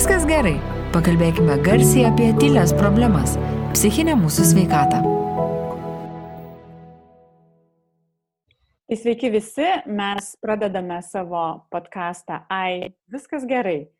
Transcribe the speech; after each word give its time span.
Viskas 0.00 0.22
gerai. 0.24 0.54
Pakalbėkime 0.94 1.58
garsiai 1.60 2.06
apie 2.08 2.30
tylės 2.40 2.70
problemas- 2.72 3.34
psichinę 3.74 4.14
mūsų 4.16 4.46
sveikatą. 4.48 5.00
Tai 8.88 8.96
sveiki 8.96 9.28
visi, 9.34 9.66
mes 9.84 10.30
pradedame 10.40 11.02
savo 11.04 11.66
podcastą 11.68 12.46
Ai, 12.48 12.94
viskas 13.12 13.44
gerai. 13.44 13.90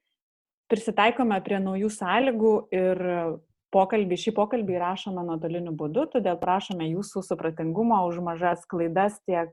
Prisitaikome 0.73 1.36
prie 1.45 1.61
naujų 1.61 1.91
sąlygų 1.93 2.55
ir 2.73 2.96
pokalbį, 3.71 4.17
šį 4.25 4.32
pokalbį 4.41 4.80
įrašome 4.80 5.21
nuotoliniu 5.21 5.77
būdu, 5.77 6.07
todėl 6.14 6.41
prašome 6.41 6.89
jūsų 6.96 7.21
supratingumo 7.29 8.07
už 8.09 8.23
mažas 8.25 8.64
klaidas 8.64 9.21
tiek 9.29 9.53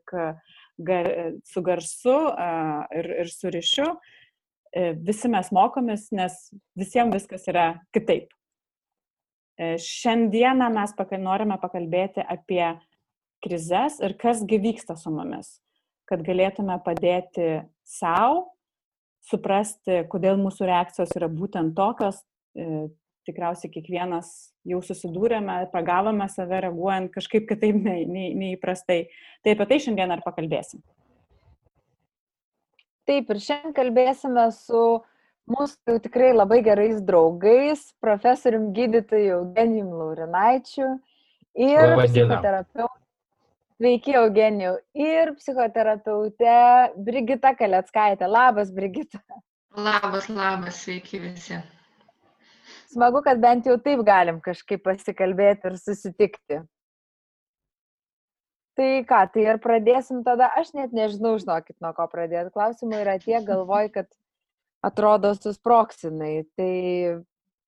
gar, 0.80 1.12
su 1.44 1.62
garsu 1.62 2.18
ir, 2.96 3.12
ir 3.20 3.28
su 3.28 3.52
ryšiu. 3.52 3.98
E, 3.98 4.17
visi 5.08 5.30
mes 5.32 5.52
mokomės, 5.56 6.10
nes 6.16 6.36
visiems 6.78 7.16
viskas 7.16 7.48
yra 7.52 7.68
kitaip. 7.96 8.32
E, 9.58 9.76
šiandieną 9.82 10.70
mes 10.74 10.94
norime 11.18 11.58
pakalbėti 11.58 12.22
apie 12.22 12.78
krizes 13.42 14.00
ir 14.06 14.14
kasgi 14.18 14.60
vyksta 14.62 14.96
su 14.98 15.10
mumis, 15.14 15.60
kad 16.06 16.22
galėtume 16.22 16.78
padėti 16.86 17.64
savo, 17.84 18.54
suprasti, 19.28 20.04
kodėl 20.10 20.38
mūsų 20.40 20.70
reakcijos 20.70 21.12
yra 21.18 21.28
būtent 21.28 21.76
tokios, 21.76 22.22
e, 22.56 22.88
tikriausiai 23.28 23.72
kiekvienas 23.74 24.30
jau 24.68 24.80
susidūrėme, 24.86 25.66
pagavome 25.74 26.30
save 26.32 26.62
reaguojant 26.64 27.12
kažkaip 27.12 27.48
kitaip 27.50 27.76
nei, 27.82 28.06
nei, 28.08 28.30
neįprastai. 28.38 29.02
Tai 29.44 29.56
apie 29.56 29.68
tai 29.68 29.82
šiandien 29.84 30.14
ar 30.16 30.24
pakalbėsim. 30.24 30.84
Taip, 33.08 33.30
ir 33.32 33.40
šiandien 33.44 33.76
kalbėsime 33.76 34.48
su 34.56 34.82
mūsų 35.48 35.98
tikrai 36.04 36.34
labai 36.36 36.60
gerais 36.66 37.00
draugais, 37.08 37.86
profesorium 38.04 38.74
gydytoju 38.76 39.38
Eugenijum 39.38 39.94
Laurinaičiu 40.02 40.90
ir 41.56 41.96
psichoterapeutu. 42.04 42.94
Sveiki, 43.78 44.16
Eugenijų. 44.18 44.74
Ir 44.98 45.36
psichoterapeute 45.38 46.58
Brigita 46.98 47.54
Kaleckaitė. 47.54 48.26
Labas, 48.26 48.74
Brigita. 48.74 49.22
Labas, 49.78 50.32
labas, 50.34 50.82
sveiki 50.82 51.22
visi 51.22 51.60
smagu, 52.98 53.22
kad 53.26 53.40
bent 53.42 53.68
jau 53.68 53.78
taip 53.84 54.02
galim 54.08 54.42
kažkaip 54.44 54.84
pasikalbėti 54.86 55.72
ir 55.72 55.78
susitikti. 55.82 56.60
Tai 58.78 58.90
ką, 59.10 59.20
tai 59.34 59.44
ir 59.48 59.58
pradėsim 59.62 60.22
tada, 60.26 60.52
aš 60.60 60.76
net 60.78 60.92
nežinau, 60.94 61.34
žinokit, 61.42 61.74
nuo 61.82 61.96
ko 61.98 62.06
pradėti. 62.12 62.54
Klausimai 62.54 63.00
yra 63.02 63.16
tie, 63.18 63.40
galvoj, 63.42 63.90
kad 63.96 64.10
atrodo 64.86 65.32
susproksinai. 65.34 66.44
Tai, 66.54 66.74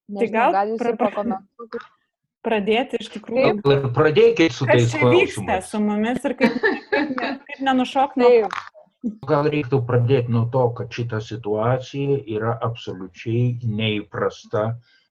nežinau, 0.06 0.20
tai 0.22 0.28
gal, 0.36 0.54
gal 0.54 0.74
jūs 0.74 0.84
pra... 0.84 0.92
ir 0.94 1.00
pakomentuokite. 1.02 1.88
Pradėti 2.46 3.02
iš 3.02 3.10
tikrųjų. 3.18 3.56
Ir 3.74 3.90
pradėkit 3.98 4.54
su 4.56 4.70
tais 4.70 4.94
klausimais. 4.94 5.34
Vyksta 5.34 5.58
su 5.68 5.82
mumis 5.84 6.24
ir 6.30 6.38
kaip, 6.40 6.62
kaip, 6.62 7.10
ne, 7.18 7.34
kaip 7.50 7.66
nenušok 7.68 8.16
nuo. 8.22 8.30
Gal 9.28 9.50
reiktų 9.52 9.82
pradėti 9.90 10.32
nuo 10.32 10.46
to, 10.54 10.64
kad 10.78 10.94
šita 10.94 11.20
situacija 11.26 12.22
yra 12.38 12.54
absoliučiai 12.64 13.58
neįprasta 13.66 14.70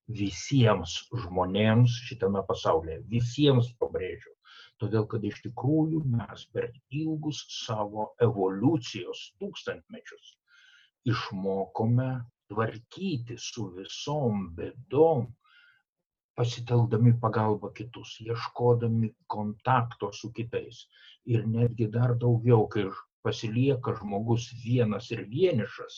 visiems 0.09 1.03
žmonėms 1.27 2.01
šitame 2.07 2.47
pasaulyje. 2.49 3.03
Visiems 3.13 3.75
pabrėžiu. 3.81 4.38
Todėl, 4.83 5.07
kad 5.11 5.25
iš 5.27 5.41
tikrųjų 5.45 6.05
mes 6.13 6.45
per 6.55 6.69
ilgus 6.95 7.41
savo 7.51 8.13
evoliucijos 8.27 9.23
tūkstantmečius 9.43 10.35
išmokome 11.13 12.11
tvarkyti 12.53 13.37
su 13.43 13.67
visom 13.75 14.47
bėdom, 14.59 15.27
pasitelkdami 16.39 17.17
pagalbą 17.23 17.73
kitus, 17.75 18.15
ieškodami 18.23 19.11
kontakto 19.35 20.13
su 20.21 20.31
kitais. 20.37 20.85
Ir 21.35 21.47
netgi 21.51 21.89
dar 21.97 22.15
daugiau, 22.23 22.69
kai 22.75 22.87
pasilieka 23.27 23.97
žmogus 23.99 24.47
vienas 24.63 25.11
ir 25.15 25.25
vienišas, 25.33 25.97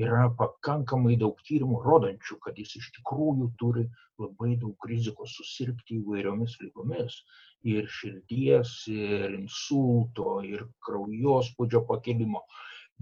yra 0.00 0.24
pakankamai 0.38 1.18
daug 1.20 1.42
tyrimų 1.48 1.82
rodančių, 1.84 2.38
kad 2.46 2.58
jis 2.58 2.72
iš 2.80 2.88
tikrųjų 2.98 3.50
turi 3.60 3.84
labai 4.22 4.54
daug 4.62 4.88
rizikos 4.90 5.36
susirgti 5.38 6.00
įvairiomis 6.00 6.56
lygomis 6.64 7.20
ir 7.64 7.88
širdies, 7.96 8.72
ir 8.92 9.34
insulto, 9.38 10.38
ir 10.44 10.66
kraujospūdžio 10.86 11.84
pakilimo. 11.88 12.44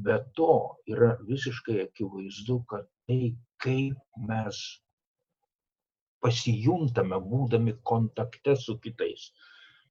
Be 0.06 0.18
to 0.38 0.54
yra 0.88 1.12
visiškai 1.28 1.82
akivaizdu, 1.86 2.62
kad 2.70 2.86
tai, 3.06 3.34
kaip 3.62 4.20
mes 4.28 4.60
pasijuntame 6.22 7.18
būdami 7.26 7.74
kontakte 7.90 8.54
su 8.56 8.78
kitais, 8.84 9.30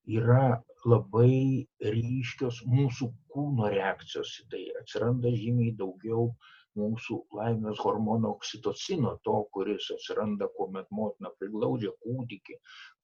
yra 0.07 0.61
labai 0.87 1.67
ryškios 1.83 2.63
mūsų 2.65 3.11
kūno 3.33 3.69
reakcijos 3.75 4.33
į 4.41 4.47
tai. 4.53 4.63
Atsiranda 4.81 5.29
žymiai 5.35 5.75
daugiau 5.77 6.31
mūsų 6.79 7.17
laimės 7.37 7.81
hormono 7.83 8.31
oksitocino, 8.35 9.13
to, 9.27 9.35
kuris 9.55 9.89
atsiranda, 9.95 10.47
kuomet 10.57 10.87
motina 10.99 11.31
priglaudžia 11.39 11.91
kūdikį, 12.05 12.57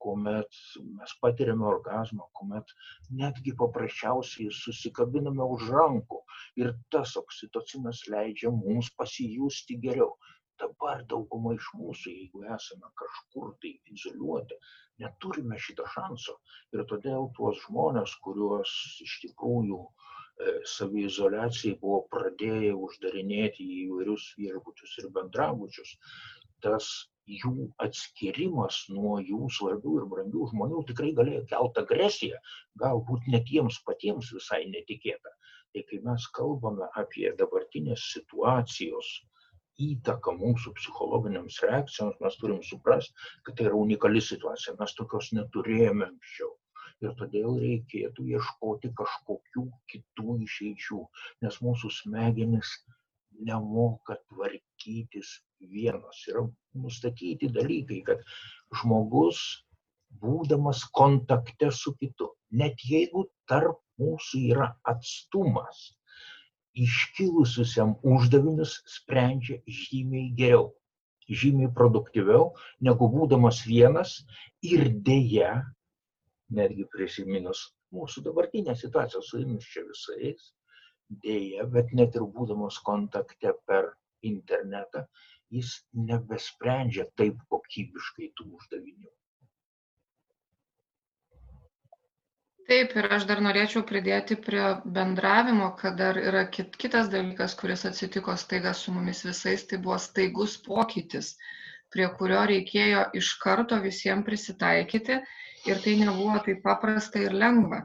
kuomet 0.04 0.60
mes 1.00 1.14
patiriame 1.24 1.68
orgasmą, 1.72 2.30
kuomet 2.38 2.72
netgi 3.22 3.54
paprasčiausiai 3.60 4.54
susikabiname 4.62 5.50
už 5.58 5.68
rankų 5.74 6.22
ir 6.62 6.74
tas 6.94 7.16
oksitocinas 7.20 8.06
leidžia 8.14 8.54
mums 8.54 8.90
pasijusti 9.02 9.80
geriau 9.84 10.14
dabar 10.58 11.04
dauguma 11.12 11.54
iš 11.56 11.68
mūsų, 11.78 12.12
jeigu 12.14 12.44
esame 12.56 12.90
kažkur 13.00 13.52
tai 13.62 13.72
izoliuoti, 13.94 14.58
neturime 15.02 15.58
šito 15.66 15.86
šanso. 15.94 16.34
Ir 16.74 16.84
todėl 16.92 17.30
tuos 17.36 17.60
žmonės, 17.66 18.16
kuriuos 18.24 18.72
iš 19.04 19.14
tikrųjų 19.24 19.78
e, 19.84 20.17
saviizolacijai 20.72 21.76
buvo 21.82 22.00
pradėję 22.14 22.74
uždarinėti 22.86 23.66
įvairius 23.84 24.26
viešbučius 24.40 24.98
ir 25.02 25.08
bendrabučius, 25.16 25.94
tas 26.64 26.90
jų 27.28 27.68
atskirimas 27.84 28.78
nuo 28.92 29.18
jų 29.20 29.48
svarbių 29.56 29.94
ir 30.00 30.06
brangių 30.12 30.48
žmonių 30.52 30.82
tikrai 30.90 31.10
galėjo 31.18 31.44
kelti 31.50 31.82
agresiją, 31.84 32.38
galbūt 32.82 33.28
net 33.34 33.50
jiems 33.54 33.80
patiems 33.88 34.30
visai 34.36 34.62
netikėta. 34.74 35.34
Tai 35.74 35.84
kai 35.90 35.98
mes 36.04 36.28
kalbame 36.38 36.88
apie 37.02 37.28
dabartinės 37.40 38.06
situacijos 38.14 39.10
įtaką 39.78 40.34
mūsų 40.38 40.72
psichologiniams 40.78 41.60
reakcijoms, 41.66 42.16
mes 42.24 42.38
turim 42.40 42.62
suprasti, 42.66 43.14
kad 43.46 43.58
tai 43.58 43.68
yra 43.68 43.76
unikali 43.78 44.22
situacija, 44.24 44.74
mes 44.80 44.96
tokios 44.98 45.30
neturėjome 45.36 46.08
anksčiau. 46.08 46.54
Ir 47.04 47.12
todėl 47.18 47.58
reikėtų 47.62 48.24
ieškoti 48.36 48.90
kažkokių 49.00 49.64
kitų 49.92 50.38
išeičių, 50.46 51.02
nes 51.44 51.58
mūsų 51.66 51.90
smegenis 51.96 52.72
nemoka 53.50 54.16
tvarkytis 54.30 55.36
vienas. 55.74 56.24
Yra 56.30 56.42
nustatyti 56.82 57.50
dalykai, 57.54 58.00
kad 58.08 58.24
žmogus, 58.80 59.42
būdamas 60.22 60.82
kontakte 60.98 61.70
su 61.74 61.94
kitu, 62.00 62.32
net 62.50 62.82
jeigu 62.90 63.28
tarp 63.50 63.78
mūsų 64.02 64.42
yra 64.54 64.68
atstumas, 64.92 65.84
iškilusiusiam 66.78 67.96
uždavinius 68.06 68.78
sprendžia 68.96 69.58
žymiai 69.66 70.30
geriau, 70.38 70.68
žymiai 71.28 71.70
produktyviau, 71.78 72.52
negu 72.80 73.08
būdamas 73.14 73.64
vienas 73.66 74.20
ir 74.62 74.86
dėja, 75.08 75.50
netgi 76.58 76.86
prisiminus 76.94 77.64
mūsų 77.96 78.24
dabartinę 78.28 78.76
situaciją 78.76 79.22
su 79.24 79.42
jumis 79.42 79.68
čia 79.72 79.84
visais, 79.88 80.50
dėja, 81.24 81.68
bet 81.76 81.92
net 82.00 82.16
ir 82.20 82.26
būdamas 82.38 82.80
kontakte 82.88 83.54
per 83.70 83.92
internetą, 84.32 85.06
jis 85.54 85.76
nebesprendžia 86.10 87.08
taip 87.20 87.40
kokybiškai 87.54 88.32
tų 88.36 88.50
uždavinių. 88.58 89.08
taip 92.68 92.92
ir 93.00 93.06
aš 93.16 93.24
dar 93.28 93.40
norėčiau 93.44 93.80
pridėti 93.88 94.36
prie 94.46 94.64
bendravimo 94.96 95.70
kad 95.80 95.96
dar 96.00 96.18
yra 96.20 96.42
kit 96.56 96.76
kitas 96.82 97.08
dalykas 97.12 97.54
kuris 97.60 97.86
atsitiko 97.88 98.34
staiga 98.42 98.74
su 98.76 98.92
mumis 98.92 99.22
visais 99.24 99.64
tai 99.70 99.78
buvo 99.86 99.96
staigus 100.06 100.58
pokytis 100.66 101.30
prie 101.94 102.08
kurio 102.18 102.42
reikėjo 102.50 103.06
iš 103.20 103.30
karto 103.44 103.78
visiem 103.84 104.24
prisitaikyti 104.26 105.16
ir 105.68 105.80
tai 105.84 105.96
nebuvo 106.00 106.38
taip 106.46 106.62
paprasta 106.64 107.20
ir 107.22 107.36
lengva 107.36 107.82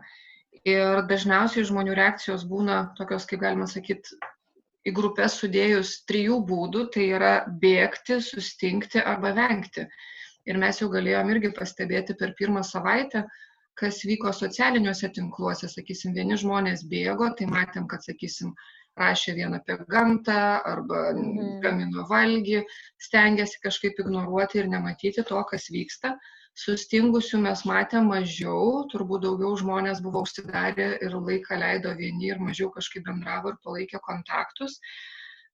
ir 0.64 1.02
dažniausiai 1.10 1.66
žmonių 1.70 1.96
reakcijos 2.00 2.46
būna 2.48 2.80
tokios 2.98 3.28
kaip 3.30 3.42
galima 3.44 3.68
sakyt 3.68 4.14
į 4.88 4.92
grupes 4.96 5.38
sudėjus 5.42 5.94
trijų 6.10 6.42
būdų 6.50 6.88
tai 6.96 7.08
yra 7.18 7.34
bėgti 7.64 8.20
sustingti 8.24 9.04
arba 9.04 9.34
vengti 9.38 9.88
ir 10.46 10.60
mes 10.60 10.80
jau 10.82 10.90
galėjom 10.92 11.32
irgi 11.36 11.54
pastebėti 11.56 12.16
per 12.20 12.36
pirmą 12.40 12.64
savaitę 12.68 13.26
kas 13.80 14.04
vyko 14.06 14.30
socialiniuose 14.38 15.10
tinkluose, 15.16 15.66
sakysim, 15.72 16.14
vieni 16.14 16.36
žmonės 16.38 16.84
bėgo, 16.86 17.32
tai 17.38 17.48
matėm, 17.50 17.88
kad, 17.90 18.04
sakysim, 18.06 18.52
rašė 19.02 19.34
vien 19.40 19.56
apie 19.58 19.80
gamtą 19.90 20.36
arba 20.70 21.00
Mhm. 21.14 21.56
gamino 21.64 22.06
valgį, 22.12 22.60
stengiasi 23.02 23.58
kažkaip 23.64 23.98
ignoruoti 24.04 24.60
ir 24.62 24.68
nematyti 24.70 25.24
to, 25.26 25.44
kas 25.50 25.72
vyksta. 25.74 26.14
Sustingusių 26.62 27.40
mes 27.42 27.64
matėme 27.66 28.12
mažiau, 28.12 28.84
turbūt 28.92 29.24
daugiau 29.26 29.56
žmonės 29.58 30.04
buvo 30.06 30.22
užsidarę 30.26 30.90
ir 31.02 31.16
laiką 31.18 31.58
leido 31.58 31.94
vieni 31.98 32.30
ir 32.30 32.42
mažiau 32.42 32.70
kažkaip 32.76 33.08
bendravo 33.08 33.54
ir 33.54 33.58
palaikė 33.66 34.02
kontaktus. 34.06 34.78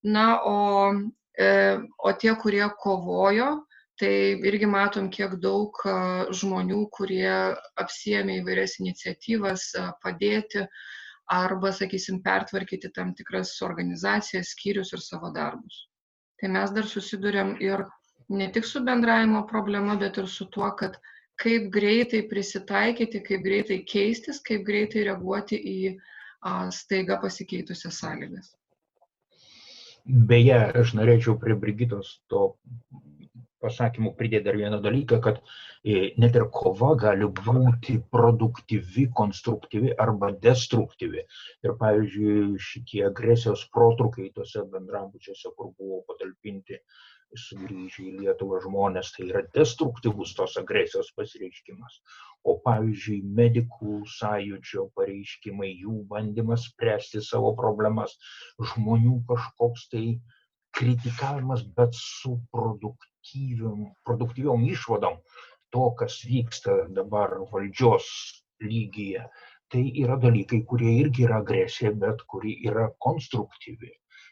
Na, 0.03 0.25
o, 0.43 0.91
e, 1.39 1.49
o 2.03 2.11
tie, 2.19 2.33
kurie 2.41 2.65
kovojo, 2.83 3.47
tai 3.99 4.11
irgi 4.51 4.67
matom, 4.67 5.07
kiek 5.11 5.37
daug 5.43 5.79
a, 5.87 5.95
žmonių, 6.35 6.81
kurie 6.95 7.31
apsiemė 7.79 8.41
įvairias 8.41 8.75
iniciatyvas 8.83 9.69
a, 9.79 9.85
padėti 10.03 10.65
arba, 11.31 11.71
sakysim, 11.75 12.19
pertvarkyti 12.25 12.91
tam 12.95 13.13
tikras 13.15 13.53
organizacijas, 13.63 14.51
skyrius 14.55 14.91
ir 14.95 15.03
savo 15.05 15.31
darbus. 15.35 15.85
Tai 16.39 16.51
mes 16.55 16.75
dar 16.75 16.87
susidurėm 16.87 17.55
ir 17.63 17.83
ne 18.29 18.51
tik 18.53 18.65
su 18.65 18.81
bendravimo 18.85 19.45
problema, 19.47 19.95
bet 19.95 20.17
ir 20.21 20.27
su 20.27 20.45
tuo, 20.53 20.69
kad 20.77 20.97
kaip 21.39 21.69
greitai 21.73 22.21
prisitaikyti, 22.29 23.23
kaip 23.25 23.43
greitai 23.43 23.81
keistis, 23.87 24.41
kaip 24.45 24.65
greitai 24.67 25.05
reaguoti 25.07 25.59
į 25.73 25.77
staiga 26.75 27.19
pasikeitusias 27.21 27.99
sąlygas. 28.03 28.53
Beje, 30.05 30.57
aš 30.81 30.95
norėčiau 30.97 31.35
prie 31.41 31.55
Brigitos 31.59 32.19
to 32.31 32.53
pasakymų 33.63 34.13
pridėti 34.19 34.47
dar 34.47 34.57
vieną 34.59 34.79
dalyką, 34.85 35.19
kad 35.25 35.41
e, 35.41 36.11
net 36.23 36.37
ir 36.39 36.47
kova 36.55 36.93
gali 37.03 37.27
būti 37.41 37.97
produktyvi, 38.15 39.09
konstruktyvi 39.19 39.93
arba 40.05 40.31
destruktyvi. 40.47 41.25
Ir 41.67 41.75
pavyzdžiui, 41.83 42.57
šitie 42.69 43.05
agresijos 43.11 43.67
protrukiai 43.75 44.33
tose 44.35 44.65
bendrabučiuose, 44.73 45.55
kur 45.55 45.73
buvo 45.77 46.03
patalpinti 46.09 46.79
sugrįžę 47.37 48.03
į 48.09 48.11
Lietuvą 48.23 48.59
žmonės, 48.63 49.11
tai 49.15 49.27
yra 49.27 49.43
destruktyvus 49.55 50.31
tos 50.37 50.55
agresijos 50.61 51.11
pasireiškimas. 51.17 51.99
O 52.49 52.55
pavyzdžiui, 52.65 53.19
medikų 53.39 53.99
sąjūdžio 54.15 54.87
pareiškimai, 54.97 55.69
jų 55.83 55.99
bandymas 56.13 56.65
spręsti 56.71 57.21
savo 57.27 57.51
problemas, 57.59 58.15
žmonių 58.71 59.19
kažkoks 59.29 59.87
tai 59.93 60.05
kritikavimas, 60.79 61.65
bet 61.77 61.97
su 61.97 62.37
produktyviom, 63.29 63.93
produktyviom 64.05 64.65
išvadom 64.65 65.19
to, 65.69 65.93
kas 65.99 66.23
vyksta 66.25 66.89
dabar 66.89 67.37
valdžios 67.51 68.05
lygyje. 68.61 69.27
Tai 69.69 69.81
yra 70.01 70.17
dalykai, 70.17 70.63
kurie 70.65 70.95
irgi 70.99 71.25
yra 71.27 71.41
agresija, 71.43 71.91
bet 71.93 72.23
kuri 72.25 72.55
yra 72.65 72.89
konstruktyvi. 72.97 73.91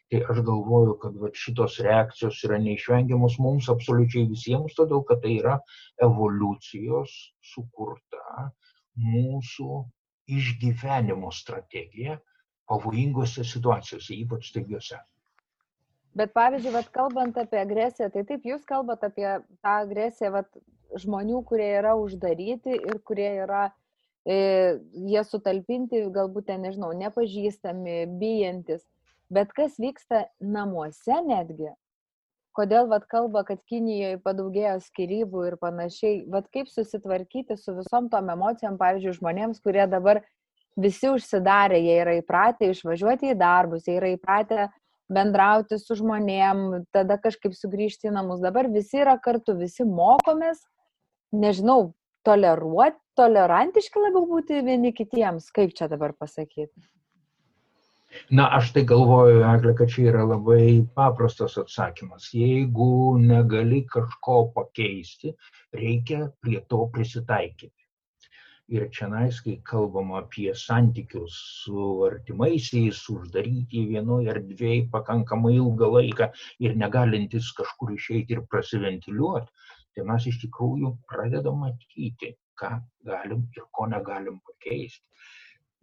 Tai 0.10 0.22
aš 0.32 0.40
galvoju, 0.48 0.96
kad 1.02 1.18
vat, 1.22 1.36
šitos 1.36 1.80
reakcijos 1.84 2.40
yra 2.48 2.58
neišvengiamos 2.64 3.38
mums 3.40 3.68
absoliučiai 3.70 4.26
visiems, 4.32 4.74
todėl 4.74 5.04
kad 5.06 5.22
tai 5.22 5.36
yra 5.38 5.60
evoliucijos 6.02 7.14
sukurta 7.44 8.50
mūsų 8.98 9.84
išgyvenimo 10.28 11.30
strategija 11.32 12.18
pavojingose 12.68 13.46
situacijose, 13.46 14.16
ypač 14.16 14.50
staigiose. 14.50 14.98
Bet 16.18 16.34
pavyzdžiui, 16.34 16.74
vat, 16.74 16.88
kalbant 16.94 17.38
apie 17.38 17.60
agresiją, 17.62 18.10
tai 18.14 18.24
taip 18.26 18.46
jūs 18.48 18.64
kalbate 18.66 19.12
apie 19.12 19.28
tą 19.62 19.74
agresiją 19.84 20.32
vat, 20.34 20.50
žmonių, 20.98 21.44
kurie 21.46 21.68
yra 21.78 21.94
uždaryti 22.00 22.78
ir 22.78 23.02
kurie 23.06 23.30
yra, 23.44 23.68
e, 24.26 24.38
jie 25.12 25.24
sutalpinti, 25.28 26.06
galbūt 26.16 26.48
ten, 26.50 26.64
nežinau, 26.66 26.94
nepažįstami, 26.98 28.06
bijantis. 28.22 28.86
Bet 29.30 29.52
kas 29.54 29.76
vyksta 29.82 30.26
namuose 30.40 31.20
netgi? 31.28 31.74
Kodėl 32.58 32.88
vat, 32.90 33.06
kalba, 33.12 33.44
kad 33.46 33.60
Kinijoje 33.70 34.18
padaugėjo 34.24 34.80
skirybų 34.88 35.44
ir 35.52 35.58
panašiai? 35.62 36.24
Vat 36.34 36.48
kaip 36.50 36.72
susitvarkyti 36.72 37.60
su 37.60 37.76
visom 37.78 38.08
tom 38.10 38.32
emocijom, 38.34 38.80
pavyzdžiui, 38.80 39.18
žmonėms, 39.20 39.62
kurie 39.62 39.86
dabar 39.92 40.24
visi 40.80 41.12
užsidarė, 41.12 41.78
jie 41.84 42.00
yra 42.02 42.16
įpratę 42.18 42.72
išvažiuoti 42.72 43.36
į 43.36 43.38
darbus, 43.38 43.86
jie 43.86 44.00
yra 44.00 44.10
įpratę 44.16 44.70
bendrauti 45.14 45.80
su 45.80 45.98
žmonėm, 46.00 46.84
tada 46.96 47.18
kažkaip 47.22 47.56
sugrįžti 47.56 48.10
į 48.10 48.16
namus. 48.18 48.42
Dabar 48.44 48.70
visi 48.72 49.02
yra 49.04 49.18
kartu, 49.24 49.56
visi 49.60 49.88
mokomės, 49.88 50.62
nežinau, 51.36 51.94
toleruoti, 52.28 53.00
tolerantiški 53.18 54.04
labiau 54.04 54.28
būti 54.30 54.62
vieni 54.66 54.94
kitiems, 54.96 55.50
kaip 55.56 55.74
čia 55.78 55.88
dabar 55.92 56.14
pasakyti. 56.18 56.76
Na, 58.32 58.48
aš 58.58 58.72
tai 58.76 58.84
galvoju, 58.88 59.42
Eglė, 59.46 59.74
kad 59.78 59.92
čia 59.94 60.08
yra 60.12 60.24
labai 60.26 60.84
paprastas 60.96 61.58
atsakymas. 61.60 62.30
Jeigu 62.34 63.18
negali 63.22 63.84
kažko 63.92 64.48
pakeisti, 64.56 65.34
reikia 65.76 66.30
prie 66.42 66.62
to 66.72 66.86
prisitaikyti. 66.94 67.77
Ir 68.68 68.90
čia 68.92 69.08
nais, 69.08 69.38
kai 69.40 69.54
kalbam 69.70 70.10
apie 70.18 70.50
santykius 70.62 71.36
su 71.64 71.84
artimaisiais, 72.08 73.00
uždaryti 73.14 73.86
vienoje 73.94 74.34
erdvėje 74.34 74.90
pakankamai 74.96 75.54
ilgą 75.56 75.88
laiką 75.94 76.28
ir 76.66 76.76
negalintis 76.82 77.54
kažkur 77.60 77.94
išeiti 77.96 78.36
ir 78.36 78.42
prasiventiliuoti, 78.52 79.72
tai 79.96 80.04
mes 80.10 80.28
iš 80.32 80.42
tikrųjų 80.42 80.92
pradedam 81.14 81.64
matyti, 81.64 82.34
ką 82.60 82.74
galim 83.08 83.48
ir 83.56 83.70
ko 83.72 83.88
negalim 83.94 84.42
pakeisti. 84.50 85.06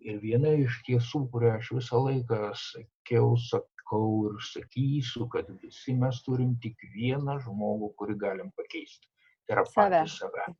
Ir 0.05 0.21
viena 0.21 0.53
iš 0.67 0.77
tiesų, 0.85 1.25
kurią 1.33 1.57
aš 1.63 1.73
visą 1.79 2.05
laiką 2.05 2.41
sakiau, 2.67 3.33
sakau 3.49 4.07
ir 4.29 4.43
sakysiu, 4.51 5.25
kad 5.33 5.49
visi 5.63 5.97
mes 5.97 6.21
turim 6.27 6.53
tik 6.61 6.85
vieną 6.93 7.41
žmogų, 7.47 7.95
kurį 7.97 8.21
galim 8.27 8.53
pakeisti. 8.61 9.09
Tai 9.49 9.57
yra 9.57 9.65
Save. 9.73 9.81
patys 9.81 10.19
save. 10.21 10.51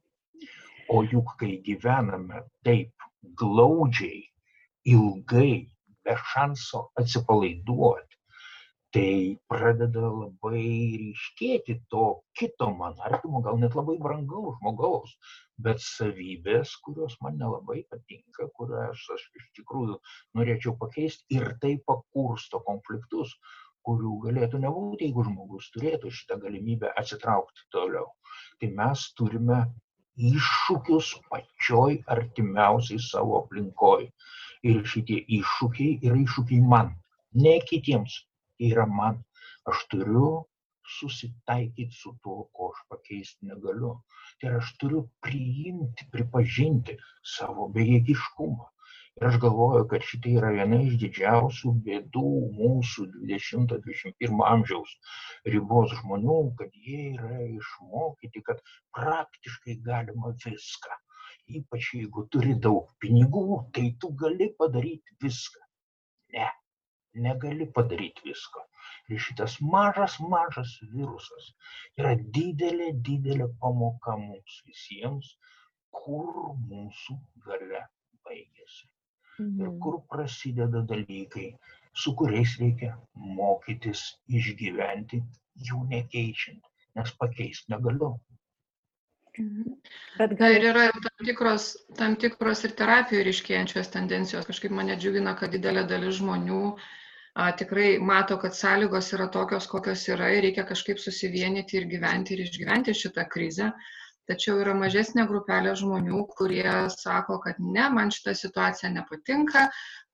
O 0.89 1.03
juk 1.03 1.37
kai 1.41 1.59
gyvename 1.65 2.43
taip 2.65 2.93
glaudžiai, 3.41 4.21
ilgai, 4.95 5.69
be 6.05 6.17
šanso 6.33 6.89
atsipalaiduoti, 7.01 8.19
tai 8.95 9.39
pradeda 9.51 10.07
labai 10.07 10.67
ryškėti 11.01 11.79
to 11.91 12.05
kito 12.39 12.69
man 12.79 13.01
artimo, 13.09 13.41
gal 13.47 13.57
net 13.63 13.75
labai 13.79 13.97
brangaus 14.05 14.59
žmogaus, 14.61 15.15
bet 15.67 15.83
savybės, 15.83 16.77
kurios 16.85 17.17
man 17.25 17.41
nelabai 17.41 17.81
patinka, 17.91 18.47
kurias 18.59 19.03
aš 19.17 19.25
iš 19.41 19.49
tikrųjų 19.59 19.99
norėčiau 20.39 20.77
pakeisti 20.85 21.41
ir 21.41 21.57
tai 21.65 21.75
pakursto 21.91 22.61
konfliktus, 22.69 23.35
kurių 23.89 24.19
galėtų 24.29 24.61
nebūti, 24.63 25.09
jeigu 25.09 25.25
žmogus 25.27 25.73
turėtų 25.75 26.13
šitą 26.19 26.39
galimybę 26.45 26.93
atsitraukti 27.01 27.67
toliau. 27.75 28.13
Tai 28.61 28.71
mes 28.79 29.09
turime 29.19 29.59
iššūkius 30.17 31.11
pačioj 31.31 31.99
artimiausiai 32.15 33.03
savo 33.03 33.39
aplinkoj. 33.43 34.09
Ir 34.71 34.83
šitie 34.93 35.19
iššūkiai 35.39 35.99
yra 36.09 36.19
iššūkiai 36.25 36.67
man, 36.75 36.95
ne 37.45 37.55
kitiems. 37.71 38.21
Tai 38.59 38.71
yra 38.71 38.87
man. 38.87 39.23
Aš 39.71 39.87
turiu 39.91 40.29
susitaikyti 40.97 41.97
su 41.97 42.13
tuo, 42.23 42.45
ko 42.53 42.71
aš 42.73 42.85
pakeisti 42.93 43.51
negaliu. 43.51 43.95
Tai 44.41 44.57
aš 44.61 44.71
turiu 44.81 45.03
priimti, 45.25 46.07
pripažinti 46.13 46.97
savo 47.37 47.69
bejėgiškumą. 47.77 48.71
Ir 49.23 49.25
aš 49.27 49.37
galvoju, 49.43 49.83
kad 49.91 50.05
šitai 50.07 50.31
yra 50.39 50.49
viena 50.55 50.77
iš 50.85 50.95
didžiausių 51.01 51.73
bėdų 51.89 52.31
mūsų 52.55 53.05
20-21 53.13 54.41
amžiaus 54.47 54.95
ribos 55.55 55.93
žmonių, 56.01 56.39
kad 56.61 56.73
jie 56.87 57.05
yra 57.13 57.45
išmokyti, 57.45 58.43
kad 58.49 58.63
praktiškai 58.99 59.77
galima 59.89 60.33
viską. 60.45 60.99
Ypač 61.61 61.93
jeigu 61.99 62.25
turi 62.35 62.57
daug 62.67 62.91
pinigų, 63.05 63.45
tai 63.77 63.85
tu 64.03 64.11
gali 64.25 64.49
padaryti 64.63 65.17
viską. 65.23 65.63
Ne, 66.35 66.49
negali 67.29 67.69
padaryti 67.79 68.27
visko. 68.33 68.65
Ir 69.15 69.23
šitas 69.29 69.57
mažas, 69.75 70.17
mažas 70.35 70.73
virusas 70.97 71.53
yra 72.03 72.17
didelė, 72.39 72.91
didelė 73.11 73.47
pamoka 73.63 74.19
mums 74.27 74.59
visiems, 74.67 75.37
kur 76.03 76.35
mūsų 76.73 77.21
gale 77.47 77.87
baigėsi 78.27 78.91
Mhm. 79.39 79.79
kur 79.83 80.01
prasideda 80.11 80.85
dalykai, 80.91 81.49
su 81.93 82.15
kuriais 82.19 82.59
reikia 82.61 82.93
mokytis 83.15 84.05
išgyventi, 84.29 85.23
jų 85.69 85.81
nekeičiant, 85.91 86.63
nes 86.95 87.11
pakeisti 87.19 87.75
negaliu. 87.75 88.15
Bet 89.35 90.31
Na 90.31 90.37
gal 90.39 90.55
ir 90.55 90.65
yra 90.71 90.85
tam 90.95 91.27
tikros, 91.27 91.65
tam 91.99 92.15
tikros 92.23 92.63
ir 92.69 92.75
terapijoje 92.79 93.25
ryškėjančios 93.29 93.91
tendencijos. 93.91 94.47
Kažkaip 94.47 94.75
mane 94.79 94.95
džiugina, 95.01 95.35
kad 95.41 95.51
didelė 95.55 95.83
dalis 95.91 96.21
žmonių 96.21 96.61
a, 96.71 97.49
tikrai 97.59 97.97
mato, 97.99 98.39
kad 98.39 98.55
sąlygos 98.55 99.11
yra 99.17 99.27
tokios, 99.35 99.67
kokios 99.67 100.07
yra 100.15 100.31
ir 100.37 100.47
reikia 100.47 100.63
kažkaip 100.69 101.03
susivienyti 101.03 101.81
ir 101.81 101.89
gyventi 101.91 102.37
ir 102.37 102.45
išgyventi 102.47 102.95
šitą 102.95 103.27
krizę. 103.35 103.73
Tačiau 104.31 104.61
yra 104.63 104.75
mažesnė 104.79 105.27
grupelė 105.31 105.75
žmonių 105.81 106.23
kurie 106.39 106.73
sako 106.95 107.39
kad 107.45 107.61
ne 107.77 107.89
man 107.97 108.13
šita 108.15 108.35
situacija 108.41 108.91
nepatinka 108.95 109.67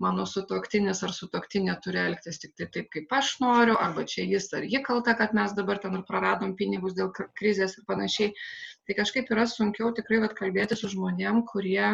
mano 0.04 0.26
sutuoktinis 0.32 1.02
ar 1.06 1.14
sutuoktinė 1.16 1.76
turi 1.84 2.00
elgtis 2.02 2.40
tiktai 2.42 2.68
taip 2.76 2.90
kaip 2.94 3.14
aš 3.20 3.32
noriu 3.44 3.76
arba 3.86 4.06
čia 4.12 4.26
jis 4.32 4.48
ar 4.58 4.66
ji 4.74 4.82
kalta 4.86 5.14
kad 5.20 5.36
mes 5.40 5.54
dabar 5.58 5.82
ten 5.82 5.98
ir 6.00 6.06
praradom 6.10 6.56
pinigus 6.62 6.96
dėl 6.98 7.12
krizės 7.18 7.76
ir 7.78 7.86
panašiai. 7.90 8.32
Tai 8.88 8.96
kažkaip 9.02 9.30
yra 9.34 9.46
sunkiau 9.50 9.92
tikrai 9.96 10.22
vat 10.24 10.34
kalbėti 10.38 10.78
su 10.78 10.90
žmonėm 10.94 11.44
kurie 11.52 11.84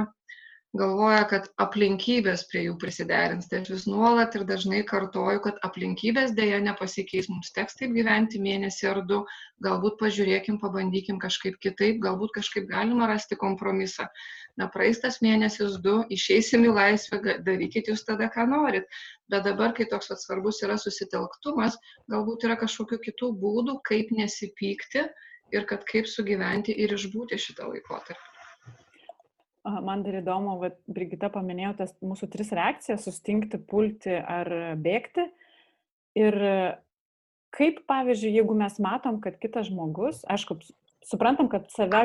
galvoja, 0.75 1.23
kad 1.31 1.47
aplinkybės 1.63 2.45
prie 2.51 2.65
jų 2.67 2.77
prisiderins. 2.81 3.49
Tai 3.49 3.61
aš 3.63 3.71
vis 3.73 3.85
nuolat 3.89 4.35
ir 4.37 4.45
dažnai 4.49 4.83
kartoju, 4.89 5.43
kad 5.45 5.61
aplinkybės 5.67 6.35
dėja 6.37 6.59
nepasikeis, 6.65 7.29
mums 7.31 7.53
teks 7.57 7.79
taip 7.79 7.95
gyventi 7.97 8.41
mėnesį 8.43 8.89
ar 8.91 9.03
du, 9.09 9.23
galbūt 9.65 9.99
pažiūrėkim, 10.03 10.59
pabandykim 10.63 11.21
kažkaip 11.23 11.59
kitaip, 11.63 12.01
galbūt 12.05 12.35
kažkaip 12.39 12.69
galima 12.71 13.09
rasti 13.11 13.39
kompromisą. 13.41 14.09
Na, 14.57 14.69
praeistas 14.73 15.21
mėnesis 15.25 15.79
du, 15.85 15.99
išeisim 16.13 16.65
į 16.69 16.75
laisvę, 16.77 17.21
darykit 17.47 17.93
jūs 17.93 18.07
tada, 18.09 18.31
ką 18.33 18.49
norit. 18.51 18.89
Bet 19.33 19.47
dabar, 19.49 19.75
kai 19.77 19.89
toks 19.91 20.13
svarbus 20.23 20.63
yra 20.65 20.79
susitelktumas, 20.81 21.79
galbūt 22.13 22.49
yra 22.49 22.59
kažkokių 22.61 23.01
kitų 23.11 23.33
būdų, 23.43 23.81
kaip 23.87 24.15
nesipykti 24.17 25.05
ir 25.55 25.69
kad 25.69 25.85
kaip 25.87 26.09
sugyventi 26.11 26.75
ir 26.75 26.97
išbūti 26.97 27.39
šitą 27.39 27.69
laikotarpį. 27.71 28.36
Man 29.67 30.05
dar 30.07 30.21
įdomu, 30.21 30.57
kad 30.63 30.77
Brigita 30.87 31.31
paminėjo 31.33 31.73
tas 31.81 31.95
mūsų 31.99 32.29
tris 32.31 32.53
reakcijas- 32.55 33.03
sustingti, 33.09 33.59
pulti 33.59 34.15
ar 34.15 34.77
bėgti. 34.79 35.27
Ir 36.15 36.37
kaip, 37.57 37.83
pavyzdžiui, 37.89 38.37
jeigu 38.39 38.55
mes 38.57 38.79
matom, 38.79 39.21
kad 39.21 39.39
kitas 39.41 39.67
žmogus, 39.71 40.23
aišku, 40.31 40.59
suprantam, 41.07 41.49
kad 41.51 41.69
save, 41.71 42.03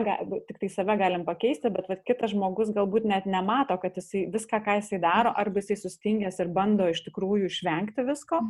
tik 0.47 0.59
tai 0.61 0.69
save 0.69 0.97
galim 0.99 1.25
pakeisti, 1.25 1.71
bet 1.73 1.89
vat, 1.89 2.03
kitas 2.07 2.33
žmogus 2.33 2.73
galbūt 2.75 3.07
net 3.09 3.25
nemato, 3.29 3.77
kad 3.81 3.97
jisai 3.97 4.27
viską, 4.31 4.61
ką 4.65 4.77
jisai 4.81 5.01
daro, 5.01 5.33
arba 5.37 5.61
jisai 5.61 5.79
sustingęs 5.81 6.39
ir 6.41 6.51
bando 6.53 6.89
iš 6.91 7.03
tikrųjų 7.07 7.49
išvengti 7.49 8.05
visko, 8.07 8.41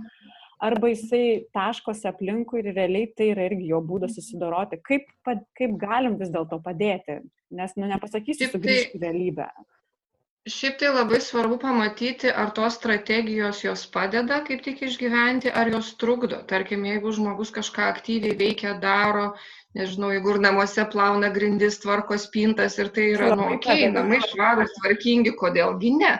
arba 0.62 0.92
jisai 0.94 1.48
taškosi 1.56 2.08
aplinkui 2.10 2.62
ir 2.62 2.74
realiai 2.76 3.10
tai 3.18 3.32
yra 3.34 3.50
irgi 3.50 3.72
jo 3.74 3.82
būdas 3.84 4.16
susidoroti. 4.18 4.82
Kaip, 4.86 5.10
kaip 5.28 5.78
galim 5.82 6.20
vis 6.22 6.30
dėlto 6.34 6.62
padėti 6.64 7.22
nes, 7.52 7.76
nu, 7.78 7.88
nepasakysiu, 7.92 8.50
sugrįžti 8.52 8.98
į 8.98 9.06
realybę. 9.06 9.48
Šiaip 10.50 10.80
tai 10.82 10.90
labai 10.90 11.20
svarbu 11.22 11.60
pamatyti, 11.62 12.32
ar 12.34 12.50
tos 12.58 12.80
strategijos 12.80 13.60
jos 13.62 13.84
padeda 13.94 14.40
kaip 14.48 14.64
tik 14.66 14.80
išgyventi, 14.88 15.52
ar 15.54 15.70
jos 15.70 15.92
trukdo. 16.02 16.40
Tarkim, 16.50 16.88
jeigu 16.90 17.14
žmogus 17.14 17.54
kažką 17.54 17.86
aktyviai 17.92 18.34
veikia, 18.40 18.74
daro, 18.82 19.36
nežinau, 19.78 20.10
jeigu 20.16 20.34
ir 20.34 20.42
namuose 20.48 20.88
plauna 20.90 21.30
grindis, 21.36 21.78
tvarko 21.84 22.18
spintas 22.18 22.80
ir 22.82 22.90
tai 22.96 23.12
yra, 23.12 23.36
nu, 23.36 23.52
okei, 23.60 23.84
okay, 23.84 23.92
namai 23.94 24.24
švarūs, 24.32 24.74
tvarkingi, 24.80 25.36
kodėlgi 25.38 25.94
ne 26.00 26.16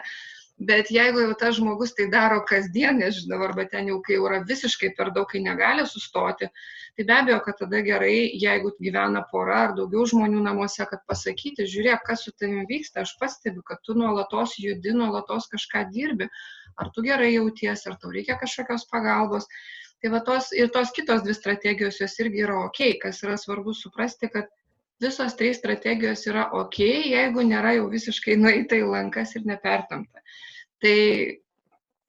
bet 0.68 0.90
jeigu 0.92 1.22
jau 1.24 1.34
tas 1.38 1.56
žmogus 1.56 1.94
tai 1.96 2.06
daro 2.12 2.40
kasdien, 2.48 2.98
nežinau, 3.00 3.40
arba 3.46 3.64
ten 3.70 3.88
jau 3.90 3.98
kai 4.04 4.18
yra 4.20 4.40
visiškai 4.48 4.92
per 4.98 5.10
daug, 5.16 5.26
kai 5.30 5.42
negali 5.44 5.84
sustoti, 5.88 6.48
tai 6.96 7.06
be 7.08 7.14
abejo, 7.16 7.40
kad 7.46 7.58
tada 7.62 7.82
gerai, 7.86 8.30
jeigu 8.42 8.72
gyvena 8.78 9.24
pora 9.30 9.58
ar 9.66 9.76
daugiau 9.78 10.06
žmonių 10.12 10.42
namuose, 10.44 10.86
kad 10.90 11.04
pasakyti, 11.08 11.68
žiūrėk, 11.74 12.04
kas 12.06 12.24
su 12.26 12.32
tavimi 12.36 12.66
vyksta, 12.70 13.06
aš 13.06 13.14
pastebiu, 13.20 13.64
kad 13.66 13.82
tu 13.86 13.96
nuolatos 13.98 14.56
judi, 14.60 14.94
nuolatos 14.96 15.48
kažką 15.52 15.86
dirbi, 15.92 16.28
ar 16.76 16.90
tu 16.94 17.04
gerai 17.06 17.32
jauties, 17.34 17.86
ar 17.86 17.98
tau 18.00 18.12
reikia 18.14 18.38
kažkokios 18.40 18.88
pagalbos. 18.92 19.48
Tai 20.02 20.10
va 20.10 20.18
tos 20.26 20.50
ir 20.58 20.70
tos 20.74 20.90
kitos 20.90 21.22
dvi 21.22 21.34
strategijos 21.38 22.00
jos 22.00 22.18
irgi 22.24 22.42
yra 22.42 22.58
ok, 22.66 22.80
kas 23.04 23.22
yra 23.22 23.36
svarbu 23.38 23.74
suprasti, 23.78 24.28
kad 24.32 24.48
visos 25.02 25.36
trys 25.38 25.58
strategijos 25.60 26.26
yra 26.30 26.48
ok, 26.58 26.78
jeigu 27.12 27.44
nėra 27.46 27.76
jau 27.78 27.86
visiškai 27.90 28.36
nueita 28.38 28.78
į 28.78 28.88
lankas 28.90 29.36
ir 29.38 29.46
nepertamta. 29.48 30.22
Tai 30.82 30.98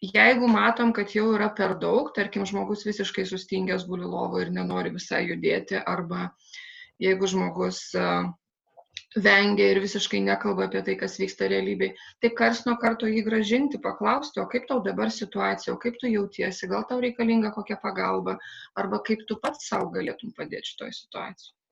jeigu 0.04 0.48
matom, 0.50 0.92
kad 0.98 1.12
jau 1.16 1.30
yra 1.36 1.50
per 1.56 1.76
daug, 1.82 2.12
tarkim, 2.16 2.46
žmogus 2.50 2.86
visiškai 2.88 3.26
sustingęs 3.30 3.86
guli 3.90 4.08
lovo 4.10 4.42
ir 4.42 4.52
nenori 4.56 4.92
visai 4.96 5.24
judėti, 5.30 5.78
arba 5.96 6.32
jeigu 7.04 7.30
žmogus 7.30 7.84
vengia 9.16 9.70
ir 9.72 9.80
visiškai 9.84 10.20
nekalba 10.26 10.66
apie 10.68 10.82
tai, 10.88 10.96
kas 10.98 11.20
vyksta 11.22 11.48
realybėje, 11.52 11.94
tai 12.22 12.34
kars 12.40 12.64
nuo 12.66 12.76
karto 12.82 13.10
jį 13.10 13.24
gražinti, 13.28 13.82
paklausti, 13.82 14.42
o 14.42 14.48
kaip 14.50 14.66
tau 14.70 14.82
dabar 14.86 15.14
situacija, 15.14 15.76
o 15.76 15.82
kaip 15.82 16.00
tu 16.02 16.10
jautiesi, 16.10 16.70
gal 16.72 16.88
tau 16.90 17.02
reikalinga 17.04 17.54
kokia 17.54 17.78
pagalba, 17.84 18.40
arba 18.76 19.02
kaip 19.06 19.28
tu 19.30 19.38
pats 19.44 19.70
savo 19.70 19.92
galėtum 19.94 20.34
padėti 20.38 20.74
šitoje 20.74 20.98
situacijoje. 21.04 21.63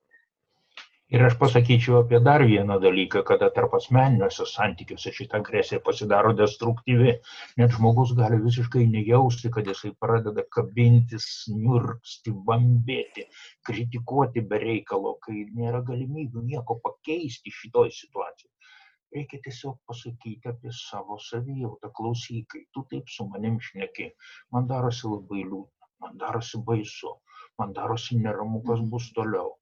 Ir 1.12 1.20
aš 1.26 1.34
pasakyčiau 1.40 1.98
apie 1.98 2.18
dar 2.24 2.42
vieną 2.48 2.78
dalyką, 2.80 3.20
kada 3.28 3.50
tarp 3.56 3.74
asmeniniuose 3.76 4.46
santykiuose 4.48 5.10
šitą 5.16 5.42
agresiją 5.42 5.80
pasidaro 5.88 6.30
destruktyvi, 6.38 7.12
net 7.60 7.74
žmogus 7.76 8.14
gali 8.20 8.38
visiškai 8.44 8.86
nejausti, 8.94 9.50
kad 9.56 9.68
jisai 9.68 9.90
pradeda 10.04 10.46
kabintis, 10.56 11.26
niurksti, 11.52 12.32
bambėti, 12.48 13.26
kritikuoti 13.68 14.46
be 14.54 14.62
reikalo, 14.64 15.14
kai 15.28 15.44
nėra 15.60 15.84
galimybių 15.92 16.46
nieko 16.48 16.80
pakeisti 16.88 17.52
šitoj 17.60 17.92
situacijoje. 18.00 18.72
Reikia 19.12 19.44
tiesiog 19.44 19.82
pasakyti 19.84 20.48
apie 20.48 20.72
savo 20.80 21.20
savijautą, 21.28 21.92
klausykai, 21.98 22.64
tu 22.72 22.88
taip 22.88 23.12
su 23.12 23.28
manim 23.28 23.60
šneki, 23.60 24.14
man 24.56 24.72
darosi 24.72 25.12
labai 25.12 25.44
liūdna, 25.44 25.92
man 26.06 26.16
darosi 26.24 26.64
baisu, 26.70 27.18
man 27.60 27.76
darosi 27.76 28.16
neramu, 28.16 28.64
kas 28.64 28.80
bus 28.94 29.12
toliau 29.12 29.58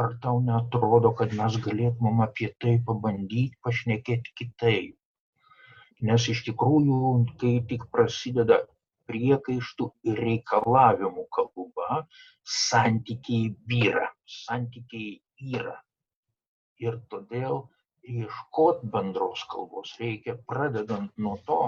ar 0.00 0.16
tau 0.24 0.40
neatrodo, 0.44 1.12
kad 1.18 1.34
mes 1.38 1.56
galėtumėm 1.66 2.22
apie 2.26 2.50
tai 2.64 2.76
pabandyti 2.86 3.58
pašnekėti 3.66 4.36
kitaip? 4.40 4.96
Nes 6.08 6.28
iš 6.32 6.42
tikrųjų, 6.48 7.00
kai 7.40 7.52
tik 7.70 7.84
prasideda 7.94 8.62
priekaištų 9.10 9.88
ir 10.08 10.22
reikalavimų 10.26 11.26
kalba, 11.36 12.02
santykiai 12.56 13.52
vyra, 13.70 14.08
santykiai 14.38 15.20
yra. 15.58 15.76
Ir 16.82 16.98
todėl 17.12 17.62
ieškoti 18.02 18.88
bendros 18.94 19.44
kalbos 19.50 19.94
reikia 20.00 20.34
pradedant 20.50 21.12
nuo 21.18 21.36
to, 21.46 21.60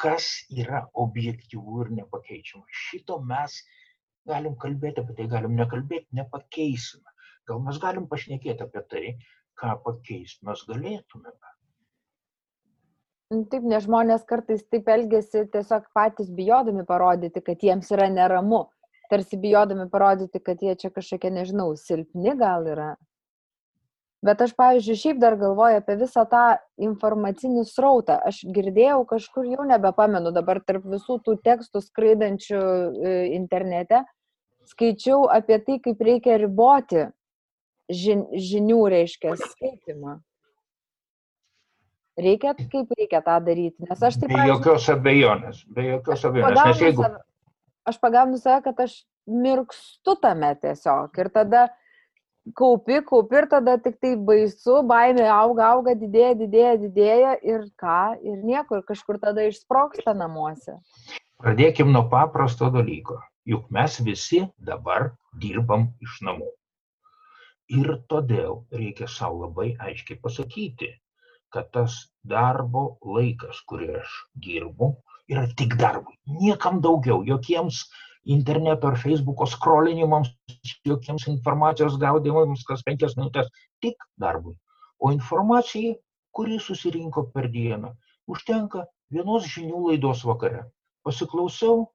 kas 0.00 0.28
yra 0.62 0.84
objektyvų 1.04 1.84
ir 1.84 1.90
nepakeičiama. 1.98 2.64
Šito 2.84 3.18
mes 3.32 3.58
galim 4.28 4.56
kalbėti 4.60 5.02
apie 5.04 5.18
tai, 5.18 5.28
galim 5.36 5.58
nekalbėti, 5.60 6.08
nepakeisime. 6.20 7.13
Gal 7.48 7.60
mes 7.64 7.80
galim 7.80 8.06
pašnekėti 8.08 8.64
apie 8.64 8.82
tai, 8.90 9.04
ką 9.60 9.76
pakeisti 9.84 10.46
mes 10.48 10.62
galėtumėme. 10.68 11.54
Nu, 13.32 13.42
taip, 13.50 13.64
nes 13.68 13.84
žmonės 13.84 14.24
kartais 14.28 14.62
taip 14.70 14.88
elgesi 14.92 15.46
tiesiog 15.52 15.88
patys 15.96 16.28
bijodami 16.30 16.84
parodyti, 16.88 17.42
kad 17.44 17.62
jiems 17.64 17.90
yra 17.96 18.10
neramu. 18.12 18.66
Tarsi 19.10 19.36
bijodami 19.40 19.88
parodyti, 19.92 20.40
kad 20.44 20.62
jie 20.62 20.76
čia 20.80 20.90
kažkokie, 20.92 21.32
nežinau, 21.32 21.72
silpni 21.80 22.36
gal 22.40 22.68
yra. 22.68 22.94
Bet 24.24 24.40
aš, 24.40 24.54
pavyzdžiui, 24.56 24.96
šiaip 24.96 25.18
dar 25.20 25.34
galvoju 25.36 25.82
apie 25.82 25.98
visą 26.00 26.22
tą 26.28 26.44
informacinį 26.80 27.66
srautą. 27.68 28.16
Aš 28.24 28.38
girdėjau 28.56 29.02
kažkur, 29.10 29.50
jau 29.52 29.66
nebepamenu 29.68 30.32
dabar 30.32 30.62
tarp 30.64 30.86
visų 30.88 31.18
tų 31.26 31.36
tekstų 31.44 31.82
skraidančių 31.84 32.60
e, 32.60 33.12
internete, 33.36 34.00
skaičiau 34.70 35.26
apie 35.28 35.58
tai, 35.66 35.76
kaip 35.84 36.00
reikia 36.08 36.38
riboti 36.40 37.04
žin, 37.90 38.24
žinių, 38.32 38.80
reiškia, 38.94 39.34
skaitimą. 39.40 40.18
Reikia, 42.14 42.52
kaip 42.70 42.92
reikia 42.94 43.20
tą 43.26 43.40
daryti, 43.42 43.88
nes 43.88 44.02
aš 44.06 44.20
taip... 44.22 44.30
Be 44.30 44.44
jokios 44.46 44.84
abejonės, 44.92 45.64
be 45.66 45.88
jokios 45.88 46.26
abejonės, 46.28 46.60
nes 46.68 46.82
jeigu... 46.84 47.02
Save, 47.02 47.24
aš 47.90 47.98
pagaunu 48.02 48.38
save, 48.38 48.60
kad 48.68 48.84
aš 48.84 49.00
mirkstu 49.26 50.14
tame 50.22 50.52
tiesiog 50.62 51.18
ir 51.18 51.30
tada 51.34 51.64
kaupi, 52.54 53.00
kaupi 53.08 53.40
ir 53.40 53.48
tada 53.50 53.76
tik 53.82 53.98
tai 53.98 54.14
baisu, 54.30 54.78
baimė 54.86 55.26
auga, 55.32 55.72
auga, 55.74 55.96
didėja, 55.98 56.34
didėja, 56.44 56.74
didėja 56.86 57.36
ir 57.42 57.68
ką, 57.80 58.00
ir 58.22 58.42
nieko, 58.46 58.78
ir 58.78 58.86
kažkur 58.86 59.18
tada 59.22 59.48
išsproksta 59.48 60.14
namuose. 60.14 60.78
Pradėkim 61.42 61.90
nuo 61.92 62.06
paprasto 62.12 62.70
dalyko. 62.72 63.18
Juk 63.44 63.66
mes 63.74 63.98
visi 64.06 64.44
dabar 64.56 65.10
dirbam 65.40 65.90
iš 66.04 66.20
namų. 66.24 66.46
Ir 67.74 67.90
todėl 68.12 68.60
reikia 68.78 69.08
savo 69.10 69.44
labai 69.44 69.72
aiškiai 69.86 70.20
pasakyti, 70.24 70.90
kad 71.54 71.70
tas 71.74 71.96
darbo 72.32 72.84
laikas, 73.16 73.60
kurį 73.70 73.88
aš 74.00 74.14
dirbu, 74.46 74.90
yra 75.30 75.46
tik 75.60 75.76
darbui. 75.80 76.14
Niekam 76.40 76.80
daugiau, 76.84 77.22
jokiems 77.26 77.84
interneto 78.36 78.88
ar 78.90 78.98
Facebooko 79.00 79.46
skrolinimams, 79.46 80.30
jokiems 80.86 81.26
informacijos 81.32 81.98
gaudimams 82.00 82.64
kas 82.68 82.84
penkias 82.86 83.16
minutės, 83.18 83.50
tik 83.84 83.98
darbui. 84.20 84.54
O 84.98 85.12
informacija, 85.12 85.96
kuri 86.34 86.60
susirinko 86.62 87.28
per 87.34 87.50
dieną, 87.52 87.92
užtenka 88.30 88.86
vienos 89.12 89.48
žinių 89.50 89.88
laidos 89.88 90.24
vakare. 90.24 90.64
Pasiklausiau, 91.04 91.88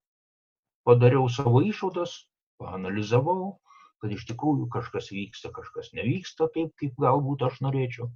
padariau 0.86 1.26
savo 1.34 1.64
išvadas, 1.66 2.14
paanalizavau, 2.62 3.58
kad 4.02 4.16
iš 4.16 4.26
tikrųjų 4.32 4.70
kažkas 4.76 5.12
vyksta, 5.16 5.52
kažkas 5.56 5.94
nevyksta 5.98 6.50
taip, 6.56 6.74
kaip 6.82 6.98
galbūt 7.04 7.46
aš 7.50 7.62
norėčiau. 7.66 8.10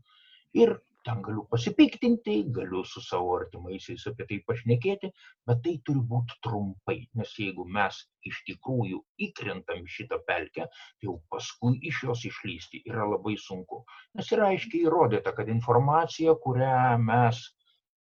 Ir 0.54 0.78
ten 1.04 1.22
galiu 1.22 1.44
pasipiktinti, 1.52 2.36
galiu 2.56 2.84
su 2.88 3.02
savo 3.04 3.34
artimaisiais 3.36 4.06
apie 4.12 4.28
tai 4.30 4.38
pašnekėti, 4.48 5.10
bet 5.50 5.64
tai 5.66 5.74
turi 5.88 6.04
būti 6.12 6.38
trumpai, 6.46 6.96
nes 7.20 7.34
jeigu 7.40 7.66
mes 7.78 7.98
iš 8.30 8.40
tikrųjų 8.50 9.02
įkrentam 9.28 9.84
šitą 9.96 10.22
pelkę, 10.28 10.70
tai 10.70 11.10
jau 11.10 11.18
paskui 11.34 11.76
iš 11.90 12.04
jos 12.08 12.24
išlysti 12.30 12.84
yra 12.92 13.10
labai 13.16 13.36
sunku. 13.48 13.84
Nes 14.16 14.32
yra 14.36 14.54
aiškiai 14.54 14.86
įrodyta, 14.88 15.36
kad 15.36 15.52
informacija, 15.52 16.38
kurią 16.46 16.96
mes 17.04 17.44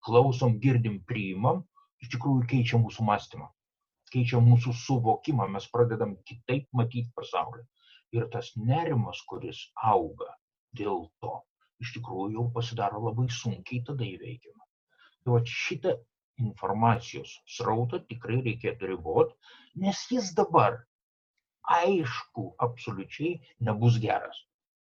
klausom, 0.07 0.59
girdim, 0.63 1.01
priimam, 1.09 1.65
iš 2.03 2.15
tikrųjų 2.15 2.47
keičia 2.55 2.79
mūsų 2.83 3.07
mąstymą, 3.09 3.51
keičia 4.13 4.41
mūsų 4.45 4.75
suvokimą, 4.85 5.49
mes 5.57 5.69
pradedam 5.73 6.17
kitaip 6.29 6.69
matyti 6.77 7.11
pasaulį. 7.17 7.65
Ir 8.17 8.29
tas 8.33 8.53
nerimas, 8.57 9.23
kuris 9.29 9.63
auga 9.93 10.29
dėl 10.77 11.07
to, 11.25 11.33
iš 11.81 11.95
tikrųjų 11.97 12.37
jau 12.37 12.47
pasidaro 12.57 13.01
labai 13.07 13.29
sunkiai 13.33 13.83
tada 13.87 14.05
įveikiama. 14.05 14.67
Tai 15.25 15.37
va 15.37 15.43
šitą 15.49 15.97
informacijos 16.43 17.35
srautą 17.57 18.03
tikrai 18.09 18.41
reikėtų 18.45 18.91
riboti, 18.93 19.37
nes 19.85 20.01
jis 20.11 20.33
dabar 20.37 20.81
aišku 21.81 22.49
absoliučiai 22.67 23.37
nebus 23.69 23.99
geras. 24.03 24.41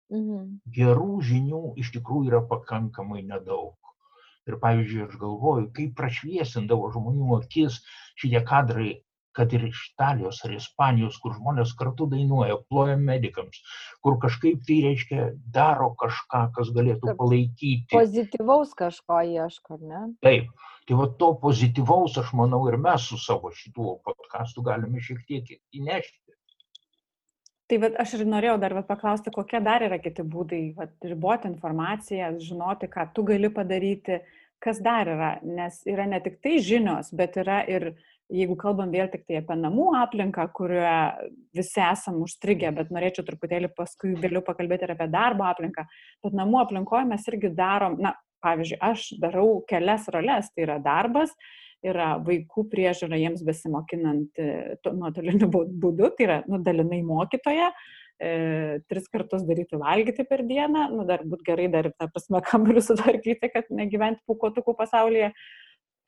Mhm. 0.09 0.59
Gerų 0.73 1.19
žinių 1.29 1.61
iš 1.83 1.91
tikrųjų 1.97 2.31
yra 2.31 2.41
pakankamai 2.49 3.21
nedaug. 3.25 3.75
Ir 4.49 4.57
pavyzdžiui, 4.63 5.03
aš 5.05 5.17
galvoju, 5.21 5.67
kaip 5.75 5.93
prašviesindavo 5.99 6.89
žmonių 6.95 7.35
akis 7.37 7.77
šitie 8.17 8.41
kadrai 8.47 8.95
kad 9.39 9.55
ir 9.55 9.65
iš 9.69 9.81
Italijos 9.93 10.41
ar 10.45 10.55
Ispanijos, 10.57 11.17
kur 11.23 11.37
žmonės 11.37 11.71
kartu 11.79 12.09
dainuoja, 12.11 12.59
ploja 12.67 12.97
medikams, 12.99 13.61
kur 14.03 14.19
kažkaip 14.21 14.65
tai 14.67 14.81
reiškia 14.89 15.29
daro 15.55 15.93
kažką, 16.01 16.45
kas 16.57 16.73
galėtų 16.75 17.15
palaikyti. 17.19 17.93
Pozityvaus 17.95 18.75
kažko 18.77 19.21
ieško, 19.31 19.79
ne? 19.79 20.01
Taip, 20.25 20.51
tai 20.89 20.99
va 20.99 21.07
to 21.21 21.31
pozityvaus, 21.43 22.17
aš 22.19 22.33
manau, 22.35 22.65
ir 22.67 22.79
mes 22.81 23.07
su 23.07 23.19
savo 23.21 23.53
šituo 23.55 23.99
podkastu 24.03 24.65
galime 24.67 24.99
šiek 25.05 25.23
tiek 25.29 25.55
įnešti. 25.55 26.19
Tai 27.69 27.77
vat, 27.83 27.97
aš 28.01 28.15
ir 28.17 28.25
norėjau 28.25 28.57
dar 28.57 28.73
vat, 28.73 28.87
paklausti, 28.89 29.29
kokie 29.33 29.59
dar 29.61 29.83
yra 29.85 29.99
kiti 30.01 30.23
būdai 30.25 30.61
vat, 30.77 30.95
riboti 31.05 31.45
informaciją, 31.51 32.31
žinoti, 32.41 32.89
ką 32.89 33.05
tu 33.13 33.23
gali 33.27 33.51
padaryti, 33.53 34.23
kas 34.63 34.79
dar 34.81 35.11
yra, 35.13 35.35
nes 35.45 35.77
yra 35.85 36.07
ne 36.09 36.17
tik 36.23 36.39
tai 36.41 36.57
žinios, 36.65 37.13
bet 37.13 37.37
yra 37.37 37.61
ir 37.69 37.91
jeigu 38.29 38.55
kalbam 38.59 38.91
vėl 38.93 39.09
tik 39.11 39.25
tai 39.27 39.39
apie 39.41 39.57
namų 39.57 39.89
aplinką, 39.99 40.45
kurioje 40.55 41.29
visi 41.57 41.81
esam 41.83 42.21
užstrigę, 42.23 42.71
bet 42.77 42.91
norėčiau 42.93 43.25
truputėlį 43.27 43.71
paskui 43.77 44.13
vėliau 44.19 44.43
pakalbėti 44.45 44.85
ir 44.85 44.93
apie 44.95 45.09
darbo 45.11 45.47
aplinką, 45.49 45.85
bet 46.25 46.35
namų 46.37 46.63
aplinkoje 46.63 47.07
mes 47.09 47.25
irgi 47.31 47.53
darom, 47.57 47.97
na, 48.01 48.13
pavyzdžiui, 48.45 48.79
aš 48.85 49.07
darau 49.21 49.47
kelias 49.69 50.07
roles, 50.13 50.51
tai 50.53 50.67
yra 50.67 50.77
darbas, 50.83 51.33
yra 51.85 52.13
vaikų 52.23 52.65
priežiūra 52.71 53.19
jiems 53.19 53.43
besimokinant 53.47 54.39
e, 54.39 54.75
nuotoliniu 54.85 55.49
būdu, 55.49 56.11
tai 56.17 56.27
yra 56.27 56.37
nudalinai 56.47 57.01
mokytoja, 57.07 57.69
e, 58.19 58.31
tris 58.91 59.07
kartus 59.11 59.45
daryti 59.47 59.79
valgyti 59.79 60.25
per 60.27 60.43
dieną, 60.47 60.89
nu, 60.95 61.05
dar 61.07 61.23
būt 61.27 61.45
gerai 61.47 61.69
dar, 61.71 61.91
ta 61.97 62.09
prasme, 62.11 62.43
kambarių 62.51 62.83
sutvarkyti, 62.85 63.51
kad 63.55 63.71
negyventi 63.73 64.23
pukotukų 64.29 64.75
pasaulyje. 64.79 65.33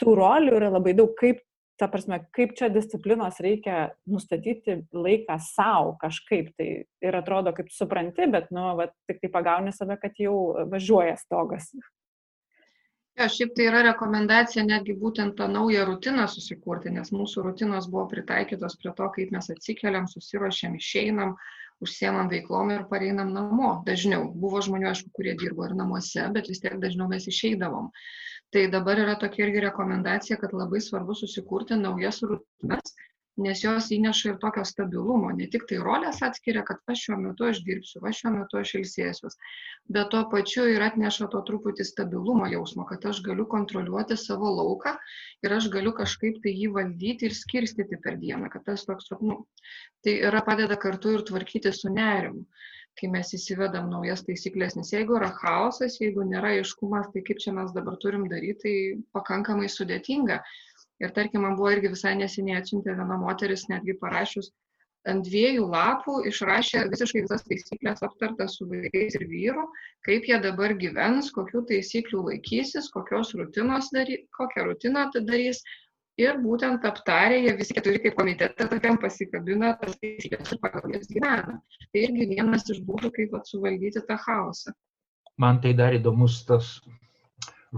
Tų 0.02 0.16
rolių 0.18 0.56
yra 0.58 0.72
labai 0.74 0.96
daug, 0.98 1.12
kaip 1.20 1.44
ta 1.82 1.88
prasme, 1.90 2.20
kaip 2.36 2.54
čia 2.58 2.70
disciplinos 2.70 3.40
reikia 3.42 3.88
nustatyti 4.10 4.78
laiką 4.94 5.38
savo 5.42 5.96
kažkaip 6.02 6.52
tai 6.58 6.68
ir 7.02 7.18
atrodo, 7.18 7.56
kaip 7.58 7.72
supranti, 7.74 8.28
bet, 8.30 8.52
nu, 8.54 8.68
va, 8.78 8.92
tik 9.10 9.24
tai 9.24 9.32
pagauni 9.34 9.74
save, 9.74 9.98
kad 10.02 10.22
jau 10.22 10.36
važiuoja 10.70 11.18
stogas. 11.18 11.72
Ja, 13.20 13.26
šiaip 13.28 13.56
tai 13.58 13.66
yra 13.68 13.82
rekomendacija 13.90 14.64
netgi 14.64 14.94
būtent 14.98 15.36
tą 15.40 15.50
naują 15.52 15.84
rutiną 15.90 16.28
susikurti, 16.32 16.94
nes 16.94 17.12
mūsų 17.12 17.44
rutinos 17.50 17.90
buvo 17.92 18.06
pritaikytos 18.14 18.78
prie 18.80 18.94
to, 18.98 19.10
kaip 19.18 19.34
mes 19.36 19.50
atsikeliam, 19.52 20.08
susirošiam, 20.08 20.78
išeinam, 20.78 21.34
užsiemam 21.84 22.30
veiklom 22.32 22.72
ir 22.72 22.86
pareinam 22.94 23.34
namo. 23.36 23.74
Dažniau 23.90 24.30
buvo 24.32 24.62
žmonių, 24.64 24.94
aišku, 24.94 25.12
kurie 25.18 25.34
dirbo 25.38 25.66
ir 25.68 25.76
namuose, 25.76 26.30
bet 26.38 26.48
vis 26.50 26.64
tiek 26.64 26.78
dažniau 26.80 27.10
mes 27.12 27.28
išeidavom 27.28 27.90
tai 28.52 28.68
dabar 28.72 29.00
yra 29.00 29.16
tokia 29.20 29.48
irgi 29.48 29.64
rekomendacija 29.68 30.38
kad 30.42 30.54
labai 30.54 30.82
svarbu 30.84 31.16
susikurti 31.16 31.80
naujas 31.80 32.22
rutinas 32.28 32.96
nes 33.40 33.62
jos 33.64 33.88
įneša 33.96 34.34
ir 34.34 34.40
tokio 34.42 34.64
stabilumo. 34.68 35.32
Ne 35.36 35.48
tik 35.52 35.64
tai 35.70 35.80
roles 35.80 36.20
atskiria 36.26 36.64
kad 36.68 36.82
va 36.88 36.96
šiuo 36.98 37.18
metu 37.22 37.48
aš 37.48 37.62
dirbsiu 37.68 38.02
va 38.04 38.12
šiuo 38.16 38.34
metu 38.36 38.60
aš 38.60 38.74
ilsėsiuos 38.82 39.38
bet 39.96 40.10
tuo 40.12 40.24
pačiu 40.34 40.66
ir 40.72 40.84
atneša 40.84 41.30
to 41.32 41.42
truputį 41.48 41.86
stabilumo 41.88 42.50
jausmo 42.52 42.86
kad 42.90 43.08
aš 43.12 43.22
galiu 43.26 43.48
kontroliuoti 43.54 44.18
savo 44.20 44.52
lauką 44.58 44.94
ir 45.48 45.56
aš 45.58 45.70
galiu 45.74 45.96
kažkaip 46.02 46.42
tai 46.44 46.54
jį 46.58 46.74
valdyti 46.76 47.30
ir 47.30 47.38
skirstyti 47.38 48.02
per 48.04 48.20
dieną 48.22 48.52
kad 48.52 48.68
tas 48.68 48.86
toks 48.90 49.10
nu 49.22 49.42
tai 50.04 50.20
yra 50.28 50.44
padeda 50.46 50.76
kartu 50.76 51.16
ir 51.16 51.26
tvarkytis 51.32 51.82
su 51.82 51.94
nerimu 51.94 52.46
kai 53.00 53.10
mes 53.14 53.32
įsivedam 53.38 53.88
naujas 53.92 54.26
taisyklės, 54.28 54.76
nes 54.78 54.92
jeigu 54.94 55.16
yra 55.20 55.32
chaosas, 55.38 56.00
jeigu 56.02 56.26
nėra 56.28 56.56
aiškumas, 56.58 57.10
tai 57.14 57.24
kaip 57.28 57.40
čia 57.44 57.54
mes 57.58 57.72
dabar 57.76 57.98
turim 58.04 58.28
daryti, 58.32 58.60
tai 58.64 58.76
pakankamai 59.18 59.70
sudėtinga. 59.72 60.42
Ir 61.02 61.14
tarkim, 61.16 61.46
man 61.46 61.56
buvo 61.58 61.72
irgi 61.74 61.94
visai 61.96 62.14
neseniai 62.20 62.60
atsiuntė 62.62 62.94
viena 63.00 63.18
moteris, 63.18 63.66
netgi 63.72 63.98
parašius 64.02 64.52
ant 65.10 65.26
dviejų 65.26 65.66
lapų 65.74 66.18
išrašė 66.30 66.84
visiškai 66.92 67.24
visas 67.26 67.46
taisyklės 67.48 68.04
aptartas 68.06 68.58
su 68.58 68.68
vaikais 68.70 69.18
ir 69.18 69.26
vyru, 69.30 69.64
kaip 70.06 70.28
jie 70.30 70.38
dabar 70.44 70.76
gyvens, 70.84 71.32
kokių 71.34 71.64
taisyklių 71.72 72.26
laikysis, 72.28 72.92
kokios 72.94 73.34
rutinos 73.40 73.90
darys, 73.96 74.28
kokią 74.38 74.68
rutiną 74.70 75.08
darys, 75.16 75.64
ir 76.22 76.40
būtent 76.44 76.86
aptarę 76.88 77.40
jie 77.42 77.54
visi 77.58 77.76
keturi 77.78 78.02
kaip 78.04 78.16
komitete 78.20 78.68
tokiam 78.72 78.98
pasikabina 79.02 79.74
tas 79.82 79.98
taisykles 80.02 80.54
ir 80.56 80.60
pagal 80.64 80.96
jas 80.96 81.10
gyvena. 81.10 81.60
Tai 81.92 82.04
irgi 82.06 82.28
vienas 82.34 82.68
iš 82.74 82.82
būdų, 82.88 83.12
kaip 83.18 83.36
vat, 83.36 83.50
suvaldyti 83.50 84.04
tą 84.08 84.18
chaosą. 84.26 84.76
Man 85.42 85.62
tai 85.64 85.74
dar 85.78 85.96
įdomus 85.98 86.42
tas 86.48 86.76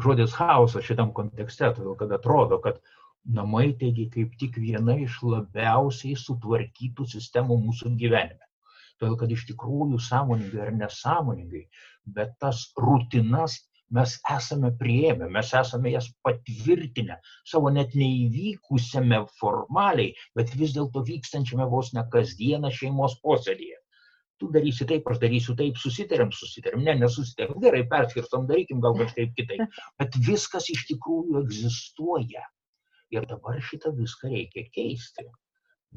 žodis 0.05 0.33
chaosas 0.35 0.85
šitam 0.87 1.13
kontekste, 1.15 1.69
todėl 1.77 1.97
kad 1.99 2.13
atrodo, 2.17 2.59
kad 2.63 2.79
namai 3.23 3.71
taigi 3.79 4.09
kaip 4.13 4.33
tik 4.39 4.57
viena 4.59 4.97
iš 4.99 5.19
labiausiai 5.23 6.17
sutvarkytų 6.19 7.05
sistemų 7.13 7.59
mūsų 7.67 7.93
gyvenime. 7.99 8.49
Todėl 8.99 9.15
kad 9.19 9.31
iš 9.35 9.45
tikrųjų 9.51 9.99
sąmoningai 10.01 10.65
ar 10.65 10.73
nesąmoningai, 10.79 11.63
bet 12.17 12.35
tas 12.43 12.65
rutinas 12.77 13.61
mes 13.97 14.15
esame 14.35 14.71
prieėmę, 14.79 15.29
mes 15.35 15.51
esame 15.59 15.93
jas 15.93 16.09
patvirtinę 16.25 17.19
savo 17.51 17.71
net 17.77 17.93
neįvykusiame 17.99 19.21
formaliai, 19.39 20.13
bet 20.37 20.53
vis 20.59 20.73
dėlto 20.77 21.03
vykstančiame 21.09 21.67
vos 21.73 21.93
ne 21.97 22.05
kasdieną 22.15 22.71
šeimos 22.79 23.19
posėdėje. 23.25 23.79
Tu 24.41 24.49
darysi 24.55 24.87
taip, 24.89 25.05
aš 25.11 25.19
darysiu 25.21 25.53
taip, 25.59 25.77
susitarėm, 25.79 26.33
susitarėm, 26.35 26.81
ne, 26.87 26.95
nesusitarėm, 27.03 27.59
gerai, 27.63 27.83
perskirstom, 27.91 28.47
darykim 28.49 28.81
gal 28.83 28.97
kažkaip 28.97 29.35
kitaip. 29.37 29.77
Bet 30.01 30.17
viskas 30.27 30.67
iš 30.73 30.87
tikrųjų 30.89 31.43
egzistuoja. 31.45 32.43
Ir 33.13 33.27
dabar 33.29 33.61
šitą 33.61 33.93
viską 33.95 34.31
reikia 34.33 34.65
keisti. 34.73 35.27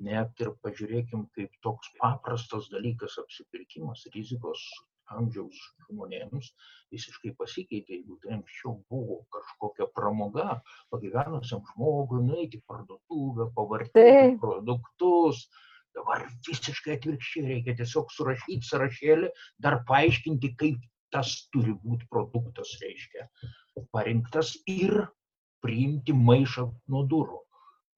Net 0.06 0.44
ir 0.44 0.52
pažiūrėkim, 0.60 1.24
kaip 1.34 1.54
toks 1.64 1.88
paprastas 1.96 2.68
dalykas 2.74 3.16
apsipirkimas, 3.22 4.04
rizikos 4.14 4.66
amžiaus 5.14 5.58
žmonėms 5.86 6.50
visiškai 6.94 7.32
pasikeitė, 7.38 8.00
jeigu 8.00 8.18
tai 8.22 8.34
anksčiau 8.38 8.74
buvo 8.90 9.20
kažkokia 9.34 9.88
pramoga 9.98 10.60
pagyvenusiam 10.94 11.62
žmogui 11.72 12.22
nueiti 12.26 12.60
į 12.60 12.66
parduotuvę, 12.70 13.50
pavartyti 13.56 14.36
produktus. 14.42 15.46
Dabar 15.96 16.26
visiškai 16.44 16.98
atvirkščiai 16.98 17.46
reikia 17.50 17.76
tiesiog 17.78 18.10
surašyti 18.12 18.68
sąrašėlį, 18.68 19.30
dar 19.64 19.78
paaiškinti, 19.88 20.52
kaip 20.60 20.82
tas 21.14 21.30
turi 21.54 21.72
būti 21.84 22.08
produktas, 22.12 22.74
reiškia, 22.82 23.24
parinktas 23.94 24.52
ir 24.68 25.06
priimti 25.64 26.12
maišą 26.12 26.66
nuo 26.92 27.02
durų. 27.08 27.40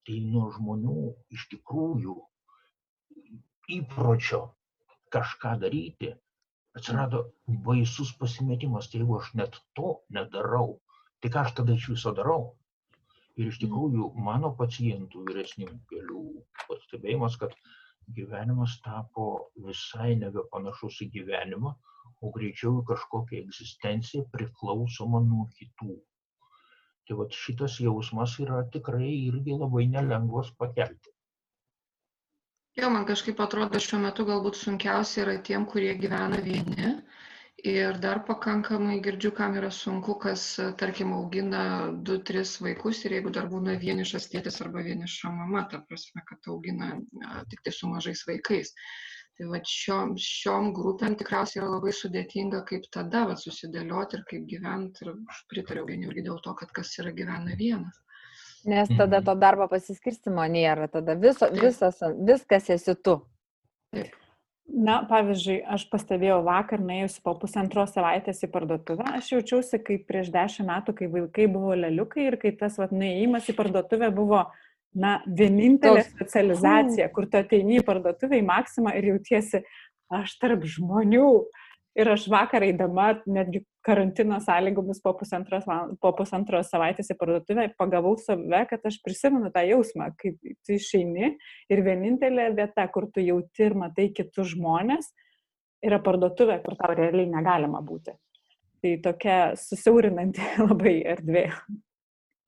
Tai 0.06 0.20
nuo 0.30 0.46
žmonių 0.54 1.00
iš 1.34 1.48
tikrųjų 1.50 2.14
įpročio 3.78 4.40
kažką 5.12 5.56
daryti 5.64 6.14
atsirado 6.78 7.24
baisus 7.66 8.14
pasimetimas, 8.22 8.88
tai 8.90 9.02
jeigu 9.02 9.18
aš 9.18 9.32
net 9.40 9.58
to 9.78 9.96
nedarau, 10.16 10.78
tai 11.20 11.32
ką 11.34 11.44
aš 11.44 11.56
tada 11.60 11.76
iš 11.78 11.90
viso 11.94 12.14
darau? 12.20 12.54
Ir 13.38 13.50
iš 13.52 13.60
tikrųjų 13.62 14.12
mano 14.28 14.50
pacientų 14.60 15.24
vyresnių 15.28 15.68
kelių 15.90 16.22
pastebėjimas, 16.64 17.36
kad 17.42 17.54
gyvenimas 18.16 18.78
tapo 18.84 19.26
visai 19.68 20.16
nebepanašus 20.22 21.02
į 21.04 21.10
gyvenimą, 21.18 21.74
o 22.24 22.30
greičiau 22.34 22.80
į 22.80 22.86
kažkokią 22.90 23.42
egzistenciją 23.44 24.24
priklausomą 24.34 25.20
nuo 25.26 25.46
kitų. 25.58 25.98
Tai 27.08 27.18
va 27.20 27.28
šitas 27.42 27.78
jausmas 27.84 28.34
yra 28.44 28.64
tikrai 28.74 29.12
irgi 29.28 29.54
labai 29.62 29.86
nelengvas 29.92 30.50
pakelti. 30.62 31.14
Jo, 32.78 32.88
man 32.94 33.04
kažkaip 33.06 33.40
atrodo, 33.42 33.78
šiuo 33.82 33.98
metu 33.98 34.24
galbūt 34.26 34.56
sunkiausia 34.56 35.24
yra 35.24 35.32
tiem, 35.46 35.64
kurie 35.70 35.96
gyvena 35.98 36.38
vieni. 36.44 36.92
Ir 37.70 37.96
dar 38.04 38.20
pakankamai 38.28 39.00
girdžiu, 39.02 39.32
kam 39.34 39.56
yra 39.58 39.70
sunku, 39.74 40.14
kas, 40.24 40.44
tarkim, 40.82 41.10
augina 41.16 41.62
2-3 42.10 42.52
vaikus 42.68 43.00
ir 43.02 43.16
jeigu 43.16 43.32
dar 43.34 43.48
būna 43.50 43.74
vienišas 43.82 44.30
tėtis 44.30 44.60
arba 44.62 44.84
vieniša 44.86 45.32
mama, 45.40 45.64
ta 45.72 45.80
prasme, 45.88 46.22
kad 46.30 46.50
augina 46.54 46.92
tik 47.50 47.66
tai 47.66 47.74
su 47.80 47.90
mažais 47.90 48.22
vaikais. 48.30 48.70
Tai 49.38 49.50
va 49.56 49.62
šiom, 49.72 50.14
šiom 50.28 50.70
grupėm 50.78 51.18
tikriausiai 51.18 51.64
yra 51.64 51.72
labai 51.74 51.96
sudėtinga, 52.02 52.62
kaip 52.70 52.86
tada 52.94 53.24
va, 53.32 53.34
susidėlioti 53.42 54.20
ir 54.20 54.26
kaip 54.30 54.46
gyventi. 54.54 55.08
Ir 55.08 55.16
aš 55.34 55.42
pritariu 55.50 55.88
vieni 55.90 56.06
irgi 56.12 56.28
dėl 56.30 56.38
to, 56.46 56.54
kad 56.62 56.78
kas 56.78 56.94
yra 57.02 57.10
gyvena 57.22 57.58
vienas. 57.58 57.98
Nes 58.66 58.88
tada 58.88 59.18
Mhm. 59.20 59.24
to 59.24 59.34
darbo 59.34 59.68
pasiskirstimo 59.68 60.42
nėra, 60.50 60.88
tada 60.90 61.14
viso, 61.14 61.46
Taip. 61.46 61.60
visas, 61.62 62.00
viskas 62.18 62.70
esi 62.70 62.94
tu. 63.02 63.20
Na, 64.68 64.98
pavyzdžiui, 65.08 65.62
aš 65.64 65.86
pastebėjau 65.88 66.42
vakar, 66.44 66.78
nuėjusi 66.84 67.22
po 67.24 67.32
pusantros 67.40 67.94
savaitės 67.94 68.42
į 68.44 68.50
parduotuvę, 68.52 69.06
aš 69.16 69.30
jaučiausi 69.32 69.78
kaip 69.82 70.02
prieš 70.10 70.28
dešimt 70.34 70.68
metų, 70.68 70.94
kai 70.98 71.06
vaikai 71.08 71.46
buvo 71.50 71.72
leliukai 71.74 72.26
ir 72.26 72.36
kai 72.36 72.50
tas 72.52 72.76
vat, 72.76 72.90
nuėjimas 72.92 73.48
į 73.48 73.54
parduotuvę 73.56 74.10
buvo, 74.14 74.42
na, 74.94 75.22
vienintelė 75.26 76.02
Toks- 76.04 76.18
socializacija, 76.20 77.08
kur 77.12 77.24
tu 77.26 77.38
ateini 77.40 77.78
į 77.80 77.84
parduotuvę 77.88 78.36
į 78.42 78.44
maksimą 78.44 78.92
ir 78.98 79.04
jautiesi, 79.14 79.62
aš 80.12 80.36
tarp 80.38 80.60
žmonių. 80.68 81.46
Ir 81.98 82.06
aš 82.12 82.28
vakar 82.30 82.62
eidama, 82.62 83.08
netgi 83.26 83.64
karantino 83.82 84.36
sąlygomis 84.38 85.00
po 85.02 85.16
pusantros, 85.18 85.64
po 85.98 86.12
pusantros 86.14 86.68
savaitės 86.70 87.08
į 87.10 87.16
parduotuvę, 87.18 87.64
pagavau 87.80 88.12
save, 88.22 88.60
kad 88.70 88.84
aš 88.86 89.00
prisimenu 89.02 89.50
tą 89.54 89.64
jausmą, 89.66 90.12
kaip 90.20 90.36
tu 90.62 90.76
išeini 90.76 91.32
ir 91.72 91.82
vienintelė 91.82 92.52
vieta, 92.54 92.84
kur 92.94 93.08
tu 93.10 93.24
jauti 93.24 93.66
ir 93.66 93.74
matai 93.80 94.12
kitus 94.14 94.52
žmonės, 94.52 95.10
yra 95.82 95.98
parduotuvė, 96.04 96.60
kur 96.62 96.76
tau 96.78 96.94
realiai 96.94 97.26
negalima 97.32 97.80
būti. 97.82 98.14
Tai 98.78 98.92
tokia 99.08 99.38
susiaurinanti 99.58 100.44
labai 100.68 101.00
erdvė. 101.16 101.48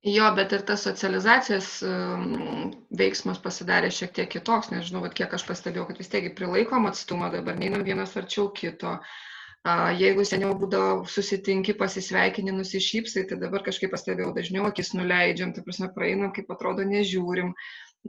Jo, 0.06 0.28
bet 0.36 0.54
ir 0.56 0.62
tas 0.68 0.86
socializacijos 0.86 1.72
um, 1.84 2.70
veiksmas 2.96 3.42
pasidarė 3.42 3.90
šiek 3.92 4.14
tiek 4.16 4.30
kitoks, 4.32 4.70
nežinau, 4.72 5.02
kiek 5.10 5.34
aš 5.36 5.42
pastebėjau, 5.50 5.88
kad 5.90 5.98
vis 6.00 6.08
tiek 6.14 6.30
prilaikom 6.38 6.86
atstumą, 6.88 7.32
dabar 7.34 7.58
neinam 7.58 7.82
vienas 7.84 8.14
arčiau 8.16 8.46
kito. 8.54 8.94
A, 8.94 9.26
Jeigu 9.68 10.24
seniau 10.24 10.54
būdavo 10.56 11.04
susitinki, 11.04 11.74
pasisveikini, 11.76 12.52
nusišypsai, 12.56 13.26
tai 13.28 13.36
dabar 13.42 13.60
kažkaip 13.66 13.92
pastebėjau 13.92 14.32
dažniau 14.32 14.64
akis 14.64 14.94
nuleidžiam, 14.96 15.52
tai 15.52 15.62
prasme 15.66 15.90
praeinam, 15.92 16.32
kaip 16.32 16.48
atrodo, 16.54 16.86
nežiūrim. 16.88 17.52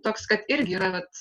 Toks, 0.06 0.24
kad 0.32 0.48
irgi 0.48 0.78
yra, 0.80 0.94
bet 0.96 1.20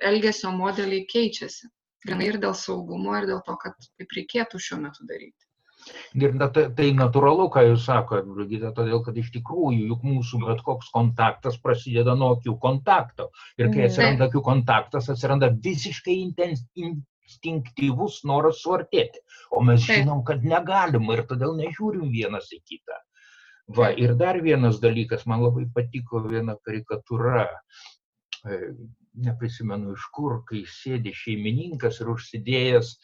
elgesio 0.00 0.54
modeliai 0.56 1.04
keičiasi. 1.10 1.68
Grinai 2.06 2.30
ir 2.32 2.40
dėl 2.40 2.56
saugumo, 2.56 3.12
ir 3.18 3.28
dėl 3.28 3.44
to, 3.44 3.56
kad 3.60 3.76
taip 4.00 4.16
reikėtų 4.16 4.60
šiuo 4.60 4.80
metu 4.80 5.04
daryti. 5.08 5.44
Ir 6.16 6.32
na, 6.32 6.48
tai, 6.48 6.70
tai 6.72 6.90
natūralu, 6.96 7.50
ką 7.52 7.66
jūs 7.66 7.84
sakote, 7.84 8.24
Brigita, 8.24 8.70
todėl 8.72 9.02
kad 9.04 9.16
iš 9.20 9.28
tikrųjų 9.34 9.88
juk 9.90 10.04
mūsų 10.08 10.40
bet 10.46 10.62
koks 10.64 10.88
kontaktas 10.94 11.58
prasideda 11.60 12.14
nuo 12.16 12.38
akių 12.38 12.56
kontakto. 12.62 13.28
Ir 13.60 13.68
kai 13.68 13.82
Mhm. 13.82 13.88
atsiranda 13.90 14.28
akių 14.30 14.40
kontaktas, 14.40 15.10
atsiranda 15.12 15.52
visiškai 15.52 16.16
intens, 16.22 16.64
instinktyvus 17.34 18.22
noras 18.24 18.62
suartėti. 18.62 19.20
O 19.50 19.62
mes 19.62 19.84
Taip. 19.86 20.02
žinom, 20.02 20.24
kad 20.24 20.44
negalim 20.44 21.10
ir 21.10 21.24
todėl 21.26 21.56
nežiūrim 21.58 22.10
vienas 22.12 22.50
į 22.52 22.60
kitą. 22.62 23.00
Va, 23.76 23.90
ir 23.96 24.14
dar 24.14 24.40
vienas 24.44 24.80
dalykas, 24.80 25.24
man 25.26 25.42
labai 25.42 25.64
patiko 25.72 26.20
viena 26.20 26.56
karikatūra, 26.66 27.46
e, 28.44 28.58
neprisimenu 29.14 29.94
iš 29.94 30.08
kur, 30.12 30.42
kai 30.48 30.64
sėdi 30.68 31.14
šeimininkas 31.16 32.00
ir 32.02 32.10
užsidėjęs 32.12 32.98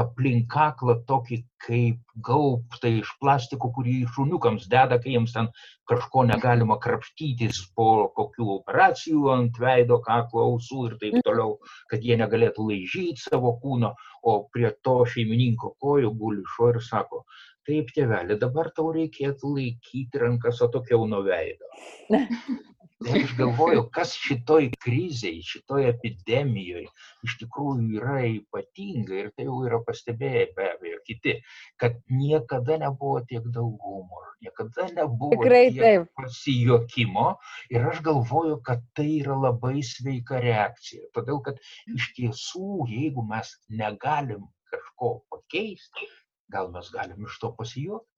aplink 0.00 0.50
kaklą 0.52 0.94
tokį 1.08 1.38
kaip 1.66 2.16
gaubtą 2.28 2.90
iš 3.00 3.10
plastiko, 3.20 3.70
kurį 3.76 3.94
šuniukams 4.14 4.68
deda, 4.72 4.98
kai 5.02 5.14
jiems 5.14 5.32
ten 5.36 5.48
kažko 5.90 6.26
negalima 6.28 6.76
krapštytis 6.82 7.62
po 7.78 7.88
kokių 8.18 8.48
operacijų 8.58 9.32
ant 9.34 9.60
veido, 9.62 9.98
kaklo, 10.04 10.44
ausų 10.50 10.86
ir 10.90 10.96
taip 11.02 11.18
toliau, 11.26 11.56
kad 11.90 12.04
jie 12.04 12.20
negalėtų 12.20 12.68
laižyti 12.70 13.24
savo 13.24 13.56
kūno, 13.62 13.94
o 14.22 14.38
prie 14.52 14.70
to 14.84 14.98
šeimininko 15.14 15.74
kojų 15.82 16.12
guli 16.20 16.44
šuo 16.54 16.72
ir 16.74 16.82
sako, 16.84 17.24
taip 17.66 17.90
tėvelė, 17.96 18.38
dabar 18.42 18.70
tau 18.76 18.92
reikėtų 18.94 19.56
laikyti 19.56 20.22
rankas 20.22 20.62
atokiau 20.68 21.08
nuo 21.10 21.24
veido. 21.26 21.72
Tai 23.04 23.18
aš 23.20 23.32
galvoju, 23.36 23.80
kas 23.92 24.12
šitoj 24.16 24.70
krizėje, 24.80 25.42
šitoj 25.44 25.82
epidemijoje 25.90 26.86
iš 27.26 27.34
tikrųjų 27.42 27.98
yra 27.98 28.22
ypatinga 28.30 29.18
ir 29.22 29.28
tai 29.36 29.44
jau 29.48 29.58
yra 29.68 29.80
pastebėję 29.88 30.44
be 30.56 30.68
abejo 30.70 31.02
kiti, 31.10 31.34
kad 31.82 31.98
niekada 32.08 32.78
nebuvo 32.80 33.20
tiek 33.28 33.44
daug 33.58 33.76
humoro, 33.84 34.32
niekada 34.46 34.88
nebuvo 34.96 35.36
Tikrai 35.36 35.62
tiek 35.74 35.82
taip. 35.84 36.08
pasijokimo 36.22 37.26
ir 37.76 37.84
aš 37.92 38.00
galvoju, 38.08 38.62
kad 38.70 38.88
tai 38.96 39.08
yra 39.18 39.36
labai 39.44 39.84
sveika 39.84 40.40
reakcija. 40.46 41.12
Todėl, 41.18 41.44
kad 41.50 41.60
iš 41.98 42.10
tiesų, 42.16 42.88
jeigu 42.96 43.26
mes 43.28 43.52
negalim 43.84 44.48
kažko 44.72 45.18
pakeisti, 45.36 46.08
gal 46.48 46.72
mes 46.72 46.88
galim 46.96 47.28
iš 47.28 47.42
to 47.44 47.52
pasijuokti. 47.60 48.15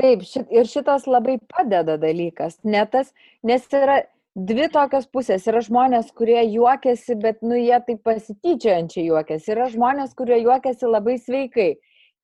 Taip, 0.00 0.24
šit, 0.26 0.48
ir 0.50 0.66
šitas 0.66 1.06
labai 1.06 1.36
padeda 1.52 1.94
dalykas, 2.02 2.58
ne 2.66 2.82
tas, 2.90 3.12
nes 3.46 3.66
yra 3.70 4.00
dvi 4.34 4.66
tokios 4.74 5.06
pusės. 5.06 5.46
Yra 5.50 5.62
žmonės, 5.62 6.10
kurie 6.18 6.40
juokiasi, 6.42 7.14
bet, 7.22 7.40
nu, 7.46 7.54
jie 7.58 7.78
taip 7.86 8.02
pasityčiančiai 8.06 9.06
juokiasi. 9.06 9.52
Yra 9.54 9.68
žmonės, 9.70 10.16
kurie 10.18 10.40
juokiasi 10.42 10.90
labai 10.90 11.18
sveikai. 11.22 11.74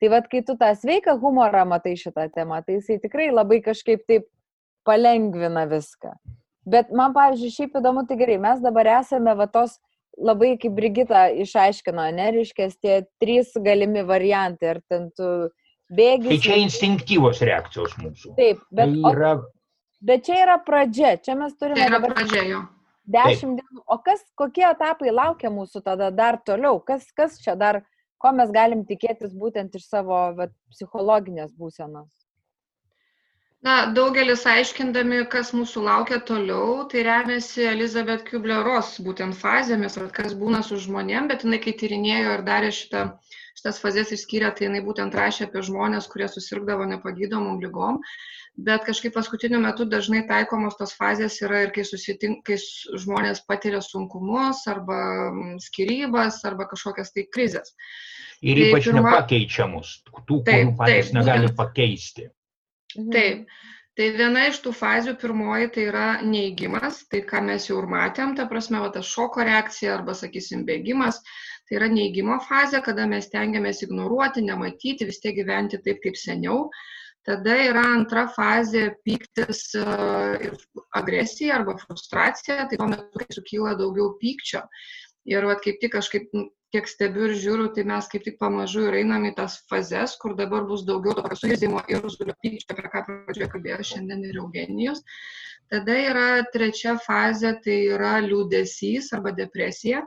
Tai 0.01 0.11
vad, 0.15 0.27
kai 0.33 0.41
tu 0.43 0.57
tą 0.59 0.73
sveiką 0.75 1.19
humorą 1.21 1.67
matai 1.69 1.95
šitą 2.01 2.27
temą, 2.33 2.63
tai 2.65 2.79
jisai 2.79 2.99
tikrai 3.03 3.29
labai 3.31 3.61
kažkaip 3.63 4.07
taip 4.09 4.27
palengvina 4.89 5.67
viską. 5.69 6.15
Bet 6.71 6.91
man, 6.97 7.13
pavyzdžiui, 7.17 7.53
šiaip 7.53 7.79
įdomu, 7.81 8.07
tai 8.09 8.17
gerai, 8.21 8.39
mes 8.41 8.63
dabar 8.65 8.89
esame 8.99 9.35
va 9.37 9.47
tos 9.51 9.77
labai, 10.19 10.55
kaip 10.61 10.73
Brigita 10.77 11.29
išaiškino, 11.45 12.07
neriškės 12.17 12.79
tie 12.81 13.03
trys 13.23 13.53
galimi 13.61 14.03
variantai. 14.09 14.75
Ar 14.75 14.81
ten 14.89 15.11
tu 15.17 15.29
bėgi. 15.91 16.31
Tai 16.31 16.39
čia 16.45 16.59
instinktyvos 16.65 17.43
reakcijos 17.47 17.97
mūsų. 18.01 18.35
Taip, 18.39 18.61
Tai 18.69 18.77
bet, 18.81 18.95
o, 19.01 19.13
yra 19.15 19.33
bet 20.01 20.27
čia 20.27 20.39
yra 20.45 20.59
pradžia, 20.65 21.17
čia 21.23 21.37
mes 21.39 21.57
turime 21.59 21.81
Tai 21.81 21.89
yra 21.91 22.01
pradžia 22.05 22.45
jo. 22.49 22.61
dešimt 23.11 23.61
dienų. 23.61 23.85
O 23.87 23.99
kas, 24.05 24.23
kokie 24.39 24.67
etapai 24.71 25.13
laukia 25.15 25.53
mūsų 25.53 25.83
tada 25.87 26.11
dar 26.15 26.41
toliau? 26.47 26.81
Kas, 26.85 27.09
kas 27.17 27.39
čia 27.43 27.57
dar, 27.59 27.83
ko 28.21 28.33
mes 28.37 28.53
galim 28.55 28.87
tikėtis 28.89 29.35
būtent 29.37 29.75
iš 29.77 29.89
savo 29.89 30.23
vat, 30.39 30.55
psichologinės 30.73 31.53
būsenos? 31.59 32.09
Na, 33.67 33.75
daugelis 33.93 34.47
aiškindami, 34.49 35.19
kas 35.29 35.51
mūsų 35.53 35.83
laukia 35.85 36.17
toliau, 36.25 36.87
tai 36.89 37.03
remiasi 37.05 37.67
Elizabeth 37.69 38.23
Kubler-Ross 38.31 39.03
būtent 39.05 39.37
fazėmis, 39.37 39.99
ar 40.01 40.07
kas 40.17 40.33
būna 40.33 40.63
su 40.65 40.79
žmonėm, 40.81 41.29
bet 41.29 41.45
jinai 41.45 41.59
kai 41.61 41.75
tyrinėjo 41.83 42.39
ir 42.39 42.45
darė 42.47 42.71
šitą, 42.73 43.03
šitas 43.61 43.83
fazės 43.83 44.15
išskyrė, 44.17 44.55
tai 44.57 44.71
jinai 44.71 44.81
būtent 44.87 45.13
rašė 45.13 45.51
apie 45.51 45.61
žmonės, 45.69 46.09
kurie 46.09 46.31
susirgdavo 46.33 46.89
nepagydomom 46.95 47.61
lygom, 47.61 48.01
bet 48.57 48.89
kažkaip 48.89 49.13
paskutiniu 49.19 49.61
metu 49.61 49.85
dažnai 49.85 50.25
taikomos 50.33 50.81
tos 50.81 50.97
fazės 50.97 51.37
yra 51.45 51.67
ir 51.67 51.77
kai, 51.77 51.85
susitink, 51.85 52.41
kai 52.49 52.57
žmonės 53.05 53.45
patiria 53.45 53.85
sunkumus 53.85 54.65
arba 54.73 55.05
mm, 55.29 55.55
skirybas 55.69 56.41
arba 56.49 56.65
kažkokias 56.73 57.13
tai 57.13 57.29
krizės. 57.29 57.77
ir 58.41 58.57
tai 58.57 58.73
ypač 58.73 58.89
pirma- 58.89 59.05
nepakeičiamus, 59.05 59.97
tų, 60.09 60.45
kurių 60.49 60.77
patys 60.81 61.13
negali 61.13 61.51
būtent. 61.51 61.61
pakeisti. 61.61 62.31
Mhm. 62.97 63.13
Taip. 63.15 63.61
Tai 63.99 64.07
viena 64.17 64.47
iš 64.49 64.61
tų 64.65 64.71
fazių, 64.73 65.17
pirmoji, 65.21 65.67
tai 65.75 65.83
yra 65.91 66.05
neigimas, 66.25 67.03
tai 67.11 67.21
ką 67.27 67.43
mes 67.45 67.67
jau 67.69 67.81
ir 67.83 67.89
matėm, 67.91 68.37
ta 68.39 68.47
prasme, 68.49 68.79
va, 68.81 68.89
ta 68.95 69.03
šoko 69.05 69.45
reakcija 69.45 69.97
arba, 69.97 70.15
sakysim, 70.17 70.63
bėgimas, 70.69 71.19
tai 71.69 71.77
yra 71.81 71.89
neigimo 71.91 72.39
fazė, 72.47 72.81
kada 72.87 73.05
mes 73.11 73.29
tengiamės 73.35 73.83
ignoruoti, 73.85 74.47
nematyti, 74.47 75.09
vis 75.11 75.21
tiek 75.21 75.37
gyventi 75.37 75.83
taip 75.85 76.01
kaip 76.07 76.17
seniau. 76.17 76.71
Tada 77.29 77.59
yra 77.67 77.83
antra 77.99 78.25
fazė- 78.33 78.87
pyktis 79.07 79.67
e, 79.77 79.85
ir 80.49 80.57
agresija 80.97 81.59
arba 81.59 81.77
frustracija, 81.83 82.71
tai 82.71 82.79
tuo 82.81 82.89
metu, 82.95 83.27
sukyla 83.37 83.75
daugiau 83.77 84.15
pykčio. 84.23 84.63
Ir 85.29 85.45
vat, 85.51 85.61
kaip 85.67 85.83
tik 85.83 85.93
kažkaip, 85.99 86.31
kiek 86.75 86.89
stebiu 86.89 87.27
ir 87.29 87.37
žiūriu, 87.43 87.69
tai 87.75 87.85
mes 87.89 88.09
kaip 88.11 88.25
tik 88.27 88.39
pamažu 88.41 88.87
ir 88.89 89.01
einam 89.01 89.27
į 89.27 89.35
tas 89.39 89.59
fazes, 89.71 90.15
kur 90.23 90.37
dabar 90.39 90.67
bus 90.69 90.85
daugiau 90.87 91.17
tokio 91.19 91.39
suirzimo 91.39 91.83
ir 91.91 92.07
zulio 92.15 92.37
pykčio, 92.43 92.71
apie 92.71 92.93
ką 92.93 93.03
pradžioje 93.09 93.51
kalbėjo 93.55 93.87
šiandien 93.91 94.25
ir 94.29 94.39
Eugenijos. 94.43 95.03
Tada 95.71 95.99
yra 96.03 96.29
trečia 96.55 96.97
fazė, 97.03 97.57
tai 97.65 97.77
yra 97.97 98.17
liūdėsys 98.25 99.13
arba 99.15 99.35
depresija, 99.35 100.03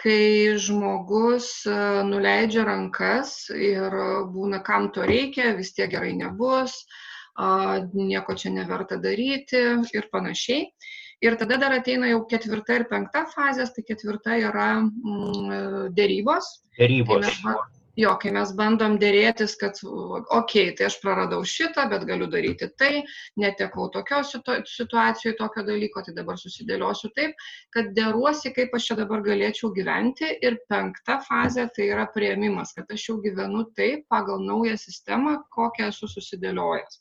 kai 0.00 0.56
žmogus 0.60 1.50
e, 1.68 1.76
nuleidžia 2.08 2.66
rankas 2.68 3.36
ir 3.54 3.94
būna, 4.34 4.60
kam 4.66 4.90
to 4.92 5.06
reikia, 5.08 5.54
vis 5.56 5.72
tiek 5.76 5.92
gerai 5.92 6.12
nebus, 6.18 6.74
nieko 7.94 8.34
čia 8.38 8.52
neverta 8.54 8.96
daryti 9.02 9.62
ir 9.94 10.10
panašiai. 10.12 10.68
Ir 11.24 11.38
tada 11.40 11.56
dar 11.60 11.72
ateina 11.72 12.10
jau 12.10 12.24
ketvirta 12.28 12.80
ir 12.80 12.88
penkta 12.90 13.24
fazės, 13.30 13.72
tai 13.72 13.86
ketvirta 13.88 14.36
yra 14.44 14.66
mm, 14.82 15.94
dėrybos. 15.96 16.50
Dėrybos. 16.76 17.24
Kai 17.24 17.46
mes, 17.46 17.62
jo, 17.96 18.10
kai 18.20 18.32
mes 18.34 18.50
bandom 18.58 18.98
dėrėtis, 19.00 19.54
kad, 19.60 19.78
okei, 19.80 20.26
okay, 20.36 20.72
tai 20.76 20.88
aš 20.90 20.98
praradau 21.00 21.40
šitą, 21.48 21.86
bet 21.92 22.04
galiu 22.08 22.28
daryti 22.30 22.68
tai, 22.80 23.04
netekau 23.40 23.86
tokios 23.94 24.34
situacijoje 24.34 25.36
tokio 25.38 25.64
dalyko, 25.68 26.02
tai 26.04 26.12
dabar 26.18 26.36
susidėliosiu 26.40 27.08
taip, 27.16 27.46
kad 27.72 27.94
dėruosi, 27.96 28.52
kaip 28.58 28.76
aš 28.76 28.90
čia 28.90 28.98
dabar 29.00 29.24
galėčiau 29.24 29.72
gyventi. 29.78 30.28
Ir 30.44 30.58
penkta 30.68 31.22
fazė 31.24 31.70
tai 31.76 31.88
yra 31.94 32.04
prieimimas, 32.12 32.74
kad 32.76 32.90
aš 32.92 33.08
jau 33.08 33.16
gyvenu 33.24 33.64
taip 33.78 34.04
pagal 34.12 34.44
naują 34.44 34.76
sistemą, 34.80 35.38
kokią 35.56 35.88
esu 35.94 36.10
susidėliojęs. 36.18 37.00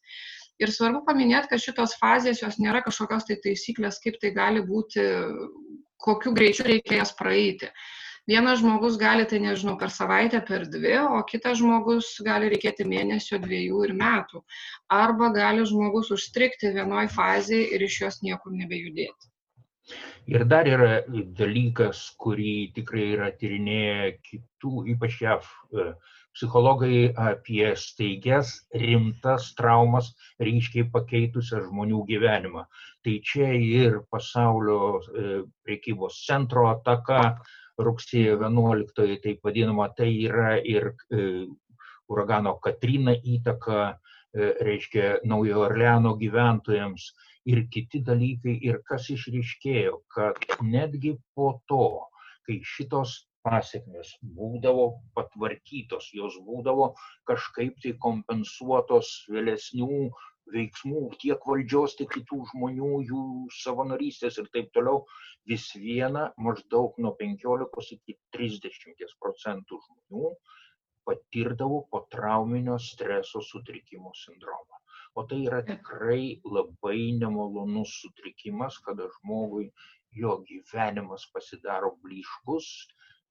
Ir 0.63 0.71
svarbu 0.71 1.03
paminėti, 1.07 1.49
kad 1.51 1.61
šitos 1.61 1.97
fazės 1.99 2.39
jos 2.43 2.59
nėra 2.61 2.83
kažkokios 2.85 3.27
tai 3.27 3.39
taisyklės, 3.43 3.99
kaip 4.03 4.19
tai 4.21 4.31
gali 4.35 4.63
būti, 4.63 5.03
kokiu 6.03 6.31
greičiu 6.37 6.69
reikia 6.69 7.01
jas 7.01 7.11
praeiti. 7.19 7.71
Vienas 8.29 8.61
žmogus 8.61 8.95
gali 8.95 9.25
tai 9.27 9.41
nežinau 9.43 9.73
per 9.79 9.91
savaitę 9.91 10.39
per 10.47 10.63
dvi 10.71 10.93
o 11.03 11.19
kitas 11.27 11.57
žmogus 11.59 12.13
gali 12.23 12.47
reikėti 12.53 12.85
mėnesio 12.87 13.39
dviejų 13.43 13.81
ir 13.89 13.93
metų. 13.99 14.39
Arba 14.95 15.27
gali 15.35 15.65
žmogus 15.67 16.13
užstrigti 16.15 16.71
vienoj 16.77 17.09
fazėj 17.11 17.65
ir 17.75 17.83
iš 17.89 17.99
jos 18.05 18.21
niekur 18.23 18.55
nebejudėti. 18.55 19.31
Ir 20.31 20.45
dar 20.47 20.69
yra 20.71 21.01
dalykas, 21.35 22.05
kurį 22.23 22.71
tikrai 22.77 23.09
yra 23.17 23.27
tyrinėję 23.35 24.13
kitų, 24.29 24.85
ypač 24.95 25.19
JAV 25.25 25.43
e, 25.43 25.89
psichologai 26.33 27.13
apie 27.29 27.75
staigias 27.77 28.53
rimtas 28.73 29.51
traumas 29.57 30.11
ryškiai 30.41 30.89
pakeitusią 30.93 31.61
žmonių 31.67 32.03
gyvenimą. 32.09 32.65
Tai 33.05 33.15
čia 33.31 33.49
ir 33.53 33.99
pasaulio 34.11 34.79
e, 34.99 35.33
priekybos 35.65 36.23
centro 36.27 36.69
ataka, 36.71 37.21
rugsėjo 37.77 38.37
11, 38.41 39.19
taip 39.23 39.45
vadinama, 39.45 39.89
tai 39.97 40.09
yra 40.27 40.55
ir 40.61 40.93
e, 40.93 41.45
uragano 42.09 42.55
Katrina 42.63 43.13
įtaka, 43.35 43.83
e, 44.33 44.53
reiškia 44.69 45.19
Naujojo 45.29 45.67
Orleano 45.67 46.15
gyventojams 46.17 47.11
ir 47.49 47.65
kiti 47.73 48.01
dalykai. 48.05 48.57
Ir 48.69 48.81
kas 48.89 49.09
išriškėjo, 49.13 49.99
kad 50.15 50.41
netgi 50.61 51.15
po 51.35 51.53
to, 51.69 52.09
kai 52.47 52.59
šitos 52.65 53.21
pasiekmes 53.43 54.13
būdavo 54.37 54.85
patvarkytos, 55.17 56.09
jos 56.19 56.37
būdavo 56.47 56.93
kažkaip 57.29 57.81
tai 57.83 57.93
kompensuotos 58.05 59.11
vėlesnių 59.33 59.97
veiksmų 60.53 61.01
tiek 61.23 61.45
valdžios, 61.49 61.95
tiek 61.99 62.09
kitų 62.15 62.39
žmonių, 62.51 62.89
jų 63.09 63.23
savanorystės 63.57 64.39
ir 64.41 64.49
taip 64.55 64.71
toliau, 64.75 65.03
vis 65.49 65.69
viena 65.85 66.25
maždaug 66.47 66.99
nuo 67.05 67.13
15 67.19 67.95
iki 67.97 68.17
30 68.37 69.15
procentų 69.23 69.79
žmonių 69.85 70.33
patirdavo 71.07 71.81
potrauminio 71.91 72.77
streso 72.79 73.41
sutrikimo 73.43 74.13
sindromą. 74.19 74.79
O 75.19 75.23
tai 75.29 75.43
yra 75.47 75.59
tikrai 75.67 76.39
labai 76.57 77.11
nemalonus 77.19 77.91
sutrikimas, 78.01 78.79
kada 78.85 79.09
žmogui 79.17 79.67
jo 80.21 80.37
gyvenimas 80.47 81.27
pasidaro 81.33 81.91
blyškus, 82.05 82.69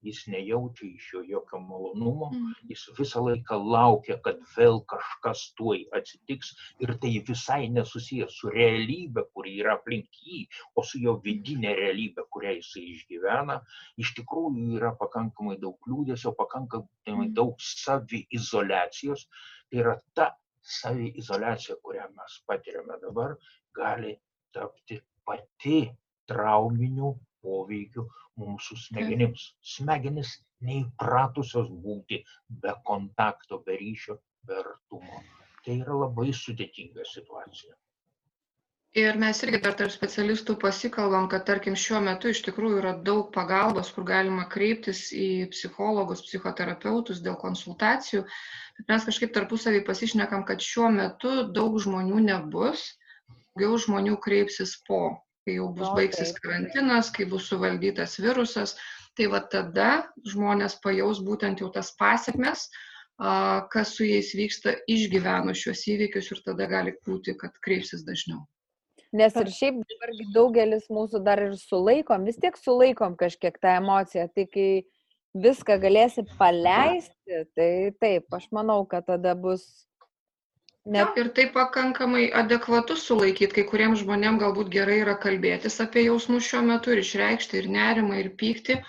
jis 0.06 0.20
nejaučia 0.32 0.88
iš 0.88 1.08
jo 1.14 1.22
jokio 1.28 1.60
malonumo, 1.62 2.30
mm. 2.34 2.52
jis 2.70 2.84
visą 2.98 3.22
laiką 3.26 3.58
laukia, 3.74 4.18
kad 4.24 4.40
vėl 4.56 4.80
kažkas 4.92 5.44
tuoj 5.58 5.84
atsitiks 5.98 6.52
ir 6.84 6.94
tai 7.02 7.12
visai 7.28 7.68
nesusijęs 7.76 8.38
su 8.40 8.52
realybė, 8.54 9.26
kuri 9.34 9.56
yra 9.62 9.76
aplink 9.78 10.20
jį, 10.26 10.42
o 10.76 10.84
su 10.86 11.00
jo 11.02 11.16
vidinė 11.24 11.74
realybė, 11.78 12.26
kurią 12.34 12.56
jisai 12.58 12.84
išgyvena. 12.96 13.60
Iš 14.02 14.14
tikrųjų 14.18 14.68
yra 14.78 14.92
pakankamai 15.00 15.58
daug 15.62 15.90
liūdėsio, 15.90 16.34
pakankamai 16.38 17.28
mm. 17.28 17.34
daug 17.38 17.56
saviizolacijos. 17.72 19.26
Tai 19.70 19.82
yra 19.84 19.96
ta 20.18 20.32
saviizolacija, 20.62 21.78
kurią 21.82 22.10
mes 22.16 22.38
patiriame 22.46 22.98
dabar, 23.02 23.34
gali 23.74 24.14
tapti 24.54 25.00
pati 25.26 25.78
trauminių 26.30 27.10
poveikiu 27.44 28.06
mūsų 28.40 28.78
smegenims. 28.86 29.50
Smegenis 29.74 30.34
neįpratusios 30.68 31.70
būti 31.84 32.22
be 32.64 32.74
kontakto, 32.88 33.62
be 33.66 33.78
ryšio, 33.82 34.18
be 34.48 34.58
artumo. 34.64 35.22
Tai 35.62 35.78
yra 35.84 36.02
labai 36.06 36.32
sudėtinga 36.34 37.06
situacija. 37.06 37.76
Ir 39.00 39.16
mes 39.16 39.38
irgi 39.44 39.58
dar 39.64 39.72
tarp 39.72 39.92
specialistų 39.92 40.58
pasikalbam, 40.60 41.26
kad 41.32 41.46
tarkim 41.48 41.76
šiuo 41.82 42.02
metu 42.04 42.28
iš 42.28 42.42
tikrųjų 42.44 42.80
yra 42.82 42.90
daug 43.06 43.30
pagalbos, 43.32 43.88
kur 43.96 44.04
galima 44.10 44.44
kreiptis 44.52 45.06
į 45.16 45.28
psichologus, 45.54 46.20
psichoterapeutus 46.26 47.22
dėl 47.24 47.38
konsultacijų. 47.40 48.26
Bet 48.76 48.92
mes 48.92 49.06
kažkaip 49.08 49.32
tarpusavį 49.32 49.80
pasišnekam, 49.86 50.44
kad 50.50 50.60
šiuo 50.60 50.90
metu 50.92 51.32
daug 51.56 51.78
žmonių 51.80 52.20
nebus, 52.26 52.84
daugiau 53.30 53.80
žmonių 53.86 54.18
kreipsis 54.26 54.76
po 54.84 55.00
kai 55.44 55.58
jau 55.58 55.68
bus 55.74 55.90
baigsis 55.96 56.32
karantinas, 56.38 57.10
kai 57.14 57.26
bus 57.30 57.48
suvaldytas 57.50 58.18
virusas, 58.22 58.76
tai 59.18 59.28
va 59.32 59.42
tada 59.52 59.90
žmonės 60.28 60.78
pajaus 60.84 61.20
būtent 61.24 61.60
jau 61.62 61.68
tas 61.74 61.92
pasiekmes, 61.98 62.68
kas 63.72 63.92
su 63.96 64.06
jais 64.08 64.32
vyksta 64.34 64.78
išgyvenus 64.90 65.60
šios 65.60 65.84
įvykius 65.92 66.32
ir 66.32 66.42
tada 66.46 66.66
gali 66.70 66.94
būti, 67.06 67.36
kad 67.38 67.54
kreipsis 67.64 68.06
dažniau. 68.06 68.40
Nes 69.12 69.34
ir 69.36 69.50
šiaip 69.52 69.82
dabar 69.84 70.14
daugelis 70.32 70.86
mūsų 70.88 71.20
dar 71.26 71.42
ir 71.44 71.52
sulaikom, 71.60 72.24
vis 72.24 72.38
tiek 72.40 72.56
sulaikom 72.56 73.18
kažkiek 73.20 73.58
tą 73.60 73.76
emociją, 73.82 74.30
tai 74.32 74.46
kai 74.48 74.68
viską 75.36 75.76
galėsi 75.82 76.24
paleisti, 76.38 77.42
tai 77.56 77.92
taip, 78.00 78.30
aš 78.32 78.48
manau, 78.56 78.80
kad 78.88 79.04
tada 79.10 79.34
bus 79.36 79.66
Ne. 80.84 81.04
Ir 81.16 81.28
tai 81.30 81.44
pakankamai 81.54 82.24
adekvatu 82.34 82.96
sulaikyti, 82.98 83.54
kai 83.54 83.64
kuriems 83.70 84.00
žmonėms 84.02 84.40
galbūt 84.42 84.70
gerai 84.74 84.96
yra 85.04 85.14
kalbėtis 85.24 85.78
apie 85.84 86.02
jausmus 86.08 86.48
šiuo 86.48 86.62
metu 86.66 86.90
ir 86.90 87.02
išreikšti 87.04 87.60
ir 87.60 87.68
nerimą, 87.70 88.16
ir 88.18 88.32
pyktį, 88.40 88.80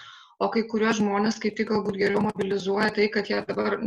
o 0.42 0.48
kai 0.56 0.64
kuriuos 0.72 0.98
žmonės 0.98 1.38
kaip 1.44 1.54
tik 1.60 1.70
galbūt 1.70 2.00
geriau 2.02 2.24
mobilizuoja 2.26 2.90
tai, 2.96 3.06
kad 3.14 3.30
jie 3.30 3.44
dabar 3.46 3.78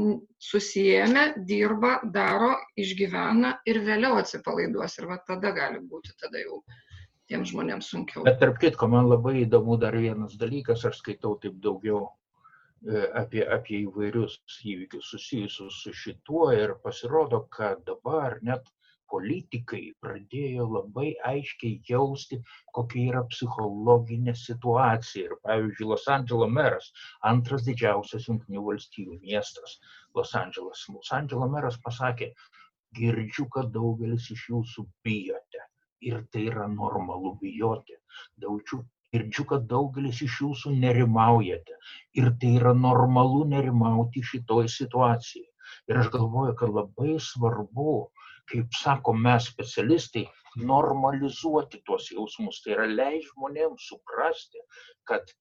susijėmė, 0.51 1.25
dirba, 1.51 1.97
daro, 2.15 2.53
išgyvena 2.79 3.57
ir 3.67 3.83
vėliau 3.89 4.21
atsipalaiduos 4.21 4.95
ir 5.01 5.11
va 5.11 5.19
tada 5.27 5.51
gali 5.59 5.83
būti 5.83 6.15
tada 6.23 6.45
jau 6.45 6.63
tiems 7.27 7.51
žmonėms 7.51 7.91
sunkiau. 7.91 8.23
Bet 8.29 8.39
tarp 8.39 8.63
kitko, 8.63 8.87
man 8.93 9.11
labai 9.11 9.41
įdomu 9.43 9.81
dar 9.83 9.99
vienas 9.99 10.39
dalykas, 10.39 10.87
aš 10.87 11.03
skaitau 11.03 11.35
taip 11.43 11.59
daugiau 11.59 12.05
apie, 13.23 13.43
apie 13.59 13.83
įvairius 13.87 14.39
įvykius 14.73 15.13
susijusius 15.13 15.83
su 15.83 15.93
šituo 16.05 16.51
ir 16.55 16.75
pasirodo, 16.83 17.47
kad 17.59 17.85
dabar 17.89 18.39
net 18.49 18.69
politikai 19.13 19.83
pradėjo 20.03 20.67
labai 20.71 21.11
aiškiai 21.31 21.79
jausti, 21.91 22.39
kokia 22.79 23.05
yra 23.13 23.23
psichologinė 23.31 24.35
situacija. 24.41 25.29
Ir 25.29 25.37
pavyzdžiui, 25.47 25.89
Los 25.93 26.07
Andželo 26.17 26.49
meras, 26.59 26.91
antras 27.31 27.67
didžiausias 27.69 28.27
Junktinių 28.31 28.65
valstybių 28.71 29.21
miestas, 29.23 29.79
Los 30.19 30.35
Andželas. 30.43 30.85
Los 30.97 31.13
Andželo 31.21 31.49
meras 31.53 31.79
pasakė, 31.87 32.33
girdžiu, 32.99 33.49
kad 33.55 33.71
daugelis 33.79 34.31
iš 34.35 34.49
jūsų 34.51 34.87
bijote. 35.07 35.65
Ir 36.07 36.27
tai 36.33 36.49
yra 36.51 36.67
normalu 36.69 37.37
bijoti. 37.41 37.97
Daugiau, 38.43 38.83
girdžiu, 39.15 39.45
kad 39.53 39.67
daugelis 39.71 40.23
iš 40.27 40.41
jūsų 40.43 40.73
nerimaujate. 40.85 41.79
Ir 42.21 42.33
tai 42.41 42.57
yra 42.61 42.73
normalu 42.87 43.45
nerimauti 43.53 44.25
šitoj 44.31 44.69
situacijai. 44.73 45.47
Ir 45.91 46.01
aš 46.03 46.11
galvoju, 46.15 46.55
kad 46.61 46.75
labai 46.75 47.17
svarbu, 47.23 47.97
kaip 48.51 48.79
sako 48.81 49.15
mes 49.27 49.49
specialistai, 49.53 50.27
normalizuoti 50.73 51.83
tuos 51.87 52.11
jausmus. 52.13 52.63
Tai 52.65 52.77
yra 52.77 52.87
leis 52.91 53.27
žmonėms 53.33 53.89
suprasti, 53.91 54.63
kad 55.11 55.35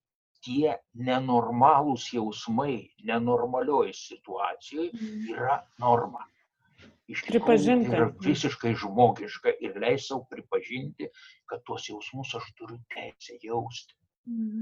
tie 0.46 0.76
nenormalūs 1.08 2.12
jausmai 2.14 2.78
nenormalioj 3.10 3.94
situacijai 3.98 4.92
mhm. 4.92 5.28
yra 5.34 5.60
norma 5.82 6.26
iš. 7.12 7.26
Tai 7.28 7.58
yra 7.98 8.08
visiškai 8.24 8.74
žmogiška 8.82 9.58
ir 9.68 9.78
leis 9.82 10.08
savo 10.10 10.26
pripažinti, 10.32 11.12
kad 11.50 11.64
tuos 11.68 11.90
jausmus 11.90 12.34
aš 12.40 12.50
turiu 12.58 12.82
teisę 12.96 13.38
jausti. 13.44 13.98
Mhm. 14.26 14.62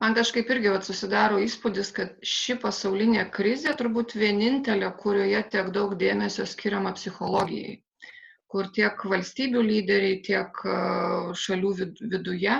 Man 0.00 0.14
kažkaip 0.16 0.48
irgi 0.54 0.70
vat, 0.72 0.86
susidaro 0.86 1.40
įspūdis, 1.44 1.90
kad 1.96 2.14
ši 2.24 2.56
pasaulinė 2.62 3.26
krizė 3.34 3.74
turbūt 3.76 4.14
vienintelė, 4.16 4.88
kurioje 5.02 5.42
tiek 5.52 5.68
daug 5.74 5.92
dėmesio 6.00 6.46
skiriama 6.48 6.94
psichologijai, 6.96 7.74
kur 8.54 8.70
tiek 8.78 9.04
valstybių 9.12 9.64
lyderiai, 9.66 10.20
tiek 10.24 10.62
šalių 11.42 11.74
viduje, 12.14 12.56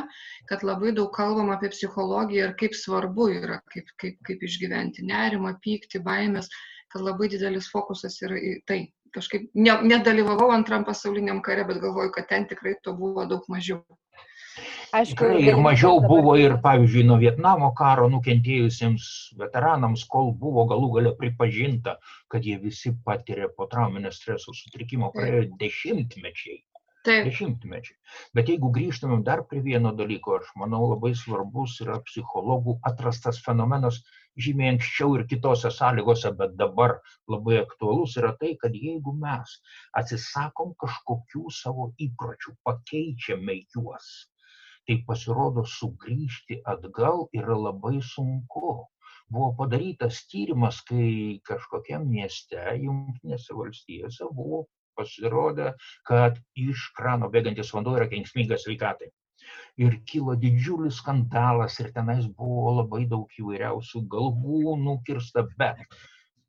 kad 0.50 0.66
labai 0.70 0.92
daug 1.00 1.08
kalbam 1.16 1.54
apie 1.54 1.72
psichologiją 1.72 2.50
ir 2.50 2.56
kaip 2.60 2.76
svarbu 2.76 3.30
yra, 3.38 3.62
kaip, 3.72 3.88
kaip, 4.02 4.20
kaip 4.28 4.44
išgyventi 4.50 5.08
nerimą, 5.08 5.56
pyktį, 5.64 6.04
baimės, 6.10 6.52
kad 6.92 7.08
labai 7.08 7.32
didelis 7.32 7.72
fokusas 7.72 8.20
yra 8.28 8.36
į 8.36 8.54
tai 8.68 8.82
kažkaip 9.18 9.48
ne, 9.54 9.78
nedalyvavau 9.92 10.50
antram 10.54 10.86
pasauliniam 10.88 11.42
kare, 11.44 11.66
bet 11.68 11.82
galvoju, 11.84 12.14
kad 12.14 12.28
ten 12.30 12.46
tikrai 12.50 12.78
to 12.82 12.96
buvo 12.98 13.26
daug 13.28 13.44
mažiau. 13.52 13.82
Aišku, 14.88 15.18
Tikrai 15.20 15.42
ir 15.44 15.58
mažiau 15.60 16.00
buvo 16.00 16.32
ir, 16.40 16.54
pavyzdžiui, 16.64 17.04
nuo 17.06 17.18
Vietnamo 17.20 17.68
karo 17.76 18.06
nukentėjusiems 18.08 19.08
veteranams, 19.38 20.06
kol 20.08 20.32
buvo 20.44 20.64
galų 20.70 20.88
gale 20.94 21.12
pripažinta, 21.18 21.98
kad 22.32 22.46
jie 22.48 22.56
visi 22.62 22.94
patiria 23.04 23.50
po 23.52 23.68
trauminio 23.68 24.12
streso 24.16 24.56
sutrikimo, 24.56 25.12
praėjo 25.14 25.44
dešimtmečiai. 25.60 26.62
Dešimtmečiai. 27.06 27.96
Bet 28.36 28.48
jeigu 28.50 28.68
grįžtumėm 28.76 29.20
dar 29.26 29.42
prie 29.50 29.60
vieno 29.66 29.90
dalyko, 29.98 30.38
aš 30.40 30.48
manau 30.62 30.80
labai 30.92 31.10
svarbus 31.20 31.76
yra 31.84 31.98
psichologų 32.08 32.74
atrastas 32.90 33.38
fenomenas 33.44 34.00
žymiai 34.46 34.72
anksčiau 34.74 35.14
ir 35.18 35.24
kitose 35.32 35.70
sąlygose, 35.76 36.32
bet 36.40 36.56
dabar 36.62 36.96
labai 37.34 37.60
aktualus 37.60 38.16
yra 38.22 38.32
tai, 38.40 38.50
kad 38.64 38.74
jeigu 38.74 39.14
mes 39.22 39.54
atsisakom 40.00 40.74
kažkokių 40.84 41.44
savo 41.60 41.88
įpročių, 42.08 42.56
pakeičiame 42.70 43.56
juos, 43.76 44.10
tai 44.88 44.98
pasirodo 45.08 45.64
sugrįžti 45.78 46.62
atgal 46.74 47.28
yra 47.42 47.60
labai 47.68 47.98
sunku. 48.12 48.74
Buvo 49.28 49.52
padarytas 49.62 50.24
tyrimas, 50.32 50.82
kai 50.88 51.38
kažkokiam 51.46 52.10
mieste, 52.10 52.58
Junktinėse 52.82 53.54
valstijose 53.54 54.28
buvo 54.40 54.64
pasirodę, 54.98 55.72
kad 56.10 56.42
iš 56.66 56.90
krano 56.98 57.30
bėgantis 57.34 57.72
vanduo 57.76 57.96
yra 58.00 58.10
kenksmingas 58.12 58.66
sveikatai. 58.66 59.10
Ir 59.84 59.96
kilo 60.10 60.34
didžiulis 60.42 60.98
skandalas 61.00 61.78
ir 61.82 61.90
tenais 61.96 62.26
buvo 62.40 62.76
labai 62.80 63.04
daug 63.12 63.34
įvairiausių 63.42 64.04
galvų 64.14 64.76
nukirsta, 64.84 65.44
bet 65.60 65.84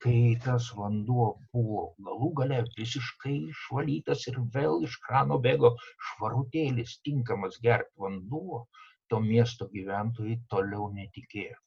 kai 0.03 0.35
tas 0.43 0.69
vanduo 0.79 1.27
buvo 1.53 1.81
galų 2.07 2.29
gale 2.39 2.59
visiškai 2.77 3.35
išvalytas 3.53 4.25
ir 4.31 4.39
vėl 4.55 4.85
iš 4.87 4.95
krano 5.05 5.39
bėgo 5.45 5.73
švarutėlis, 6.09 6.97
tinkamas 7.07 7.59
gerti 7.65 8.05
vanduo, 8.05 8.63
to 9.11 9.19
miesto 9.25 9.67
gyventojai 9.73 10.37
toliau 10.53 10.87
netikėjo. 10.95 11.57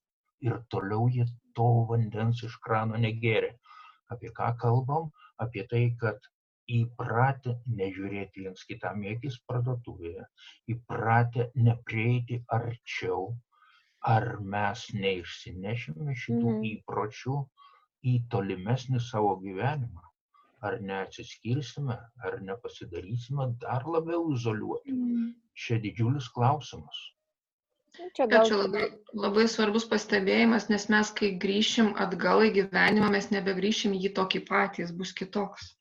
Ir 0.49 0.59
toliau 0.75 1.09
jie 1.17 1.27
to 1.59 1.69
vandens 1.91 2.43
iš 2.49 2.57
krano 2.67 2.99
negėrė. 3.07 3.53
Apie 4.15 4.33
ką 4.39 4.53
kalbam? 4.63 5.11
Apie 5.45 5.67
tai, 5.71 5.85
kad 6.01 6.32
įpratę 6.69 7.57
nežiūrėti 7.67 8.45
viens 8.47 8.65
kitam 8.65 9.03
į 9.03 9.17
akis 9.17 9.39
parduotuvėje, 9.47 10.27
įpratę 10.75 11.51
neprieiti 11.55 12.43
arčiau, 12.49 13.35
ar 14.03 14.39
mes 14.41 14.87
neišsinešime 14.95 16.15
šitų 16.15 16.49
Mhm. 16.53 16.63
įpročių 16.73 17.37
į 18.05 18.15
tolimesnį 18.31 19.01
savo 19.01 19.37
gyvenimą, 19.43 20.03
ar 20.63 20.81
neatsiskirsime, 20.81 21.99
ar 22.25 22.41
nepasidarysime 22.41 23.55
dar 23.61 23.85
labiau 23.87 24.33
izoliuoti. 24.35 24.95
Čia 25.55 25.79
didžiulis 25.79 26.29
klausimas. 26.29 26.97
Čia 28.17 28.25
Bet 28.27 28.31
gal 28.31 28.47
čia 28.49 28.57
labai, 28.57 28.85
labai 29.13 29.45
svarbus 29.53 29.85
pastebėjimas, 29.85 30.71
nes 30.73 30.89
mes, 30.89 31.11
kai 31.13 31.37
grįšim 31.37 31.93
atgal 32.01 32.41
į 32.47 32.53
gyvenimą, 32.59 33.11
mes 33.13 33.29
nebegrįšim 33.31 33.93
į 33.93 34.01
jį 34.07 34.13
tokį 34.17 34.41
patį, 34.49 34.83
jis 34.83 34.93
bus 34.97 35.13
kitoks. 35.13 35.75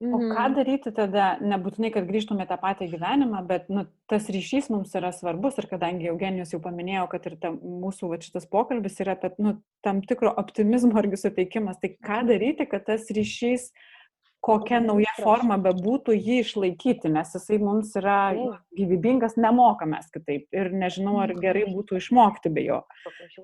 O 0.00 0.18
Mhm. 0.18 0.28
ką 0.36 0.54
daryti 0.54 0.90
tada, 0.92 1.38
nebūtinai, 1.40 1.88
kad 1.94 2.04
grįžtume 2.04 2.44
tą 2.46 2.58
patį 2.60 2.90
gyvenimą, 2.92 3.46
bet 3.48 3.70
nu, 3.72 3.86
tas 4.06 4.26
ryšys 4.28 4.68
mums 4.68 4.92
yra 4.92 5.08
svarbus 5.12 5.56
ir 5.56 5.64
kadangi 5.70 6.10
Eugenijus 6.10 6.52
jau 6.52 6.60
paminėjo, 6.60 7.08
kad 7.08 7.24
ir 7.26 7.36
ta, 7.40 7.48
mūsų 7.50 8.10
va, 8.10 8.18
šitas 8.20 8.44
pokalbis 8.46 9.00
yra 9.00 9.16
apie 9.16 9.30
nu, 9.38 9.62
tam 9.82 10.02
tikro 10.02 10.34
optimizmo 10.36 11.00
irgi 11.00 11.16
suteikimas, 11.16 11.80
tai 11.80 11.96
ką 11.96 12.26
daryti, 12.28 12.68
kad 12.68 12.84
tas 12.84 13.08
ryšys, 13.08 13.70
kokia 14.44 14.82
nauja 14.84 15.10
forma 15.16 15.56
bebūtų, 15.58 16.12
jį 16.12 16.36
išlaikyti, 16.44 17.08
nes 17.10 17.32
jisai 17.34 17.56
mums 17.58 17.96
yra 17.96 18.34
gyvybingas, 18.76 19.34
nemokamės 19.40 20.12
kitaip 20.12 20.44
ir 20.52 20.70
nežinau, 20.76 21.16
ar 21.24 21.32
gerai 21.40 21.64
būtų 21.72 21.96
išmokti 21.98 22.52
be 22.52 22.66
jo. 22.68 22.82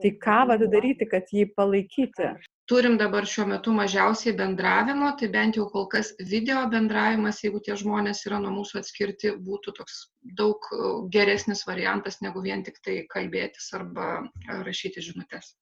Tai 0.04 0.10
ką 0.20 0.46
vad 0.52 0.60
daryti, 0.70 1.08
kad 1.08 1.32
jį 1.32 1.48
palaikyti? 1.56 2.28
Turim 2.70 2.94
dabar 2.98 3.27
šiuo 3.27 3.44
metu 3.51 3.72
mažiausiai 3.75 4.33
bendravimo, 4.38 5.09
tai 5.18 5.29
bent 5.35 5.57
jau 5.59 5.64
kol 5.70 5.88
kas 5.94 6.12
video 6.33 6.61
bendravimas, 6.75 7.40
jeigu 7.42 7.59
tie 7.66 7.75
žmonės 7.81 8.22
yra 8.29 8.38
nuo 8.44 8.53
mūsų 8.59 8.79
atskirti, 8.81 9.33
būtų 9.48 9.75
toks 9.79 9.96
daug 10.38 10.68
e, 10.77 10.92
geresnis 11.16 11.64
variantas 11.66 12.20
negu 12.22 12.44
vien 12.44 12.62
tik 12.68 12.79
tai 12.87 13.01
kalbėtis 13.14 13.66
arba 13.79 14.07
e, 14.22 14.61
rašyti 14.68 15.03
žinutės. 15.09 15.57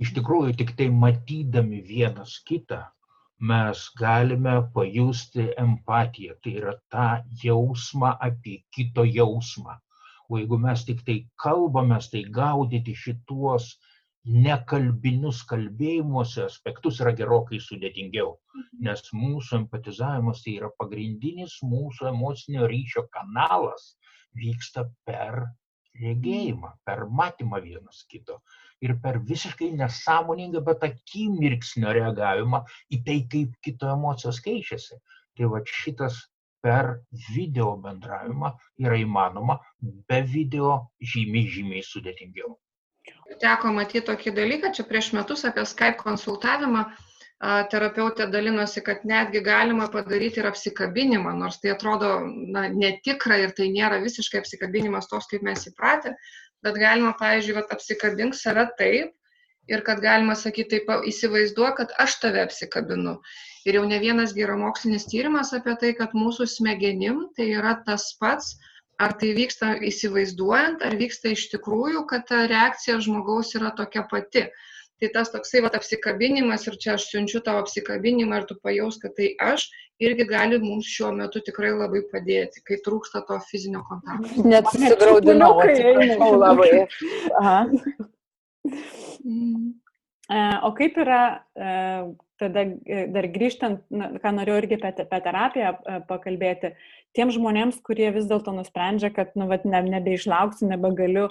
Iš 0.00 0.14
tikrųjų, 0.16 0.56
tik 0.62 0.72
tai 0.80 0.88
matydami 1.04 1.82
vienas 1.92 2.38
kitą 2.48 2.80
mes 3.52 3.84
galime 3.98 4.56
pajusti 4.74 5.48
empatiją, 5.58 6.40
tai 6.42 6.52
yra 6.62 6.74
tą 6.94 7.06
jausmą 7.44 8.16
apie 8.30 8.62
kito 8.72 9.04
jausmą. 9.04 9.76
O 10.30 10.38
jeigu 10.40 10.56
mes 10.64 10.84
tik 10.88 11.04
tai 11.04 11.16
kalbamės, 11.44 12.08
tai 12.12 12.22
gaudyti 12.40 12.94
šituos 12.96 13.74
nekalbinius 14.24 15.42
kalbėjimuose 15.50 16.44
aspektus 16.44 17.00
yra 17.02 17.12
gerokai 17.18 17.58
sudėtingiau, 17.62 18.36
nes 18.86 19.02
mūsų 19.14 19.56
empatizavimas 19.62 20.44
tai 20.44 20.58
yra 20.60 20.70
pagrindinis 20.78 21.56
mūsų 21.66 22.08
emocinio 22.12 22.68
ryšio 22.70 23.08
kanalas, 23.16 23.96
vyksta 24.38 24.86
per 25.08 25.42
regėjimą, 26.00 26.70
per 26.86 27.04
matymą 27.20 27.60
vienas 27.64 28.04
kito 28.08 28.38
ir 28.82 28.94
per 29.02 29.18
visiškai 29.30 29.70
nesąmoningą, 29.78 30.62
bet 30.68 30.86
akimirksnio 30.86 31.92
reagavimą 31.98 32.62
į 32.94 33.02
tai, 33.06 33.18
kaip 33.34 33.58
kito 33.66 33.90
emocijos 33.92 34.40
keičiasi. 34.46 34.98
Tai 35.36 35.50
va 35.52 35.62
šitas 35.66 36.18
per 36.62 36.88
video 37.34 37.72
bendravimą 37.84 38.52
yra 38.86 38.98
įmanoma, 39.02 39.58
be 39.80 40.20
video 40.34 40.74
žymiai, 41.12 41.48
žymiai 41.54 41.86
sudėtingiau. 41.86 42.56
Teko 43.42 43.72
matyti 43.72 44.04
tokį 44.06 44.34
dalyką, 44.36 44.72
čia 44.76 44.84
prieš 44.88 45.12
metus 45.16 45.44
apie 45.48 45.64
Skype 45.68 46.00
konsultavimą 46.02 46.84
terapeutė 47.42 48.28
dalinosi, 48.30 48.80
kad 48.86 49.02
netgi 49.08 49.40
galima 49.42 49.88
padaryti 49.90 50.38
ir 50.40 50.46
apsikabinimą, 50.46 51.32
nors 51.38 51.58
tai 51.58 51.72
atrodo 51.72 52.12
na, 52.26 52.68
netikra 52.70 53.40
ir 53.42 53.54
tai 53.56 53.66
nėra 53.74 53.98
visiškai 54.04 54.42
apsikabinimas 54.42 55.10
toks, 55.10 55.26
kaip 55.32 55.42
mes 55.42 55.66
įpratę, 55.66 56.14
bet 56.62 56.78
galima, 56.78 57.16
pavyzdžiui, 57.18 57.56
vat, 57.58 57.72
apsikabink 57.74 58.38
save 58.38 58.68
taip 58.78 59.16
ir 59.70 59.82
kad 59.86 60.02
galima 60.02 60.36
sakyti 60.38 60.78
taip, 60.78 60.92
įsivaizduoju, 61.10 61.74
kad 61.80 61.94
aš 62.02 62.20
tave 62.22 62.44
apsikabinu. 62.46 63.16
Ir 63.66 63.78
jau 63.78 63.82
ne 63.90 63.98
vienas 64.02 64.36
yra 64.38 64.54
mokslinis 64.58 65.08
tyrimas 65.10 65.50
apie 65.54 65.74
tai, 65.80 65.92
kad 65.98 66.14
mūsų 66.18 66.46
smegenim 66.50 67.24
tai 67.36 67.50
yra 67.58 67.74
tas 67.86 68.12
pats, 68.22 68.54
ar 69.00 69.14
tai 69.20 69.32
vyksta 69.36 69.76
įsivaizduojant, 69.88 70.82
ar 70.84 70.96
vyksta 71.00 71.32
iš 71.32 71.48
tikrųjų, 71.54 72.04
kad 72.10 72.26
ta 72.28 72.44
reakcija 72.50 72.98
žmogaus 73.02 73.54
yra 73.58 73.72
tokia 73.76 74.04
pati. 74.10 74.48
Tai 75.02 75.08
tas 75.16 75.32
toksai 75.34 75.64
vat, 75.64 75.74
apsikabinimas 75.74 76.68
ir 76.70 76.76
čia 76.78 76.92
aš 76.94 77.08
siunčiu 77.10 77.40
tavo 77.42 77.64
apsikabinimą 77.64 78.36
ir 78.38 78.44
tu 78.46 78.54
pajaus, 78.62 79.00
kad 79.02 79.16
tai 79.16 79.32
aš, 79.42 79.64
irgi 79.98 80.26
gali 80.30 80.60
mums 80.62 80.86
šiuo 80.86 81.10
metu 81.16 81.42
tikrai 81.42 81.72
labai 81.74 82.04
padėti, 82.12 82.62
kai 82.68 82.78
trūksta 82.86 83.24
to 83.26 83.38
fizinio 83.48 83.82
kontakto. 83.88 84.46
net 84.46 84.70
susigraudinau, 84.70 85.56
atsiprašau 85.64 86.32
labai. 86.38 86.70
Aha. 87.40 87.58
Mm. 89.26 89.72
E, 90.30 90.40
O 90.62 90.70
kaip 90.78 90.96
yra 91.02 91.22
e, 91.58 91.72
tada 92.38 92.62
e, 92.86 93.06
dar 93.14 93.26
grįžtant, 93.34 93.82
na, 93.90 94.12
ką 94.22 94.32
norėjau 94.38 94.62
irgi 94.62 94.78
apie, 94.78 94.92
te- 94.96 95.06
apie 95.08 95.20
terapiją 95.26 95.72
pakalbėti, 96.08 96.72
tiem 97.16 97.32
žmonėms, 97.34 97.80
kurie 97.84 98.10
vis 98.14 98.28
dėlto 98.30 98.54
nusprendžia, 98.56 99.12
kad 99.14 99.34
nu, 99.38 99.48
vat, 99.50 99.66
ne, 99.68 99.82
nebeišlauksiu, 99.96 100.68
nebegaliu, 100.70 101.28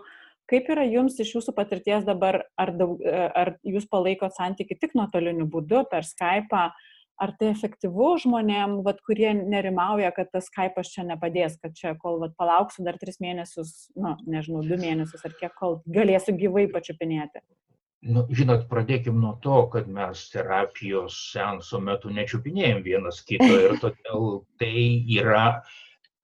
kaip 0.52 0.70
yra 0.74 0.86
jums 0.88 1.20
iš 1.22 1.36
jūsų 1.38 1.56
patirties 1.58 2.06
dabar, 2.08 2.44
ar, 2.60 2.74
daug, 2.78 3.00
e, 3.02 3.28
ar 3.42 3.56
jūs 3.68 3.88
palaikot 3.92 4.36
santyki 4.36 4.78
tik 4.80 4.96
nuotoliniu 4.98 5.48
būdu, 5.50 5.86
per 5.92 6.08
Skype, 6.08 6.66
ar 7.22 7.34
tai 7.38 7.52
efektyvu 7.54 8.12
žmonėm, 8.24 8.80
vat, 8.86 9.02
kurie 9.06 9.32
nerimauja, 9.38 10.10
kad 10.16 10.32
tas 10.34 10.50
Skype'as 10.50 10.92
čia 10.94 11.06
nepadės, 11.08 11.58
kad 11.62 11.78
čia 11.78 11.96
kol 12.02 12.20
vat, 12.24 12.36
palauksiu 12.40 12.86
dar 12.88 12.98
tris 13.02 13.22
mėnesius, 13.24 13.92
na, 13.96 14.16
nežinau, 14.26 14.64
du 14.66 14.80
mėnesius 14.82 15.26
ar 15.28 15.38
kiek, 15.38 15.54
kol 15.58 15.80
galėsiu 15.90 16.36
gyvai 16.40 16.68
pačiupinėti. 16.74 17.44
Nu, 18.02 18.24
žinot, 18.34 18.64
pradėkim 18.70 19.20
nuo 19.22 19.36
to, 19.44 19.60
kad 19.74 19.90
mes 19.96 20.24
terapijos 20.34 21.18
seanso 21.34 21.78
metu 21.86 22.10
nečiupinėjom 22.10 22.82
vienas 22.88 23.20
kito 23.28 23.46
ir 23.46 23.76
todėl 23.84 24.42
tai 24.58 24.86
yra 25.20 25.44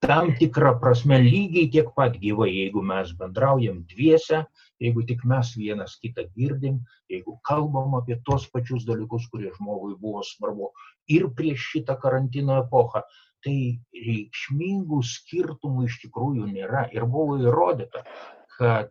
tam 0.02 0.32
tikra 0.40 0.72
prasme 0.82 1.20
lygiai 1.22 1.70
tiek 1.76 1.94
pat 1.94 2.18
gyvai, 2.24 2.50
jeigu 2.50 2.82
mes 2.82 3.14
bendraujam 3.20 3.84
dviese, 3.94 4.42
jeigu 4.82 5.06
tik 5.06 5.22
mes 5.30 5.54
vienas 5.58 5.96
kitą 6.02 6.26
girdim, 6.34 6.82
jeigu 7.14 7.38
kalbam 7.46 7.94
apie 8.02 8.18
tos 8.26 8.50
pačius 8.50 8.86
dalykus, 8.90 9.30
kurie 9.30 9.54
žmogui 9.60 9.94
buvo 10.02 10.26
svarbu 10.26 10.74
ir 11.14 11.30
prieš 11.38 11.72
šitą 11.76 11.98
karantino 12.02 12.58
epochą, 12.64 13.06
tai 13.46 13.58
reikšmingų 13.94 15.04
skirtumų 15.06 15.86
iš 15.92 16.02
tikrųjų 16.08 16.50
nėra. 16.56 16.88
Ir 16.94 17.06
buvo 17.06 17.38
įrodyta, 17.38 18.02
kad 18.58 18.90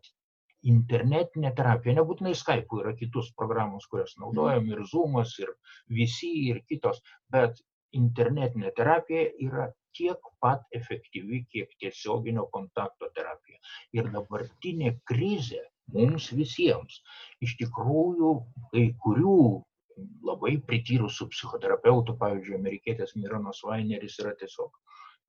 internetinė 0.72 1.52
terapija, 1.56 1.96
nebūtinai 2.00 2.34
Skype, 2.38 2.80
yra 2.82 2.92
kitus 2.98 3.30
programos, 3.38 3.86
kurias 3.90 4.16
naudojam 4.20 4.66
ir 4.72 4.82
Zoomas, 4.90 5.36
ir 5.42 5.52
visi, 6.00 6.32
ir 6.50 6.62
kitos, 6.70 7.02
bet 7.32 7.62
internetinė 7.96 8.72
terapija 8.76 9.28
yra 9.46 9.68
tiek 9.96 10.32
pat 10.42 10.66
efektyvi, 10.76 11.44
kiek 11.52 11.72
tiesioginio 11.80 12.48
kontakto 12.52 13.08
terapija. 13.16 13.62
Ir 13.96 14.10
dabartinė 14.12 14.96
krizė 15.08 15.62
mums 15.94 16.28
visiems 16.34 17.00
iš 17.46 17.56
tikrųjų 17.62 18.32
kai 18.72 18.86
kurių 19.04 19.38
labai 20.28 20.56
prityrusių 20.68 21.28
psichoterapeutų, 21.32 22.16
pavyzdžiui, 22.20 22.58
amerikietės 22.58 23.14
Mironas 23.16 23.62
Vaineris 23.64 24.18
yra 24.20 24.34
tiesiog 24.40 24.74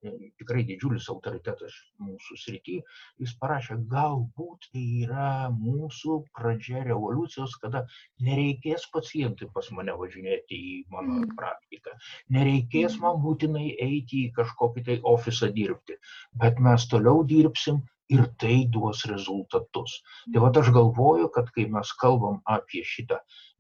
tikrai 0.04 0.64
didžiulis 0.68 1.08
autoritetas 1.14 1.76
mūsų 2.04 2.38
srity, 2.41 2.78
jis 3.24 3.34
parašė, 3.41 3.80
galbūt 3.93 4.70
tai 4.74 4.84
yra 5.06 5.30
mūsų 5.54 6.20
pradžia 6.38 6.84
revoliucijos, 6.86 7.58
kada 7.64 7.84
nereikės 8.28 8.88
pacientui 8.93 9.50
pas 9.54 9.70
mane 9.74 9.95
važinėti 9.98 10.62
į 10.72 10.78
mano 10.93 11.22
mm. 11.24 11.36
praktiką, 11.39 11.98
nereikės 12.38 13.00
man 13.04 13.22
būtinai 13.26 13.68
eiti 13.74 14.28
į 14.28 14.34
kažkokį 14.38 14.86
tai 14.89 15.00
ofisą 15.16 15.52
dirbti, 15.54 15.98
bet 16.43 16.62
mes 16.64 16.89
toliau 16.91 17.26
dirbsim 17.28 17.82
ir 18.16 18.24
tai 18.41 18.58
duos 18.72 19.03
rezultatus. 19.12 19.97
Tai 20.34 20.43
va 20.43 20.51
aš 20.62 20.70
galvoju, 20.76 21.30
kad 21.36 21.49
kai 21.55 21.66
mes 21.74 21.91
kalbam 22.01 22.39
apie 22.58 22.84
šitą 22.91 23.18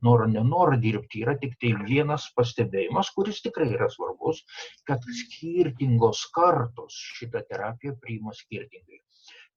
norą, 0.07 0.27
nenorą 0.35 0.77
dirbti, 0.83 1.23
yra 1.25 1.35
tik 1.41 1.57
tai 1.61 1.73
vienas 1.89 2.29
pastebėjimas, 2.37 3.11
kuris 3.15 3.41
tikrai 3.45 3.69
yra 3.75 3.89
svarbus, 3.93 4.43
kad 4.87 5.03
skirtingos 5.21 6.23
kartos 6.37 6.99
šitą 7.17 7.43
terapiją 7.49 7.97
priima 8.03 8.35
skirtingai. 8.39 9.01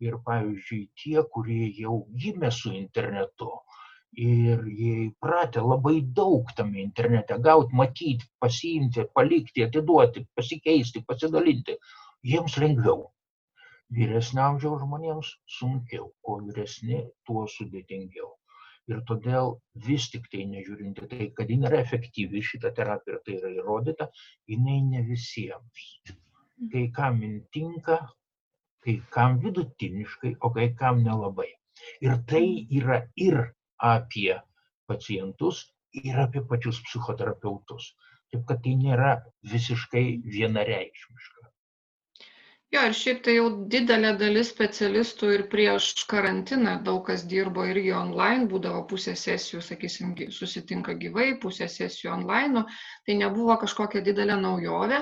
Ir 0.01 0.17
pavyzdžiui, 0.27 0.83
tie, 0.97 1.21
kurie 1.35 1.69
jau 1.77 2.01
gimė 2.23 2.51
su 2.57 2.73
internetu, 2.73 3.51
ir 4.27 4.65
jie 4.67 4.95
įpratę 5.05 5.63
labai 5.63 6.01
daug 6.19 6.49
tame 6.57 6.81
internete 6.83 7.37
gauti, 7.39 7.77
matyti, 7.77 8.27
pasiimti, 8.43 9.07
palikti, 9.15 9.63
atiduoti, 9.69 10.25
pasikeisti, 10.35 11.05
pasidalinti, 11.07 11.77
jiems 12.33 12.57
lengviau 12.59 13.05
vyresnio 13.97 14.43
amžiaus 14.47 14.83
žmonėms 14.85 15.31
sunkiau 15.59 16.11
kuo 16.27 16.39
vyresni 16.45 17.01
tuo 17.27 17.47
sudėtingiau. 17.55 18.29
Ir 18.91 19.03
todėl 19.09 19.53
vis 19.87 20.09
tiktai 20.13 20.45
nežiūrint 20.51 20.99
į 21.05 21.09
tai 21.11 21.27
kad 21.39 21.51
jin 21.53 21.67
yra 21.69 21.81
efektyvi 21.85 22.43
šita 22.51 22.73
terapija 22.79 23.17
ir 23.17 23.25
tai 23.27 23.37
yra 23.39 23.51
įrodyta 23.59 24.09
jinai 24.51 24.81
ne 24.87 25.03
visiems. 25.07 25.85
Kai 26.73 26.87
kam 26.97 27.21
jin 27.25 27.37
tinka 27.55 27.99
kai 28.85 28.97
kam 29.17 29.39
vidutiniškai 29.43 30.37
o 30.41 30.51
kai 30.55 30.69
kam 30.83 31.03
nelabai. 31.07 31.51
Ir 32.05 32.17
tai 32.31 32.45
yra 32.81 33.03
ir 33.17 33.43
apie 33.91 34.39
pacientus 34.89 35.67
ir 36.05 36.19
apie 36.25 36.43
pačius 36.53 36.81
psichoterapeutus. 36.87 37.93
Taip 38.31 38.47
kad 38.49 38.63
tai 38.65 38.77
nėra 38.79 39.13
visiškai 39.53 40.05
vienareikšmiška 40.37 41.40
jo 42.71 42.83
ir 42.87 42.93
šiaip 42.95 43.23
tai 43.27 43.33
jau 43.35 43.47
didelė 43.73 44.13
dalis 44.19 44.51
specialistų 44.53 45.31
ir 45.35 45.43
prieš 45.51 45.89
karantiną 46.11 46.77
daug 46.87 47.01
kas 47.09 47.25
dirbo 47.33 47.65
irgi 47.67 47.91
online 47.99 48.47
būdavo 48.53 48.85
pusė 48.93 49.17
sesijų 49.19 49.63
sakysim 49.67 50.13
susitinka 50.37 50.95
gyvai 51.01 51.33
pusė 51.43 51.67
sesijų 51.73 52.13
onlainu 52.15 52.63
tai 53.07 53.17
nebuvo 53.23 53.57
kažkokia 53.65 54.05
didelė 54.07 54.39
naujovė. 54.45 55.01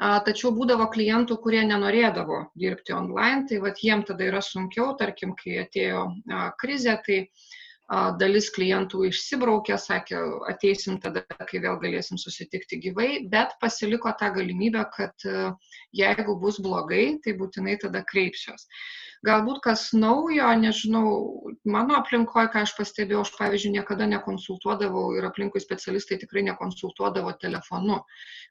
Tačiau 0.00 0.54
būdavo 0.56 0.88
klientų 0.94 1.36
kurie 1.44 1.66
nenorėdavo 1.68 2.40
dirbti 2.64 2.96
online 2.96 3.44
tai 3.50 3.60
vat 3.66 3.84
jiem 3.84 4.06
tada 4.08 4.30
yra 4.30 4.40
sunkiau 4.42 4.94
tarkim 5.00 5.36
kai 5.36 5.60
atėjo 5.66 6.06
krizė 6.62 6.96
tai 7.04 7.20
dalis 8.18 8.48
klientų 8.54 9.04
išsibraukė, 9.10 9.76
sakė, 9.78 10.16
ateisim 10.48 10.96
tada, 11.00 11.24
kai 11.50 11.60
vėl 11.60 11.76
galėsim 11.82 12.18
susitikti 12.18 12.80
gyvai, 12.80 13.28
bet 13.28 13.56
pasiliko 13.60 14.12
tą 14.18 14.30
galimybę, 14.32 14.86
kad 14.96 15.26
e, 15.28 15.52
jeigu 15.92 16.38
bus 16.40 16.60
blogai, 16.64 17.18
tai 17.24 17.36
būtinai 17.36 17.76
tada 17.82 18.04
kreipsiuos 18.08 18.66
galbūt 19.24 19.60
kas 19.64 19.82
naujo 19.96 20.48
nežinau 20.60 21.10
mano 21.76 21.98
aplinkoj 22.00 22.48
ką 22.52 22.64
aš 22.66 22.74
pastebėjau 22.78 23.24
aš 23.24 23.32
pavyzdžiui 23.38 23.74
niekada 23.76 24.08
nekonsultuodavau 24.12 25.04
ir 25.18 25.26
aplinkui 25.28 25.62
specialistai 25.64 26.18
tikrai 26.22 26.44
nekonsultuodavo 26.50 27.34
telefonu 27.44 28.00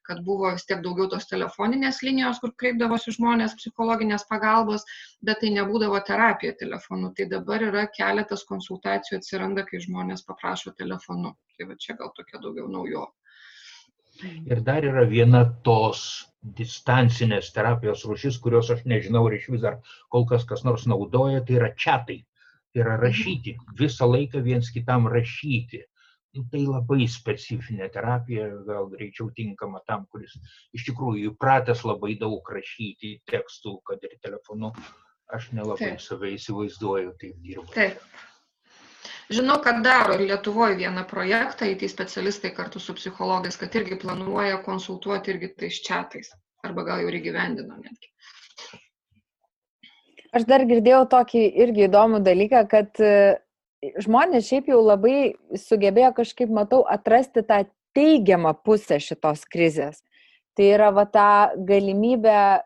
kad 0.07 0.21
buvo 0.27 0.51
vis 0.51 0.67
tiek 0.69 0.83
daugiau 0.85 1.09
tos 1.13 1.29
telefoninės 1.31 2.01
linijos 2.05 2.41
kur 2.43 2.53
kreipdavosi 2.59 3.15
žmonės 3.17 3.57
psichologinės 3.61 4.27
pagalbos 4.29 4.85
bet 5.21 5.41
tai 5.43 5.53
nebūdavo 5.55 5.99
terapija 6.07 6.55
telefonu. 6.59 7.13
Tai 7.17 7.29
dabar 7.31 7.63
yra 7.69 7.87
keletas 7.97 8.43
konsultacijų 8.49 9.19
atsiranda 9.21 9.63
kai 9.69 9.81
žmonės 9.83 10.25
paprašo 10.27 10.73
telefonu. 10.79 11.35
Tai 11.57 11.69
va 11.69 11.77
čia 11.79 11.95
gal 11.99 12.11
tokia 12.17 12.41
daugiau 12.43 12.67
naujovė 12.71 13.11
Ir 14.21 14.61
dar 14.61 14.85
yra 14.85 15.03
viena 15.09 15.43
tos 15.65 16.03
distancinės 16.43 17.51
terapijos 17.55 18.03
rušis, 18.09 18.37
kurios 18.43 18.69
aš 18.73 18.83
nežinau, 18.89 19.23
ar 19.27 19.37
iš 19.37 19.47
vis 19.53 19.63
dar 19.63 19.79
kol 20.11 20.27
kas 20.29 20.43
kas 20.49 20.65
nors 20.67 20.85
naudoja, 20.89 21.43
tai 21.47 21.59
yra 21.61 21.71
čatai. 21.85 22.19
Tai 22.73 22.81
yra 22.81 22.97
rašyti, 22.97 23.53
visą 23.77 24.07
laiką 24.09 24.41
viens 24.43 24.71
kitam 24.73 25.07
rašyti. 25.13 25.83
Nu, 26.33 26.41
tai 26.49 26.63
labai 26.65 27.05
specifinė 27.13 27.91
terapija, 27.93 28.47
gal 28.65 28.87
greičiau 28.89 29.27
tinkama 29.37 29.83
tam, 29.85 30.07
kuris 30.09 30.33
iš 30.73 30.87
tikrųjų 30.87 31.29
įpratęs 31.29 31.83
labai 31.85 32.15
daug 32.17 32.49
rašyti 32.55 33.19
tekstų, 33.29 33.75
kad 33.85 34.01
ir 34.01 34.17
telefonu. 34.25 34.73
Aš 35.33 35.51
nelabai 35.53 35.93
Taip. 35.93 36.01
save 36.01 36.33
įsivaizduoju 36.33 37.13
taip 37.21 37.37
dirbti. 37.45 37.75
Taip. 37.77 38.01
Žinau, 39.31 39.59
kad 39.63 39.79
daro 39.83 40.17
ir 40.17 40.25
Lietuvoje 40.27 40.75
vieną 40.75 41.05
projektą, 41.07 41.67
IT 41.71 41.85
specialistai 41.91 42.51
kartu 42.51 42.79
su 42.79 42.93
psichologais, 42.97 43.57
kad 43.57 43.75
irgi 43.75 43.95
planuoja 43.99 44.57
konsultuoti 44.65 45.31
irgi 45.31 45.53
tais 45.55 45.79
čiatais. 45.85 46.33
Arba 46.63 46.83
gal 46.87 47.03
jau 47.03 47.11
ir 47.11 47.19
įgyvendino 47.19 47.77
netgi. 47.79 48.09
Aš 50.33 50.47
dar 50.49 50.65
girdėjau 50.67 51.05
tokį 51.11 51.43
irgi 51.63 51.85
įdomų 51.87 52.19
dalyką, 52.25 52.63
kad 52.67 52.99
e, 52.99 53.13
žmonės 54.03 54.47
šiaip 54.49 54.71
jau 54.71 54.81
labai 54.81 55.35
sugebėjo 55.59 56.11
kažkaip, 56.19 56.51
matau, 56.51 56.81
atrasti 56.89 57.45
tą 57.47 57.61
teigiamą 57.95 58.55
pusę 58.65 58.97
šitos 58.99 59.45
krizės. 59.45 60.01
Tai 60.57 60.67
yra 60.73 60.89
va 60.95 61.05
ta 61.05 61.29
galimybė 61.55 62.63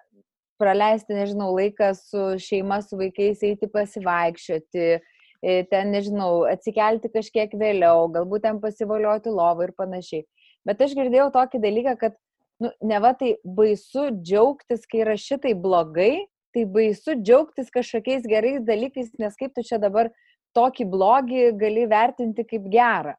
praleisti, 0.58 1.14
nežinau, 1.14 1.52
laiką 1.58 1.92
su 1.98 2.32
šeima, 2.42 2.80
su 2.82 2.98
vaikais, 2.98 3.44
eiti 3.46 3.70
pasivaikščioti, 3.70 4.88
E, 4.88 5.17
ten, 5.42 5.92
nežinau, 5.94 6.46
atsikelti 6.50 7.12
kažkiek 7.14 7.54
vėliau, 7.58 8.08
galbūt 8.14 8.46
ten 8.48 8.62
pasivalioti 8.64 9.34
lovą 9.34 9.68
ir 9.68 9.76
panašiai. 9.78 10.26
Bet 10.68 10.82
aš 10.84 10.96
girdėjau 10.98 11.30
tokį 11.36 11.62
dalyką, 11.64 11.94
kad, 12.02 12.18
nu, 12.64 12.72
ne 12.82 13.02
va 13.04 13.14
tai 13.18 13.36
baisu 13.44 14.10
džiaugtis, 14.18 14.88
kai 14.90 15.04
yra 15.06 15.16
šitai 15.20 15.54
blogai, 15.54 16.26
tai 16.56 16.66
baisu 16.66 17.20
džiaugtis 17.22 17.70
kažkokiais 17.74 18.26
gerais 18.28 18.64
dalykais, 18.66 19.14
nes 19.22 19.38
kaip 19.38 19.54
tu 19.54 19.64
čia 19.68 19.80
dabar 19.82 20.10
tokį 20.58 20.90
blogį 20.90 21.52
gali 21.62 21.86
vertinti 21.90 22.46
kaip 22.48 22.66
gerą. 22.74 23.14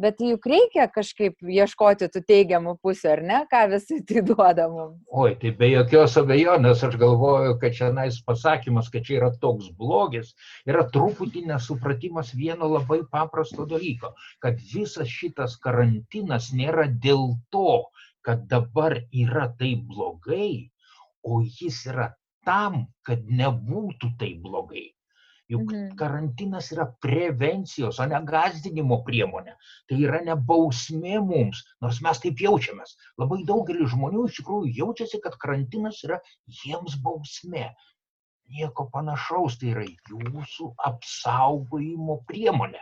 Bet 0.00 0.22
juk 0.24 0.46
reikia 0.48 0.86
kažkaip 0.88 1.42
ieškoti 1.44 2.06
tų 2.14 2.22
teigiamų 2.24 2.72
pusių, 2.80 3.08
ar 3.12 3.20
ne, 3.28 3.40
ką 3.50 3.60
visai 3.74 3.98
tai 4.08 4.22
duoda 4.24 4.64
mums. 4.72 4.96
Oi, 5.12 5.34
tai 5.42 5.52
be 5.58 5.68
jokios 5.68 6.16
abejonės 6.16 6.84
aš 6.88 6.96
galvoju, 7.02 7.58
kad 7.60 7.76
čia 7.76 7.90
nais 7.92 8.16
pasakymas, 8.24 8.88
kad 8.94 9.04
čia 9.04 9.18
yra 9.18 9.28
toks 9.42 9.68
blogis, 9.76 10.32
yra 10.64 10.86
truputį 10.94 11.44
nesupratimas 11.50 12.32
vieno 12.32 12.70
labai 12.72 13.02
paprasto 13.12 13.68
dalyko, 13.68 14.14
kad 14.40 14.64
visas 14.72 15.12
šitas 15.12 15.58
karantinas 15.60 16.48
nėra 16.56 16.88
dėl 16.88 17.36
to, 17.52 17.84
kad 18.24 18.48
dabar 18.48 18.96
yra 19.12 19.50
taip 19.60 19.84
blogai, 19.92 20.72
o 21.20 21.44
jis 21.44 21.84
yra 21.92 22.14
tam, 22.48 22.86
kad 23.04 23.28
nebūtų 23.28 24.16
taip 24.18 24.40
blogai. 24.48 24.88
Juk 25.52 25.72
mhm. 25.72 25.96
karantinas 26.00 26.70
yra 26.72 26.86
prevencijos, 27.04 27.98
o 28.00 28.06
ne 28.08 28.20
gazdinimo 28.28 29.00
priemonė. 29.06 29.56
Tai 29.90 29.98
yra 30.00 30.20
ne 30.24 30.36
bausmė 30.50 31.18
mums, 31.26 31.60
nors 31.84 31.98
mes 32.06 32.22
taip 32.22 32.40
jaučiamės. 32.44 32.94
Labai 33.20 33.42
daugelis 33.48 33.90
žmonių 33.92 34.28
iš 34.28 34.38
tikrųjų 34.40 34.72
jaučiasi, 34.78 35.20
kad 35.24 35.36
karantinas 35.42 36.00
yra 36.08 36.20
jiems 36.62 36.96
bausmė. 37.04 37.66
Nieko 38.52 38.88
panašaus, 38.94 39.58
tai 39.60 39.74
yra 39.74 39.84
jūsų 40.12 40.70
apsaugojimo 40.88 42.18
priemonė. 42.30 42.80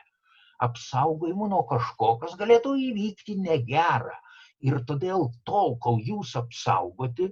Apsaugojimo 0.66 1.48
nuo 1.50 1.64
kažko, 1.68 2.16
kas 2.22 2.38
galėtų 2.38 2.76
įvykti 2.90 3.38
negerą. 3.40 4.16
Ir 4.60 4.82
todėl 4.88 5.30
tol, 5.48 5.78
kol 5.80 6.02
jūs 6.04 6.34
apsaugoti, 6.36 7.30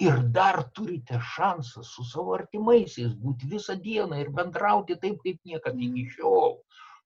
ir 0.00 0.22
dar 0.36 0.62
turite 0.72 1.18
šansą 1.34 1.82
su 1.84 2.04
savo 2.04 2.34
artimaisiais 2.38 3.12
būti 3.24 3.48
visą 3.50 3.76
dieną 3.86 4.20
ir 4.20 4.30
bendrauti 4.38 4.96
taip, 5.02 5.18
kaip 5.24 5.40
niekada 5.44 5.78
iki 5.88 6.06
šiol, 6.14 6.56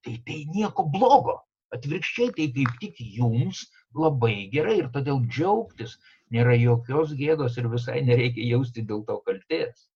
tai 0.05 0.18
tai 0.26 0.45
nieko 0.55 0.87
blogo. 0.97 1.41
Atvirkščiai 1.74 2.30
tai 2.37 2.47
kaip 2.55 2.76
tik 2.80 3.01
jums 3.01 3.64
labai 3.95 4.47
gerai 4.53 4.76
ir 4.82 4.93
todėl 4.95 5.18
džiaugtis 5.26 5.97
nėra 6.30 6.55
jokios 6.61 7.14
gėdos 7.18 7.59
ir 7.59 7.66
visai 7.72 8.03
nereikia 8.07 8.47
jausti 8.53 8.87
dėl 8.87 9.03
to 9.09 9.18
kaltės. 9.26 9.89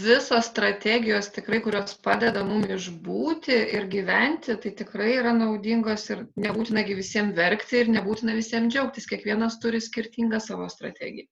Visos 0.00 0.46
strategijos 0.48 1.28
tikrai, 1.36 1.58
kurios 1.60 1.92
padeda 2.06 2.40
mums 2.48 2.70
išbūti 2.72 3.58
ir 3.76 3.90
gyventi, 3.92 4.56
tai 4.62 4.70
tikrai 4.78 5.10
yra 5.18 5.34
naudingos 5.36 6.06
ir 6.14 6.22
nebūtinagi 6.40 6.96
visiems 6.96 7.36
verkti 7.36 7.82
ir 7.82 7.92
nebūtina 7.98 8.32
visiems 8.38 8.72
džiaugtis, 8.72 9.08
kiekvienas 9.10 9.58
turi 9.60 9.82
skirtingą 9.84 10.40
savo 10.40 10.70
strategiją. 10.72 11.28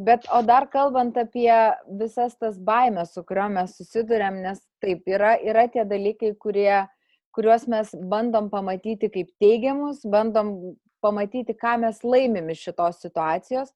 Bet 0.00 0.24
o 0.32 0.40
dar 0.40 0.64
kalbant 0.72 1.16
apie 1.20 1.52
visas 2.00 2.32
tas 2.40 2.54
baimės, 2.56 3.10
su 3.12 3.20
kuriuo 3.28 3.50
mes 3.52 3.74
susidurėm, 3.76 4.38
nes 4.40 4.62
taip 4.80 5.04
yra, 5.12 5.34
yra 5.44 5.66
tie 5.68 5.82
dalykai, 5.84 6.30
kurie, 6.40 6.86
kuriuos 7.36 7.66
mes 7.68 7.90
bandom 8.08 8.48
pamatyti 8.48 9.10
kaip 9.12 9.28
teigiamus, 9.42 10.00
bandom 10.08 10.54
pamatyti, 11.04 11.52
ką 11.52 11.74
mes 11.82 12.00
laimim 12.00 12.48
iš 12.54 12.62
šitos 12.70 13.02
situacijos, 13.04 13.74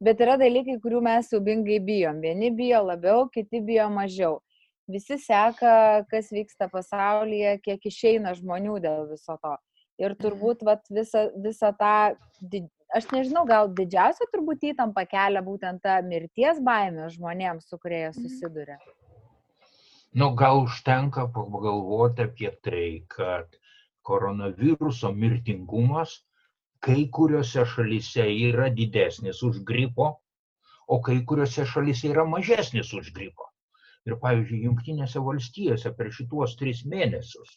bet 0.00 0.22
yra 0.24 0.38
dalykai, 0.40 0.78
kurių 0.80 1.02
mes 1.04 1.28
siubingai 1.28 1.76
bijom. 1.84 2.22
Vieni 2.24 2.48
bijo 2.56 2.80
labiau, 2.86 3.26
kiti 3.34 3.60
bijo 3.60 3.90
mažiau. 3.92 4.40
Visi 4.88 5.18
seka, 5.20 6.06
kas 6.08 6.32
vyksta 6.32 6.70
pasaulyje, 6.72 7.58
kiek 7.64 7.84
išeina 7.92 8.32
žmonių 8.38 8.78
dėl 8.80 9.10
viso 9.10 9.36
to. 9.42 9.56
Ir 10.00 10.16
turbūt 10.16 10.64
vat, 10.64 10.88
visą, 10.88 11.26
visą 11.44 11.74
tą 11.76 11.96
aš 12.94 13.08
nežinau, 13.12 13.44
gal 13.48 13.70
didžiausia 13.78 14.28
turbūt 14.32 14.66
įtampa 14.72 15.06
kelia 15.10 15.42
būtent 15.44 15.82
ta 15.82 15.98
mirties 16.06 16.60
baimė 16.68 17.08
žmonėms, 17.14 17.68
su 17.70 17.78
kurie 17.82 18.04
jie 18.04 18.12
mhm. 18.12 18.22
susiduria. 18.22 18.78
Nu, 20.16 20.30
gal 20.32 20.62
užtenka 20.64 21.26
pagalvoti 21.32 22.24
apie 22.24 22.52
tai, 22.64 22.86
kad 23.12 23.58
koronaviruso 24.06 25.10
mirtingumas 25.12 26.20
kai 26.86 27.08
kuriuose 27.18 27.64
šalyse 27.72 28.24
yra 28.48 28.70
didesnis 28.70 29.42
už 29.42 29.60
gripo, 29.68 30.06
o 30.86 31.00
kai 31.02 31.18
kuriuose 31.28 31.66
šalyse 31.66 32.12
yra 32.12 32.24
mažesnis 32.24 32.92
už 32.94 33.10
gripo. 33.16 33.50
Ir 34.06 34.16
pavyzdžiui, 34.22 34.62
Junktinėse 34.68 35.20
valstijose 35.28 35.90
per 35.98 36.12
šituos 36.14 36.54
tris 36.60 36.84
mėnesius 36.86 37.56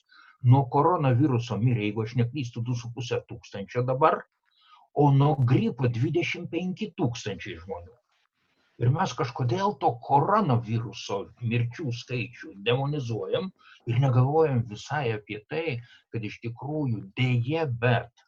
nuo 0.51 0.63
koronaviruso 0.73 1.57
mirė, 1.61 1.85
jeigu 1.85 2.03
aš 2.07 2.15
neklystu, 2.23 2.63
2,5 2.65 3.21
tūkstančio 3.29 3.83
dabar, 3.85 4.23
o 4.93 5.09
nuo 5.15 5.35
gripo 5.51 5.89
25 5.95 6.91
tūkstančiai 6.99 7.57
žmonių. 7.63 7.95
Ir 8.79 8.91
mes 8.95 9.13
kažkodėl 9.19 9.75
to 9.81 9.91
koronaviruso 10.07 11.17
mirčių 11.51 11.91
skaičių 12.01 12.53
demonizuojam 12.67 13.49
ir 13.91 13.99
negalvojam 14.05 14.63
visai 14.71 15.03
apie 15.17 15.41
tai, 15.51 15.79
kad 16.13 16.23
iš 16.23 16.39
tikrųjų 16.45 17.03
dėje, 17.19 17.65
bet 17.83 18.25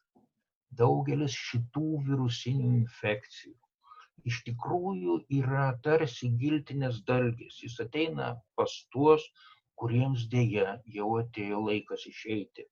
daugelis 0.82 1.38
šitų 1.49 1.88
virusinių 2.09 2.74
infekcijų 2.82 3.55
iš 4.30 4.41
tikrųjų 4.47 5.16
yra 5.39 5.70
tarsi 5.86 6.30
giltinės 6.41 7.01
dalgis. 7.07 7.57
Jis 7.64 7.80
ateina 7.86 8.36
pas 8.59 8.76
tuos, 8.93 9.26
kuriems 9.82 10.28
dėja 10.34 10.78
jau 10.97 11.09
atėjo 11.24 11.64
laikas 11.70 12.05
išeiti 12.12 12.68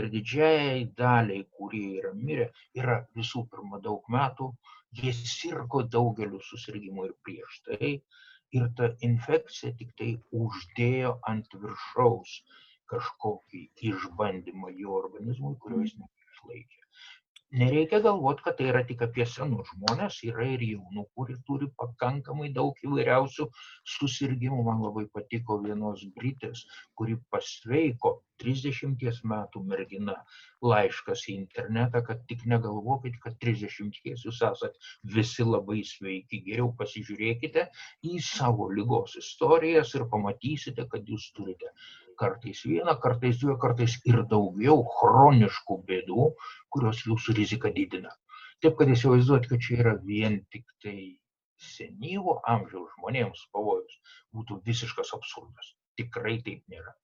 ir 0.00 0.08
didžiajai 0.14 0.82
daliai, 1.00 1.46
kurie 1.58 1.86
yra 2.00 2.12
mirę, 2.26 2.48
yra 2.80 2.98
visų 3.18 3.44
pirma 3.54 3.80
daug 3.86 4.08
metų, 4.16 4.50
jie 5.00 5.14
sirgo 5.18 5.82
daugeliu 5.96 6.42
susirgymų 6.50 7.08
ir 7.10 7.16
prieš 7.28 7.62
tai. 7.68 7.92
Ir 8.58 8.68
ta 8.78 8.90
infekcija 9.08 9.72
tik 9.80 9.94
tai 10.00 10.10
uždėjo 10.44 11.14
ant 11.32 11.54
viršaus 11.62 12.34
kažkokį 12.92 13.62
išbandymą 13.92 14.74
jo 14.82 14.98
organizmui, 14.98 15.56
kurio 15.64 15.80
jis 15.86 15.96
neišlaikė 16.02 16.81
nereikia 17.52 18.00
galvot 18.00 18.40
kad 18.44 18.56
tai 18.58 18.68
yra 18.70 18.82
tik 18.88 19.02
apie 19.06 19.26
senus 19.28 19.68
žmones 19.72 20.18
yra 20.28 20.46
ir 20.54 20.64
jaunų 20.66 21.04
kurie 21.16 21.36
turi 21.48 21.68
pakankamai 21.82 22.48
daug 22.58 22.78
įvairiausių 22.86 23.48
susirgimų. 23.96 24.62
Man 24.68 24.80
labai 24.86 25.04
patiko 25.16 25.58
vienos 25.64 26.04
britės 26.16 26.64
kuri 26.98 27.18
pasveiko 27.34 28.14
trisdešimties 28.42 29.20
metų 29.28 29.62
mergina. 29.68 30.16
Laiškas 30.62 31.26
į 31.28 31.36
internetą 31.42 32.02
kad 32.06 32.22
tik 32.30 32.46
negalvokit 32.52 33.18
kad 33.22 33.36
trisdešimties 33.42 34.24
jūs 34.26 34.40
esat 34.48 34.78
visi 35.16 35.46
labai 35.46 35.82
sveiki. 35.86 36.42
Geriau 36.48 36.72
pasižiūrėkite 36.78 37.68
į 38.08 38.20
savo 38.32 38.70
ligos 38.72 39.18
istorijas 39.20 39.92
ir 39.98 40.08
pamatysite 40.14 40.88
kad 40.90 41.04
jūs 41.14 41.28
turite 41.36 41.74
kartais 42.18 42.62
vieną, 42.68 42.94
kartais 43.02 43.40
dvi, 43.40 43.56
kartais 43.62 43.96
ir 44.08 44.22
daugiau 44.30 44.82
chroniškų 44.98 45.78
bėdų, 45.88 46.28
kurios 46.74 47.02
jūsų 47.06 47.36
riziką 47.40 47.72
didina. 47.76 48.12
Taip, 48.62 48.76
kad 48.78 48.90
įsivaizduot, 48.94 49.48
kad 49.50 49.62
čia 49.64 49.78
yra 49.82 49.94
vien 50.06 50.40
tik 50.54 50.66
tai 50.84 50.96
senyvo 51.62 52.38
amžiaus 52.54 52.90
žmonėms 52.96 53.46
pavojus, 53.54 53.96
būtų 54.36 54.60
visiškas 54.66 55.12
absurdas. 55.16 55.72
Tikrai 55.98 56.38
taip 56.46 56.62
nėra. 56.72 56.94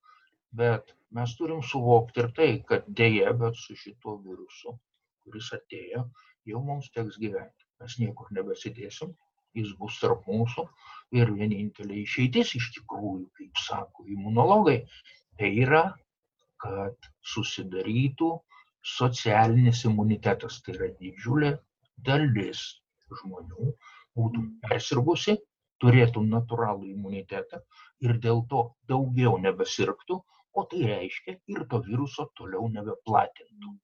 Bet 0.61 0.93
mes 1.15 1.35
turim 1.37 1.61
suvokti 1.71 2.23
ir 2.23 2.31
tai, 2.37 2.49
kad 2.69 2.87
dėja, 3.01 3.33
bet 3.41 3.59
su 3.59 3.75
šituo 3.77 4.17
virusu, 4.23 4.75
kuris 5.23 5.51
atėjo, 5.55 6.05
jau 6.49 6.61
mums 6.65 6.89
teks 6.95 7.19
gyventi. 7.21 7.67
Mes 7.79 7.97
niekur 8.01 8.31
nebesidėsim, 8.35 9.13
jis 9.57 9.71
bus 9.79 9.97
tarp 10.01 10.27
mūsų 10.29 10.65
ir 11.19 11.31
vienintelė 11.37 12.03
išeitis 12.03 12.53
iš 12.59 12.69
tikrųjų, 12.77 13.25
kaip 13.39 13.63
sako 13.63 14.05
imunologai, 14.15 14.77
tai 15.39 15.49
yra, 15.63 15.83
kad 16.61 17.09
susidarytų 17.33 18.29
socialinis 18.95 19.85
imunitetas. 19.89 20.61
Tai 20.65 20.75
yra 20.77 20.89
didžiulė 20.99 21.53
dalis 22.09 22.63
žmonių 23.21 23.73
būtų 24.19 24.45
persirgusi, 24.65 25.37
turėtų 25.83 26.25
natūralų 26.27 26.89
imunitetą 26.93 27.61
ir 28.05 28.17
dėl 28.23 28.43
to 28.51 28.65
daugiau 28.91 29.37
nebesirgtų, 29.45 30.19
o 30.57 30.65
tai 30.71 30.81
reiškia 30.91 31.37
ir 31.53 31.65
to 31.71 31.79
viruso 31.85 32.27
toliau 32.39 32.67
nebeplatintų 32.73 33.77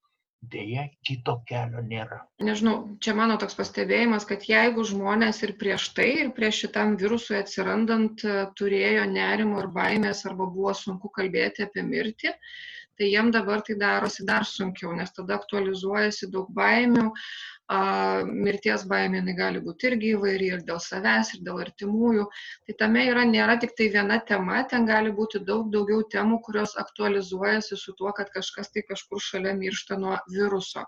deja 0.52 0.86
kito 1.08 1.38
kelio 1.50 1.82
nėra. 1.86 2.22
Nežinau, 2.44 2.76
čia 3.04 3.16
mano 3.18 3.38
toks 3.42 3.58
pastebėjimas, 3.60 4.28
kad 4.30 4.46
jeigu 4.50 4.86
žmonės 4.88 5.42
ir 5.48 5.56
prieš 5.62 5.90
tai, 5.98 6.10
ir 6.26 6.32
prieš 6.38 6.66
šitam 6.66 6.96
virusui 7.02 7.40
atsirandant 7.40 8.24
turėjo 8.60 9.06
nerimo 9.12 9.64
ir 9.64 9.72
baimės 9.76 10.26
arba 10.30 10.48
buvo 10.52 10.74
sunku 10.78 11.12
kalbėti 11.18 11.66
apie 11.68 11.86
mirtį, 11.86 12.36
tai 13.00 13.10
jiem 13.12 13.32
dabar 13.32 13.62
tai 13.68 13.76
darosi 13.82 14.26
dar 14.28 14.46
sunkiau, 14.50 14.94
nes 14.96 15.12
tada 15.16 15.36
aktualizuojasi 15.40 16.30
daug 16.34 16.50
baimių, 16.60 17.06
a, 17.76 17.80
mirties 18.48 18.86
baimė 18.92 19.22
jinai 19.22 19.36
gali 19.40 19.62
būti 19.68 19.90
irgi 19.92 20.14
įvairi 20.16 20.50
ir 20.56 20.66
dėl 20.70 20.82
savęs, 20.88 21.34
ir 21.36 21.44
dėl 21.48 21.62
artimųjų. 21.66 22.26
Tai 22.68 22.78
tame 22.82 23.06
yra, 23.12 23.28
nėra 23.36 23.60
tik 23.62 23.76
tai 23.78 23.90
viena 23.98 24.20
tema, 24.32 24.64
ten 24.72 24.88
gali 24.90 25.14
būti 25.20 25.44
daug 25.52 25.72
daugiau 25.76 26.04
temų, 26.16 26.42
kurios 26.48 26.76
aktualizuojasi 26.86 27.80
su 27.84 27.96
tuo, 28.00 28.14
kad 28.18 28.34
kažkas 28.36 28.72
tai 28.72 28.86
kažkur 28.90 29.24
šalia 29.30 29.56
miršta 29.60 30.00
nuo 30.02 30.18
viruso 30.32 30.86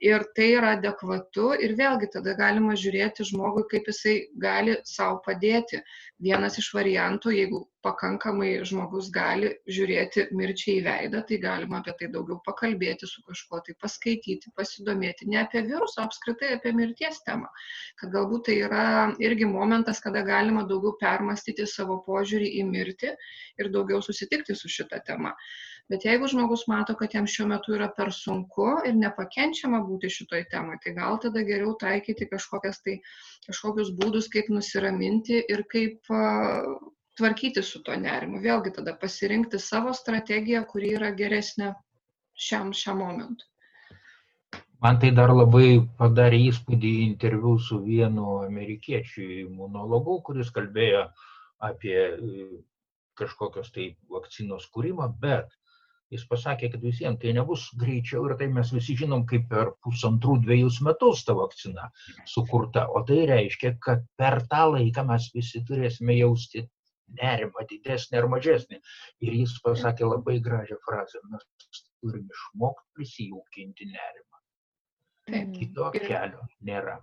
ir 0.00 0.24
tai 0.36 0.50
yra 0.58 0.74
adekvatu 0.76 1.54
ir 1.64 1.72
vėlgi 1.78 2.10
tada 2.12 2.34
galima 2.36 2.74
žiūrėti 2.76 3.24
žmogui, 3.30 3.64
kaip 3.70 3.88
jisai 3.88 4.16
gali 4.42 4.76
savo 4.84 5.20
padėti. 5.24 5.80
Vienas 6.20 6.58
iš 6.60 6.68
variantų, 6.76 7.32
jeigu 7.36 7.62
pakankamai 7.84 8.50
žmogus 8.66 9.08
gali 9.14 9.52
žiūrėti 9.70 10.26
mirčiai 10.36 10.78
į 10.80 10.84
veidą, 10.86 11.22
tai 11.28 11.38
galima 11.42 11.80
apie 11.80 11.94
tai 12.00 12.08
daugiau 12.12 12.40
pakalbėti 12.46 13.08
su 13.08 13.22
kažkuo, 13.28 13.60
tai 13.66 13.76
paskaityti, 13.82 14.52
pasidomėti 14.56 15.28
ne 15.32 15.42
apie 15.44 15.62
virusą, 15.68 16.06
apskritai 16.06 16.54
apie 16.56 16.72
mirties 16.76 17.22
temą. 17.28 17.48
Kad 18.00 18.12
galbūt 18.16 18.48
tai 18.48 18.58
yra 18.66 18.86
irgi 19.22 19.48
momentas, 19.48 20.02
kada 20.04 20.24
galima 20.26 20.66
daugiau 20.68 20.96
permastyti 21.00 21.68
savo 21.70 22.00
požiūrį 22.08 22.52
į 22.60 22.66
mirtį 22.72 23.14
ir 23.62 23.72
daugiau 23.72 24.02
susitikti 24.04 24.56
su 24.56 24.72
šita 24.72 25.00
tema. 25.06 25.36
Bet 25.92 26.02
jeigu 26.02 26.26
žmogus 26.26 26.64
mato, 26.66 26.96
kad 26.98 27.12
jam 27.14 27.28
šiuo 27.30 27.46
metu 27.52 27.76
yra 27.76 27.86
per 27.94 28.10
sunku 28.14 28.66
ir 28.88 28.96
nepakenčiama 28.98 29.78
būti 29.86 30.10
šitoj 30.10 30.42
temai, 30.50 30.80
tai 30.82 30.96
gal 30.96 31.20
tada 31.22 31.44
geriau 31.46 31.76
taikyti 31.78 32.26
kažkokias 32.32 32.80
tai, 32.82 32.96
kažkokius 33.46 33.92
būdus, 34.00 34.26
kaip 34.32 34.50
nusiraminti 34.50 35.44
ir 35.54 35.62
kaip 35.70 36.10
tvarkyti 37.16 37.62
su 37.62 37.84
to 37.86 37.94
nerimu. 38.02 38.42
Vėlgi 38.42 38.74
tada 38.80 38.96
pasirinkti 38.98 39.60
savo 39.62 39.94
strategiją, 39.94 40.64
kuri 40.72 40.96
yra 40.98 41.12
geresnė 41.20 41.72
šiam, 42.34 42.74
šiam 42.74 42.98
momentui. 43.04 43.46
Man 44.82 44.98
tai 45.00 45.08
dar 45.16 45.30
labai 45.32 45.80
padarė 45.98 46.42
įspūdį 46.50 46.90
interviu 47.06 47.54
su 47.62 47.78
vienu 47.84 48.40
amerikiečiu 48.44 49.28
imunologu, 49.46 50.18
kuris 50.26 50.50
kalbėjo 50.52 51.06
apie 51.70 51.96
kažkokios 53.16 53.70
tai 53.72 53.86
vakcinos 54.12 54.66
kūrimą, 54.74 55.08
bet 55.22 55.55
jis 56.14 56.24
pasakė, 56.30 56.70
kad 56.72 56.84
visiems 56.84 57.18
tai 57.22 57.32
nebus 57.36 57.66
greičiau 57.80 58.28
ir 58.28 58.36
tai 58.40 58.48
mes 58.52 58.70
visi 58.74 58.96
žinom, 59.00 59.24
kaip 59.30 59.48
per 59.50 59.72
pusantrų 59.84 60.38
dviejus 60.44 60.80
metus 60.86 61.24
ta 61.26 61.34
vakcina 61.38 61.88
sukurta. 62.34 62.86
O 62.94 63.02
tai 63.08 63.24
reiškia, 63.30 63.74
kad 63.82 64.06
per 64.20 64.42
tą 64.52 64.66
laiką 64.76 65.06
mes 65.10 65.28
visi 65.34 65.64
turėsime 65.66 66.18
jausti 66.20 66.66
nerimą 67.20 67.66
didesnį 67.70 68.20
ar 68.20 68.30
mažesnį. 68.30 68.80
Ir 69.26 69.40
jis 69.42 69.58
pasakė 69.64 70.08
labai 70.12 70.38
gražią 70.46 70.78
frazę, 70.86 71.22
mes 71.32 71.44
turime 72.00 72.30
išmokti 72.38 72.88
prisijaukinti 72.98 73.90
nerimą. 73.92 74.42
Taip. 75.26 75.52
Kito 75.58 75.90
kelio 75.96 76.46
nėra. 76.62 77.00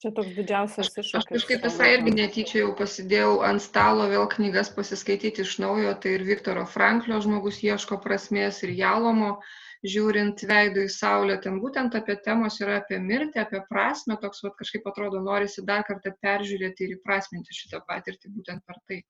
Čia 0.00 0.10
toks 0.16 0.30
didžiausias 0.32 0.88
iššūkis. 0.94 1.16
Aš 1.18 1.26
kažkaip 1.28 1.64
visai 1.66 1.88
irgi 1.94 2.12
netyčia 2.16 2.62
jau 2.62 2.70
pasidėjau 2.76 3.32
ant 3.44 3.60
stalo 3.60 4.06
vėl 4.08 4.24
knygas 4.32 4.70
pasiskaityti 4.72 5.44
iš 5.44 5.58
naujo, 5.60 5.90
tai 6.00 6.14
ir 6.16 6.24
Viktoro 6.24 6.62
Franklio 6.74 7.18
žmogus 7.20 7.58
ieško 7.66 7.98
prasmės, 8.06 8.62
ir 8.64 8.72
Jalomo 8.78 9.34
žiūrint 9.94 10.40
veidų 10.48 10.86
į 10.86 10.94
saulę, 10.94 11.36
ten 11.44 11.60
būtent 11.60 11.98
apie 12.00 12.16
temos 12.24 12.56
yra 12.64 12.78
apie 12.80 12.96
mirtį, 13.10 13.42
apie 13.44 13.60
prasme, 13.68 14.16
toks 14.24 14.40
va, 14.46 14.54
kažkaip 14.56 14.88
atrodo, 14.88 15.20
norisi 15.24 15.64
dar 15.68 15.84
kartą 15.88 16.14
peržiūrėti 16.24 16.86
ir 16.86 16.96
įprasminti 16.96 17.60
šitą 17.60 17.84
patirtį 17.88 18.32
būtent 18.38 18.64
per 18.64 18.80
tai. 18.88 19.02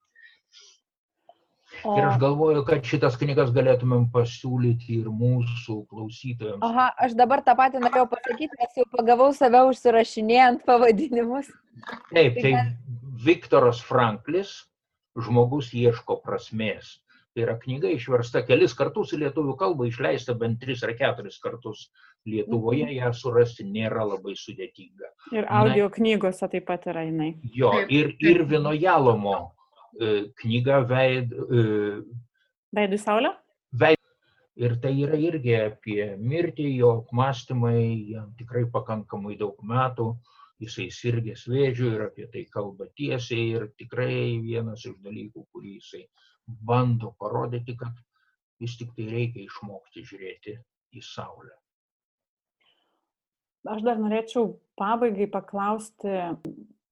O... 1.83 1.95
Ir 1.97 2.05
aš 2.05 2.17
galvoju, 2.21 2.63
kad 2.67 2.85
šitas 2.85 3.15
knygas 3.19 3.51
galėtumėm 3.55 4.09
pasiūlyti 4.13 4.99
ir 5.01 5.09
mūsų 5.09 5.77
klausytojams. 5.89 6.61
Aha, 6.67 6.89
aš 7.05 7.15
dabar 7.19 7.43
tą 7.45 7.55
patį 7.57 7.81
norėjau 7.83 8.07
pasakyti, 8.11 8.51
nes 8.59 8.81
jau 8.81 8.87
pagavau 8.91 9.31
save 9.35 9.63
užsirašinėjant 9.71 10.65
pavadinimus. 10.67 11.49
Taip, 12.11 12.37
tai 12.37 12.53
Viktoras 13.25 13.81
Franklis, 13.85 14.53
žmogus 15.17 15.71
ieško 15.77 16.19
prasmės. 16.25 16.99
Tai 17.31 17.45
yra 17.45 17.55
knyga 17.55 17.87
išversta 17.95 18.41
kelis 18.43 18.73
kartus 18.75 19.13
į 19.15 19.21
lietuvių 19.21 19.53
kalbą, 19.59 19.87
išleista 19.87 20.35
bent 20.35 20.59
tris 20.59 20.83
ar 20.83 20.91
keturis 20.99 21.39
kartus 21.39 21.87
Lietuvoje, 22.27 22.83
mhm. 22.85 22.97
ją 22.99 23.13
surasti 23.17 23.63
nėra 23.65 24.03
labai 24.05 24.35
sudėtinga. 24.37 25.07
Ir 25.33 25.47
audio 25.49 25.87
Na, 25.87 25.93
knygose 25.95 26.49
taip 26.51 26.67
pat 26.67 26.85
yra 26.91 27.07
jinai. 27.07 27.31
Jo, 27.55 27.71
ir 27.89 28.11
Irvino 28.19 28.75
Jalomo 28.77 29.55
E, 29.99 30.11
knyga 30.39 30.81
veid, 30.87 31.33
e, 31.33 31.63
Veidų 32.75 32.99
saulė? 33.01 33.33
Veid. 33.75 33.99
Ir 34.61 34.75
tai 34.83 34.91
yra 35.03 35.17
irgi 35.19 35.55
apie 35.57 36.03
mirtį, 36.19 36.67
jo 36.79 36.91
apmąstymai, 37.01 38.11
jam 38.11 38.29
tikrai 38.39 38.65
pakankamai 38.71 39.37
daug 39.39 39.57
metų, 39.67 40.11
jisai 40.61 40.89
sirgęs 40.93 41.47
vėžių 41.49 41.91
ir 41.95 42.03
apie 42.09 42.27
tai 42.33 42.43
kalba 42.51 42.87
tiesiai 42.99 43.47
ir 43.55 43.67
tikrai 43.79 44.39
vienas 44.43 44.85
iš 44.85 44.97
dalykų, 45.03 45.45
kurį 45.51 45.77
jisai 45.79 46.03
bando 46.67 47.13
parodyti, 47.19 47.77
kad 47.79 47.95
vis 48.61 48.77
tik 48.77 48.91
tai 48.97 49.07
reikia 49.09 49.47
išmokti 49.47 50.03
žiūrėti 50.05 50.57
į 50.99 51.03
Saulę. 51.07 51.55
Aš 53.71 53.83
dar 53.85 53.99
norėčiau 54.01 54.55
pabaigai 54.79 55.27
paklausti 55.31 56.13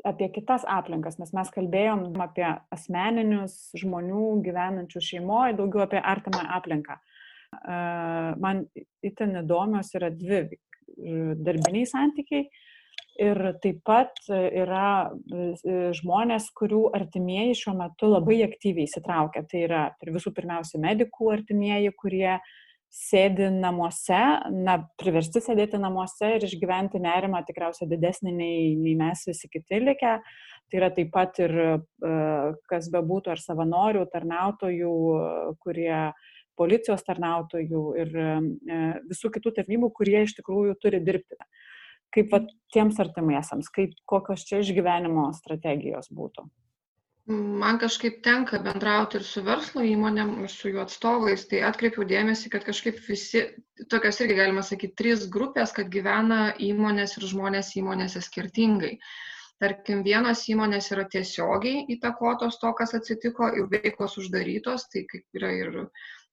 apie 0.07 0.29
kitas 0.31 0.63
aplinkas, 0.67 1.17
nes 1.19 1.31
mes 1.35 1.51
kalbėjom 1.53 2.07
apie 2.23 2.47
asmeninius 2.73 3.57
žmonių 3.79 4.39
gyvenančių 4.45 5.03
šeimoje, 5.03 5.57
daugiau 5.59 5.83
apie 5.85 5.99
artimą 5.99 6.45
aplinką. 6.59 6.99
Man 8.39 8.65
itin 9.03 9.39
įdomios 9.41 9.91
yra 9.97 10.11
dvi 10.13 10.45
darbiniai 11.39 11.87
santykiai 11.89 12.47
ir 13.19 13.41
taip 13.63 13.81
pat 13.87 14.15
yra 14.29 15.11
žmonės, 15.97 16.47
kurių 16.55 16.85
artimieji 16.95 17.57
šiuo 17.63 17.75
metu 17.81 18.11
labai 18.13 18.39
aktyviai 18.45 18.87
įsitraukia. 18.87 19.43
Tai 19.49 19.63
yra 19.65 19.83
visų 20.07 20.31
pirmiausia 20.37 20.79
medikų 20.83 21.33
artimieji, 21.33 21.91
kurie 21.99 22.37
uh, 22.37 22.49
sėdi 22.89 23.51
namuose, 23.53 24.19
na, 24.49 24.75
priversti 24.99 25.41
sėdėti 25.45 25.77
namuose 25.81 26.31
ir 26.35 26.45
išgyventi 26.47 27.01
nerimą 27.03 27.43
tikriausiai 27.45 27.89
didesnį 27.91 28.33
nei, 28.33 28.73
nei 28.79 28.95
mes 28.97 29.27
visi 29.29 29.49
kiti 29.51 29.81
likę. 29.83 30.17
Tai 30.69 30.79
yra 30.81 30.89
taip 30.93 31.11
pat 31.13 31.37
ir 31.41 31.53
e, 31.53 31.69
kas 32.69 32.89
bebūtų, 32.93 33.33
ar 33.33 33.41
savanorių, 33.41 34.03
tarnautojų, 34.13 34.93
kurie 35.61 35.93
policijos 36.59 37.05
tarnautojų 37.07 37.83
ir 38.03 38.15
e, 38.19 38.29
visų 39.09 39.33
kitų 39.37 39.53
tarnybų, 39.61 39.91
kurie 39.95 40.23
iš 40.25 40.35
tikrųjų 40.41 40.77
turi 40.81 41.01
dirbti. 41.05 41.37
Kaip 42.13 42.33
va, 42.33 42.41
tiems 42.73 42.97
artimiesiams, 43.01 43.69
kaip, 43.73 43.93
kokios 44.09 44.45
čia 44.49 44.63
išgyvenimo 44.63 45.29
strategijos 45.37 46.09
būtų? 46.09 46.47
Man 47.29 47.77
kažkaip 47.77 48.23
tenka 48.25 48.57
bendrauti 48.65 49.19
ir 49.19 49.23
su 49.25 49.43
verslo 49.45 49.83
įmonėm, 49.85 50.31
ir 50.45 50.49
su 50.49 50.71
jų 50.71 50.79
atstovais, 50.81 51.43
tai 51.51 51.59
atkreipiau 51.67 52.07
dėmesį, 52.09 52.49
kad 52.55 52.63
kažkaip 52.65 52.97
visi, 53.05 53.43
tokios 53.93 54.17
irgi 54.23 54.37
galima 54.39 54.63
sakyti, 54.65 54.95
trys 55.01 55.27
grupės, 55.35 55.73
kad 55.75 55.91
gyvena 55.93 56.39
įmonės 56.69 57.13
ir 57.19 57.27
žmonės 57.29 57.69
įmonėse 57.77 58.23
skirtingai. 58.25 58.95
Tarkim, 59.61 60.01
vienos 60.07 60.41
įmonės 60.49 60.89
yra 60.95 61.05
tiesiogiai 61.13 61.83
įtakotos 61.93 62.57
to, 62.63 62.73
kas 62.79 62.95
atsitiko 62.97 63.51
ir 63.59 63.69
veiklos 63.75 64.17
uždarytos, 64.23 64.87
tai 64.89 65.05
kaip 65.11 65.41
yra 65.41 65.53
ir 65.53 65.79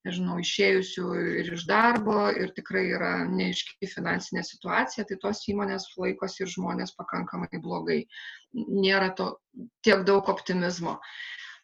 nežinau, 0.06 0.38
išėjusių 0.42 1.06
ir 1.42 1.50
iš 1.56 1.66
darbo 1.68 2.28
ir 2.30 2.52
tikrai 2.56 2.84
yra 2.96 3.12
neiški 3.28 3.90
finansinė 3.90 4.44
situacija, 4.46 5.06
tai 5.08 5.18
tos 5.22 5.42
įmonės 5.52 5.88
laikosi 6.00 6.44
ir 6.44 6.52
žmonės 6.52 6.94
pakankamai 6.98 7.62
blogai. 7.62 8.04
Nėra 8.54 9.10
to 9.18 9.32
tiek 9.86 10.06
daug 10.08 10.30
optimizmo. 10.32 11.00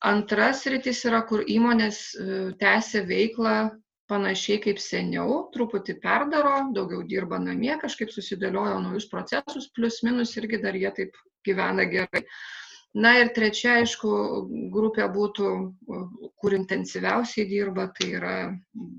Antras 0.03 0.65
rytis 0.67 1.05
yra, 1.07 1.23
kur 1.29 1.45
įmonės 1.47 2.03
e, 2.19 2.25
tęsia 2.59 3.05
veiklą 3.07 3.57
panašiai 4.11 4.59
kaip 4.65 4.81
seniau, 4.83 5.45
truputį 5.55 5.97
perdaro, 6.03 6.57
daugiau 6.77 7.05
dirba 7.09 7.39
namie, 7.41 7.73
kažkaip 7.81 8.11
susidėliojo 8.13 8.81
naujus 8.83 9.07
procesus, 9.13 9.71
plus 9.77 10.03
minus 10.07 10.35
irgi 10.41 10.61
dar 10.65 10.77
jie 10.77 10.91
taip 10.99 11.17
gyvena 11.47 11.87
gerai. 11.89 12.25
Na 12.93 13.15
ir 13.17 13.31
trečia, 13.33 13.79
aišku, 13.81 14.09
grupė 14.73 15.07
būtų, 15.15 15.47
kur 16.43 16.57
intensyviausiai 16.57 17.47
dirba, 17.49 17.87
tai 17.97 18.11
yra 18.19 18.35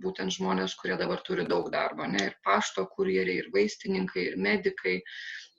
būtent 0.01 0.33
žmonės, 0.33 0.73
kurie 0.79 0.97
dabar 0.97 1.21
turi 1.27 1.45
daug 1.45 1.69
darbo, 1.69 2.07
ne, 2.09 2.23
ir 2.31 2.39
pašto 2.47 2.87
kurjeriai, 2.95 3.43
ir 3.43 3.51
vaistininkai, 3.53 4.25
ir 4.31 4.39
medikai, 4.41 4.95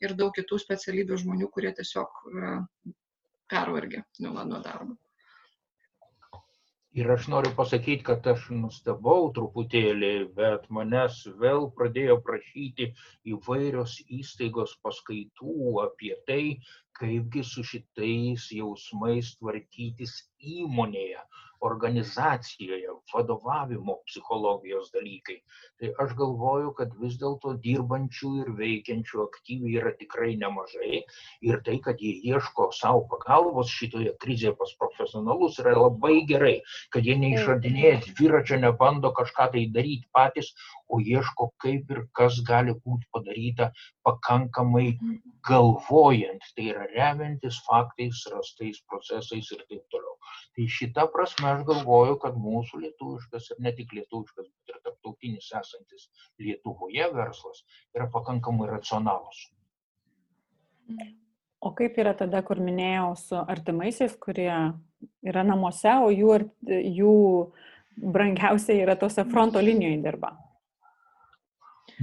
ir 0.02 0.16
daug 0.18 0.34
kitų 0.34 0.58
specialybių 0.64 1.20
žmonių, 1.22 1.50
kurie 1.54 1.70
tiesiog 1.78 2.20
yra 2.34 2.56
pervargę 3.54 4.02
nuo, 4.26 4.42
nuo 4.42 4.62
darbo. 4.66 4.98
Ir 7.00 7.08
aš 7.10 7.24
noriu 7.30 7.50
pasakyti, 7.58 8.04
kad 8.06 8.26
aš 8.30 8.42
nustebau 8.54 9.24
truputėlį, 9.36 10.10
bet 10.36 10.68
manęs 10.76 11.16
vėl 11.40 11.64
pradėjo 11.78 12.14
prašyti 12.28 12.86
įvairios 13.32 13.96
įstaigos 14.18 14.76
paskaitų 14.86 15.72
apie 15.84 16.12
tai, 16.28 16.44
kaipgi 17.00 17.42
su 17.48 17.64
šitais 17.70 18.44
jausmais 18.58 19.32
tvarkytis 19.40 20.14
įmonėje, 20.54 21.24
organizacijoje, 21.64 22.92
vadovavimo 23.12 23.96
psichologijos 24.08 24.90
dalykai. 24.94 25.38
Tai 25.80 25.90
aš 26.04 26.14
galvoju, 26.18 26.72
kad 26.78 26.92
vis 27.00 27.16
dėlto 27.20 27.54
dirbančių 27.64 28.30
ir 28.42 28.50
veikiančių 28.58 29.22
aktyviai 29.24 29.78
yra 29.80 29.94
tikrai 30.00 30.34
nemažai 30.40 31.02
ir 31.48 31.60
tai, 31.66 31.78
kad 31.86 32.02
jie 32.04 32.14
ieško 32.32 32.70
savo 32.76 33.04
pagalbos 33.12 33.72
šitoje 33.72 34.14
krizėje 34.24 34.54
pas 34.60 34.74
profesionalus 34.80 35.58
yra 35.62 35.74
labai 35.78 36.16
gerai, 36.30 36.56
kad 36.94 37.06
jie 37.08 37.16
neišradinėja 37.20 38.00
dviračio, 38.10 38.60
nebando 38.64 39.12
kažką 39.16 39.50
tai 39.54 39.66
daryti 39.74 40.08
patys, 40.14 40.52
o 40.88 41.00
ieško 41.00 41.50
kaip 41.62 41.90
ir 41.90 42.04
kas 42.18 42.40
gali 42.46 42.74
būti 42.84 43.08
padaryta 43.14 43.70
pakankamai 44.06 44.88
galvojant, 45.48 46.44
tai 46.56 46.70
yra 46.72 46.86
remiantis 46.92 47.60
faktais, 47.68 48.24
rastais 48.32 48.80
procesais 48.88 49.50
ir 49.52 49.64
taip 49.68 49.82
toliau. 49.92 50.16
Tai 50.56 50.66
šita 50.76 51.06
prasme 51.12 51.53
aš 51.54 51.64
galvoju, 51.68 52.18
kad 52.22 52.36
mūsų 52.40 52.80
lietuviškas 52.84 53.50
ir 53.54 53.60
ne 53.66 53.72
tik 53.76 53.92
lietuviškas, 53.96 54.46
bet 54.46 54.74
ir 54.74 54.80
tarptautinis 54.84 55.50
esantis 55.60 56.08
Lietuvoje 56.42 57.08
verslas 57.14 57.64
yra 57.96 58.08
pakankamai 58.12 58.68
racionalus. 58.70 59.46
O 61.64 61.72
kaip 61.72 61.96
yra 62.00 62.12
tada, 62.16 62.42
kur 62.44 62.60
minėjau, 62.60 63.14
su 63.16 63.36
artimaisiais, 63.40 64.16
kurie 64.20 64.52
yra 65.24 65.44
namuose, 65.48 65.94
o 66.04 66.10
jų, 66.12 66.34
jų 66.68 67.14
brangiausiai 67.96 68.82
yra 68.84 68.98
tose 69.00 69.24
fronto 69.30 69.62
linijoje 69.64 70.02
dirba? 70.04 70.34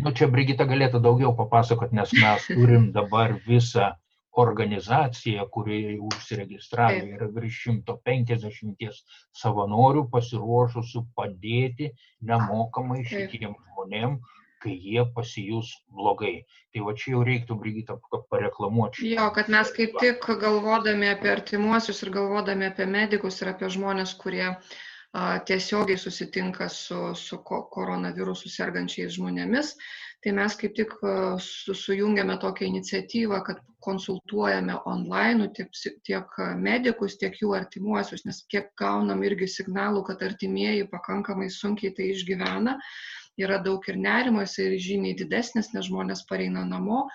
Nu, 0.02 0.14
čia 0.16 0.30
Brigita 0.32 0.66
galėtų 0.66 1.02
daugiau 1.04 1.34
papasakot, 1.36 1.91
nes 1.93 2.14
mes 2.16 2.47
turim 2.47 2.89
dabar 2.95 3.36
visą 3.45 3.91
organizaciją, 4.32 5.46
kurioje 5.52 5.98
užsiregistravę 6.08 7.08
yra 7.16 7.28
virš 7.36 7.58
150 7.68 9.00
savanorių 9.42 10.06
pasiruošusių 10.14 11.02
padėti 11.18 11.90
nemokamai 12.30 13.04
šitiem 13.08 13.58
žmonėm, 13.58 14.20
kai 14.62 14.76
jie 14.78 15.04
pasijus 15.16 15.74
blogai. 15.90 16.46
Tai 16.72 16.86
va 16.88 16.94
čia 16.94 17.16
jau 17.16 17.24
reiktų, 17.28 17.58
Brigita, 17.60 17.98
pareklamuoti. 18.30 19.10
Jo, 19.10 19.32
kad 19.36 19.50
mes 19.50 19.74
kaip 19.76 19.98
tik 20.00 20.30
galvodami 20.44 21.10
apie 21.12 21.34
artimuosius 21.34 22.04
ir 22.06 22.14
galvodami 22.14 22.70
apie 22.70 22.86
medikus 22.86 23.42
ir 23.42 23.52
apie 23.56 23.72
žmonės, 23.74 24.14
kurie 24.22 24.46
uh, 24.52 24.72
tiesiogiai 25.45 25.97
susitinka 25.97 26.70
su, 26.70 26.99
su 27.16 27.41
koronavirusu 27.43 28.49
sergančiais 28.49 29.18
žmonėmis. 29.18 29.76
Tai 30.24 30.32
mes 30.38 30.55
kaip 30.55 30.76
tik 30.78 30.93
su, 31.41 31.76
sujungiame 31.76 32.38
tokią 32.39 32.68
iniciatyvą, 32.70 33.41
kad 33.47 33.62
konsultuojame 33.82 34.76
online 34.86 35.47
tiek, 35.57 35.72
tiek 36.05 36.36
medikus, 36.62 37.18
tiek 37.18 37.39
jų 37.41 37.55
artimuosius, 37.57 38.24
nes 38.30 38.43
kiek 38.53 38.70
gaunam 38.78 39.24
irgi 39.26 39.49
signalų, 39.49 40.05
kad 40.12 40.22
artimieji 40.28 40.86
pakankamai 40.91 41.49
sunkiai 41.49 41.95
tai 41.97 42.12
išgyvena 42.14 42.78
yra 43.40 43.58
daug 43.64 43.86
ir 43.90 43.98
nerimo, 44.00 44.42
jis 44.44 44.58
yra 44.66 44.80
žymiai 44.86 45.16
didesnis, 45.20 45.72
nes 45.76 45.88
žmonės 45.88 46.24
pareina 46.30 46.64
namo, 46.68 47.06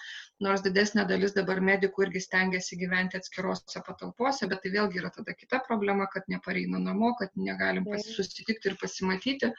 nors 0.41 0.65
didesnė 0.65 1.05
dalis 1.09 1.35
dabar 1.37 1.61
medikų 1.65 2.07
irgi 2.07 2.23
stengiasi 2.25 2.79
gyventi 2.81 3.21
atskirose 3.21 3.83
patalpose, 3.87 4.49
bet 4.49 4.63
tai 4.65 4.73
vėlgi 4.77 5.03
yra 5.03 5.13
tada 5.15 5.37
kita 5.37 5.61
problema, 5.69 6.09
kad 6.13 6.25
nepareina 6.33 6.81
namo, 6.83 7.15
kad 7.21 7.33
negalim 7.37 7.89
susitikti 8.05 8.73
ir 8.73 8.79
pasimatyti. 8.81 9.53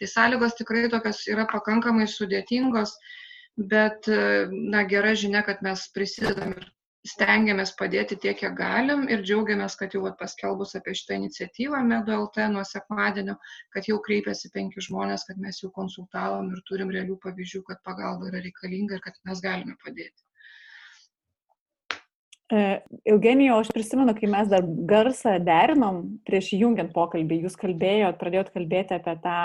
Tai 0.00 0.10
sąlygos 0.14 0.58
tikrai 0.58 0.88
tokios 0.90 1.22
yra 1.30 1.46
pakankamai 1.50 2.08
sudėtingos, 2.10 2.96
bet 3.70 4.10
na, 4.10 4.84
gera 4.90 5.14
žinia, 5.14 5.44
kad 5.46 5.62
mes 5.66 5.86
prisidedam 5.94 6.54
ir 6.56 6.70
stengiamės 7.06 7.72
padėti 7.78 8.16
tiek, 8.20 8.36
kiek 8.42 8.54
galim 8.56 9.06
ir 9.08 9.22
džiaugiamės, 9.24 9.76
kad 9.80 9.94
jau 9.96 10.02
paskelbus 10.20 10.74
apie 10.76 10.92
šitą 10.98 11.16
iniciatyvą 11.16 11.80
Medu 11.88 12.12
LT 12.16 12.50
nuo 12.52 12.64
sekmadienio, 12.68 13.38
kad 13.74 13.88
jau 13.88 14.00
kreipėsi 14.04 14.50
penki 14.52 14.84
žmonės, 14.84 15.24
kad 15.28 15.40
mes 15.40 15.62
jau 15.62 15.70
konsultavom 15.76 16.50
ir 16.52 16.64
turim 16.68 16.92
realių 16.92 17.16
pavyzdžių, 17.22 17.62
kad 17.70 17.80
pagalba 17.88 18.28
yra 18.28 18.42
reikalinga 18.44 18.98
ir 18.98 19.04
kad 19.06 19.16
mes 19.24 19.40
galime 19.44 19.78
padėti. 19.84 20.20
E, 22.50 22.60
Eugenijau, 23.06 23.60
aš 23.62 23.70
prisimenu, 23.72 24.12
kai 24.18 24.28
mes 24.28 24.50
dar 24.50 24.66
garsą 24.66 25.36
derinom 25.46 26.02
prieš 26.26 26.52
jungiant 26.58 26.92
pokalbį, 26.92 27.44
jūs 27.46 27.56
kalbėjot, 27.56 28.18
pradėjot 28.20 28.52
kalbėti 28.56 28.96
apie 28.98 29.16
tą 29.24 29.38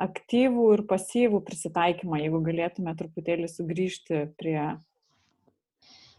aktyvų 0.00 0.66
ir 0.74 0.84
pasyvų 0.88 1.42
prisitaikymą, 1.44 2.18
jeigu 2.24 2.42
galėtume 2.44 2.96
truputėlį 2.96 3.48
sugrįžti 3.52 4.24
prie 4.40 4.58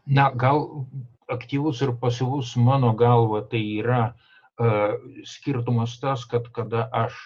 na 0.07 0.29
gal 0.31 0.87
aktyvus 1.27 1.81
ir 1.83 1.91
pasyvus 2.01 2.55
mano 2.55 2.93
galva 2.95 3.41
tai 3.51 3.63
yra 3.81 4.03
uh, 4.13 4.95
skirtumas 5.27 5.99
tas, 5.99 6.23
kad 6.25 6.47
kada 6.55 6.87
aš 6.91 7.17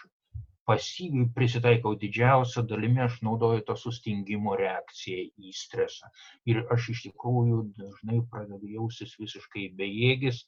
pasyviai 0.66 1.30
prisitaikau 1.36 1.94
didžiausią 2.00 2.64
dalimi, 2.70 3.02
aš 3.04 3.20
naudoju 3.26 3.64
tą 3.68 3.76
sustingimo 3.78 4.56
reakciją 4.60 5.24
į 5.42 5.54
stresą. 5.58 6.10
Ir 6.50 6.64
aš 6.74 6.92
iš 6.96 7.06
tikrųjų 7.08 7.64
dažnai 7.78 8.22
pradedu 8.32 8.70
jausis 8.78 9.18
visiškai 9.20 9.72
bejėgis. 9.78 10.46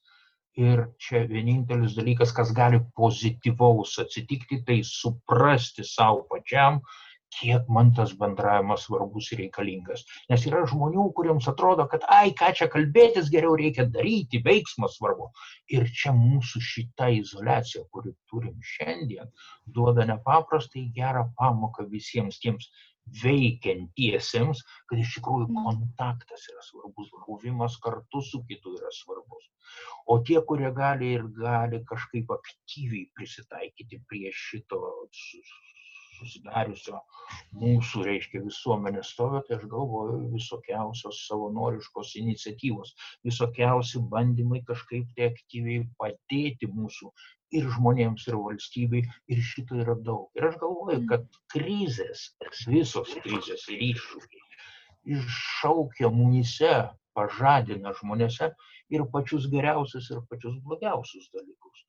Ir 0.53 0.83
čia 1.01 1.23
vienintelis 1.25 1.95
dalykas, 1.97 2.31
kas 2.37 2.51
gali 2.53 2.77
pozityvaus 2.99 3.95
atsitikti, 4.03 4.61
tai 4.67 4.83
suprasti 4.85 5.81
savo 5.81 6.27
pačiam, 6.29 6.77
kiek 7.33 7.69
man 7.75 7.91
tas 7.97 8.13
bendravimas 8.19 8.85
svarbus 8.87 9.31
ir 9.33 9.43
reikalingas. 9.43 10.05
Nes 10.31 10.45
yra 10.49 10.63
žmonių, 10.69 11.07
kuriems 11.17 11.49
atrodo, 11.51 11.87
kad, 11.91 12.05
ai, 12.17 12.33
ką 12.39 12.51
čia 12.59 12.69
kalbėtis, 12.73 13.31
geriau 13.33 13.57
reikia 13.59 13.87
daryti, 13.97 14.41
veiksmas 14.45 14.97
svarbu. 14.99 15.29
Ir 15.75 15.89
čia 16.01 16.15
mūsų 16.17 16.63
šita 16.69 17.09
izolacija, 17.19 17.83
kuri 17.93 18.15
turim 18.31 18.57
šiandien, 18.73 19.29
duoda 19.75 20.07
nepaprastai 20.09 20.87
gerą 20.97 21.27
pamoką 21.39 21.87
visiems 21.91 22.41
tiems 22.43 22.69
veikiantiesiems, 23.23 24.61
kad 24.89 24.99
iš 25.01 25.17
tikrųjų 25.17 25.49
kontaktas 25.65 26.45
yra 26.53 26.63
svarbus, 26.63 27.09
buvimas 27.27 27.75
kartu 27.83 28.21
su 28.23 28.39
kitu 28.47 28.77
yra 28.77 28.91
svarbus. 28.95 29.49
O 30.13 30.19
tie, 30.27 30.39
kurie 30.47 30.71
gali 30.77 31.13
ir 31.17 31.27
gali 31.39 31.81
kažkaip 31.89 32.31
aktyviai 32.37 33.09
prisitaikyti 33.17 34.01
prie 34.07 34.31
šito 34.45 34.79
susidariusio 36.23 37.01
mūsų, 37.61 38.03
reiškia, 38.07 38.41
visuomenės 38.47 39.13
stovio, 39.13 39.43
tai 39.47 39.57
aš 39.59 39.67
galvoju 39.71 40.17
visokiausios 40.33 41.21
savanoriškos 41.27 42.15
iniciatyvos, 42.21 42.95
visokiausi 43.27 44.03
bandymai 44.13 44.63
kažkaip 44.67 45.11
tai 45.17 45.29
aktyviai 45.31 45.87
padėti 46.01 46.69
mūsų 46.71 47.11
ir 47.59 47.67
žmonėms, 47.75 48.25
ir 48.31 48.39
valstybei, 48.41 49.03
ir 49.29 49.43
šito 49.53 49.77
yra 49.83 49.97
daug. 50.07 50.29
Ir 50.39 50.49
aš 50.49 50.57
galvoju, 50.61 51.03
mm. 51.03 51.09
kad 51.11 51.43
krizės, 51.53 52.31
visos 52.69 53.13
krizės 53.25 53.67
ir 53.69 53.83
iššūkiai 53.91 54.43
iššaukia 55.03 56.09
mumise, 56.13 56.73
pažadina 57.13 57.93
žmonėse 57.99 58.49
ir 58.93 59.03
pačius 59.13 59.49
geriausius, 59.51 60.09
ir 60.11 60.23
pačius 60.29 60.57
blogiausius 60.65 61.29
dalykus. 61.35 61.83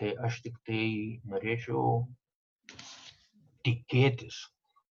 Tai 0.00 0.14
aš 0.26 0.40
tik 0.46 0.56
tai 0.64 0.84
norėčiau 1.28 2.06
tikėtis, 3.66 4.42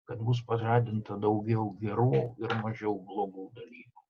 kad 0.10 0.22
bus 0.26 0.42
pažadinta 0.46 1.18
daugiau 1.22 1.70
gerų 1.82 2.26
ir 2.42 2.56
mažiau 2.64 2.96
blogų 2.98 3.50
dalykų. 3.58 4.04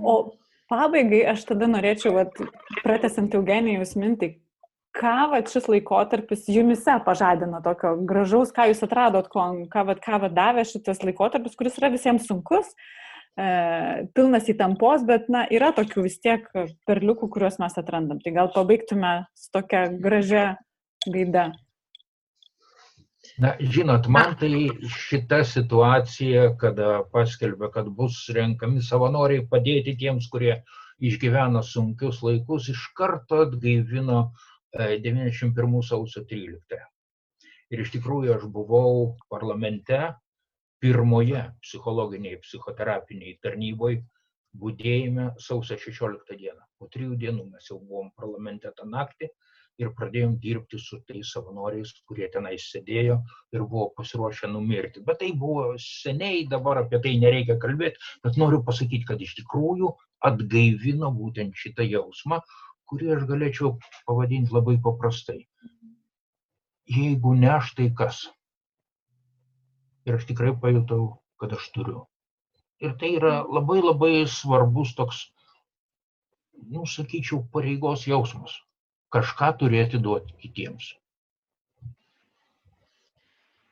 O 0.00 0.14
pabaigai 0.70 1.22
aš 1.32 1.44
tada 1.50 1.68
norėčiau, 1.70 2.14
vat, 2.16 2.40
pratesant 2.82 3.34
Eugenijus 3.36 3.94
mintį, 3.98 4.32
ką 4.96 5.16
vat, 5.34 5.50
šis 5.52 5.68
laikotarpis 5.70 6.46
jumise 6.48 6.96
pažadino 7.04 7.60
tokio 7.64 7.94
gražaus, 8.08 8.52
ką 8.56 8.70
jūs 8.70 8.80
atradot, 8.86 9.28
ko, 9.32 9.44
ką, 9.72 9.84
vat, 9.90 10.00
ką 10.04 10.22
vat, 10.24 10.36
davė 10.36 10.64
šitas 10.68 11.02
laikotarpis, 11.04 11.56
kuris 11.58 11.76
yra 11.80 11.92
visiems 11.92 12.24
sunkus, 12.30 12.72
e, 13.36 13.48
pilnas 14.16 14.48
įtampos, 14.52 15.04
bet 15.08 15.28
na, 15.32 15.44
yra 15.52 15.72
tokių 15.76 16.06
vis 16.08 16.16
tiek 16.24 16.48
perliukų, 16.88 17.28
kuriuos 17.34 17.60
mes 17.62 17.76
atrandam. 17.76 18.22
Tai 18.24 18.34
gal 18.40 18.52
pabaigtume 18.56 19.18
su 19.36 19.52
tokia 19.54 19.86
gražia 19.92 20.48
gaida. 21.04 21.50
Na, 23.36 23.50
žinot, 23.60 24.06
man 24.08 24.32
tai 24.40 24.48
šita 24.88 25.42
situacija, 25.44 26.46
kada 26.60 27.02
paskelbė, 27.12 27.68
kad 27.74 27.90
bus 27.98 28.22
renkami 28.32 28.80
savanoriai 28.84 29.42
padėti 29.50 29.92
tiems, 30.00 30.30
kurie 30.32 30.54
išgyvena 31.04 31.60
sunkius 31.60 32.22
laikus, 32.24 32.70
iš 32.72 32.86
karto 32.96 33.42
atgaivino 33.44 34.22
91 34.72 35.76
e, 35.76 35.82
sausio 35.90 36.24
13. 36.30 36.80
Ir 37.76 37.82
iš 37.84 37.92
tikrųjų 37.98 38.38
aš 38.38 38.46
buvau 38.54 39.18
parlamente 39.28 40.00
pirmoje 40.80 41.42
psichologiniai, 41.60 42.40
psichoterapiniai 42.40 43.36
tarnyboje 43.44 44.00
būdėjime 44.56 45.34
sausio 45.44 45.76
16 45.76 46.40
dieną. 46.40 46.62
Po 46.80 46.88
trijų 46.88 47.20
dienų 47.20 47.50
mes 47.52 47.68
jau 47.68 47.82
buvom 47.82 48.08
parlamente 48.16 48.72
tą 48.80 48.88
naktį 48.88 49.28
ir 49.82 49.90
pradėjom 49.96 50.36
dirbti 50.40 50.78
su 50.80 50.98
tais 51.08 51.30
savanoriais, 51.34 51.92
kurie 52.08 52.28
tenai 52.32 52.54
sėdėjo 52.60 53.18
ir 53.54 53.64
buvo 53.64 53.90
pasiruošę 53.98 54.48
numirti. 54.52 55.02
Bet 55.04 55.20
tai 55.22 55.32
buvo 55.36 55.74
seniai, 55.82 56.46
dabar 56.52 56.80
apie 56.82 57.00
tai 57.04 57.16
nereikia 57.20 57.58
kalbėti, 57.62 58.00
bet 58.24 58.38
noriu 58.40 58.62
pasakyti, 58.64 59.04
kad 59.08 59.20
iš 59.20 59.36
tikrųjų 59.42 59.92
atgaivino 60.30 61.12
būtent 61.12 61.56
šitą 61.60 61.84
jausmą, 61.88 62.40
kurį 62.88 63.12
aš 63.18 63.28
galėčiau 63.28 63.74
pavadinti 64.08 64.54
labai 64.56 64.78
paprastai. 64.82 65.42
Jeigu 66.86 67.34
ne 67.36 67.50
aš, 67.58 67.74
tai 67.76 67.90
kas? 67.98 68.24
Ir 70.06 70.16
aš 70.16 70.28
tikrai 70.28 70.54
pajutau, 70.62 71.16
kad 71.42 71.52
aš 71.52 71.66
turiu. 71.74 72.04
Ir 72.80 72.94
tai 73.00 73.16
yra 73.18 73.40
labai 73.42 73.80
labai 73.82 74.12
svarbus 74.30 74.92
toks, 74.96 75.24
nu, 76.70 76.84
sakyčiau, 76.88 77.42
pareigos 77.52 78.06
jausmas 78.08 78.54
kažką 79.14 79.52
turi 79.60 79.82
atiduoti 79.84 80.34
kitiems. 80.42 80.94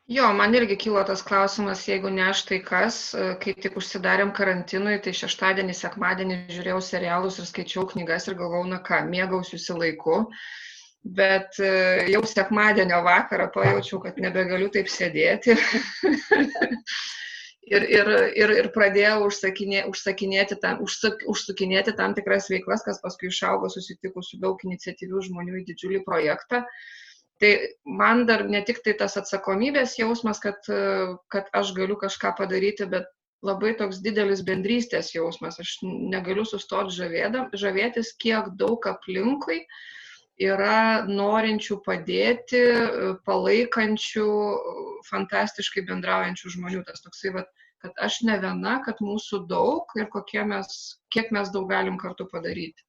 Jo, 0.06 0.26
man 0.36 0.52
irgi 0.54 0.76
kilo 0.76 1.00
tas 1.08 1.22
klausimas, 1.24 1.86
jeigu 1.88 2.10
ne 2.12 2.26
aš 2.28 2.42
tai 2.44 2.58
kas, 2.64 2.96
kai 3.40 3.54
tik 3.56 3.78
užsidarėm 3.80 4.34
karantinui, 4.36 4.98
tai 5.00 5.14
šeštadienį, 5.16 5.76
sekmadienį 5.78 6.36
žiūrėjau 6.52 6.80
serialus 6.84 7.38
ir 7.40 7.48
skaičiau 7.48 7.86
knygas 7.88 8.28
ir 8.28 8.36
galvau, 8.36 8.60
na 8.68 8.82
ką, 8.84 9.00
mėgausiuosi 9.08 9.78
laiku, 9.78 10.18
bet 11.20 11.56
e, 11.56 11.72
jau 12.12 12.20
sekmadienio 12.28 13.00
vakarą 13.06 13.48
pajaučiau, 13.56 14.02
kad 14.04 14.20
nebegaliu 14.20 14.68
taip 14.76 14.92
sėdėti. 14.92 15.56
ir, 17.66 17.86
ir, 17.88 18.10
ir, 18.36 18.52
ir 18.60 18.68
pradėjau 18.74 19.28
užsakinė, 19.28 19.84
užsakinėti 19.90 20.58
tam, 20.62 20.82
užsak, 20.84 21.24
užsukinėti 21.30 21.94
tam 21.98 22.14
tikras 22.16 22.50
veiklas, 22.52 22.84
kas 22.86 23.00
paskui 23.04 23.30
išaugo 23.30 23.70
susitikus 23.72 24.32
su 24.32 24.40
daug 24.42 24.60
iniciatyvių 24.66 25.24
žmonių 25.28 25.60
į 25.62 25.64
didžiulį 25.70 26.04
projektą. 26.06 26.64
Tai 27.42 27.50
man 27.84 28.24
dar 28.28 28.44
ne 28.48 28.60
tik 28.64 28.78
tai 28.84 28.94
tas 29.00 29.16
atsakomybės 29.20 29.98
jausmas, 29.98 30.38
kad, 30.42 30.60
kad 31.34 31.50
aš 31.52 31.74
galiu 31.76 31.96
kažką 32.00 32.36
padaryti, 32.38 32.86
bet 32.90 33.10
labai 33.44 33.74
toks 33.78 34.00
didelis 34.04 34.44
bendrystės 34.46 35.10
jausmas. 35.16 35.58
Aš 35.60 35.76
negaliu 35.84 36.46
sustoti 36.48 36.94
žavėtis, 36.94 38.14
kiek 38.22 38.54
daug 38.60 38.86
aplinkui 38.88 39.64
yra 40.42 41.04
norinčių 41.06 41.78
padėti, 41.84 42.62
palaikančių, 43.26 44.28
fantastiškai 45.10 45.84
bendraujančių 45.90 46.54
žmonių. 46.56 46.82
Tas 46.88 47.04
toksai, 47.04 47.34
vat, 47.36 47.52
kad 47.84 47.92
aš 48.02 48.22
ne 48.26 48.38
viena, 48.42 48.80
kad 48.84 48.98
mūsų 49.04 49.44
daug 49.50 49.86
ir 49.96 50.08
mes, 50.46 50.98
kiek 51.10 51.30
mes 51.30 51.50
daug 51.54 51.68
galim 51.68 51.98
kartu 51.98 52.26
padaryti. 52.26 52.82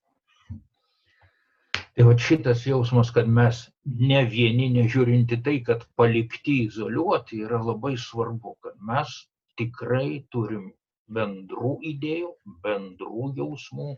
Tai 1.96 2.04
va 2.04 2.12
šitas 2.20 2.66
jausmas, 2.66 3.10
kad 3.10 3.28
mes 3.28 3.70
ne 3.84 4.24
vieni, 4.28 4.68
nežiūrinti 4.74 5.38
tai, 5.42 5.60
kad 5.64 5.86
palikti 5.96 6.66
izoliuoti, 6.66 7.40
yra 7.46 7.62
labai 7.62 7.96
svarbu, 7.96 8.56
kad 8.60 8.76
mes 8.84 9.08
tikrai 9.56 10.26
turim 10.28 10.72
bendrų 11.08 11.78
idėjų, 11.94 12.34
bendrų 12.66 13.32
jausmų 13.38 13.94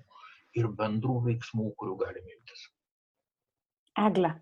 ir 0.60 0.68
bendrų 0.78 1.20
veiksmų, 1.26 1.72
kurių 1.80 1.96
galime 2.04 2.36
imtis. 2.36 2.68
Egle. 4.06 4.32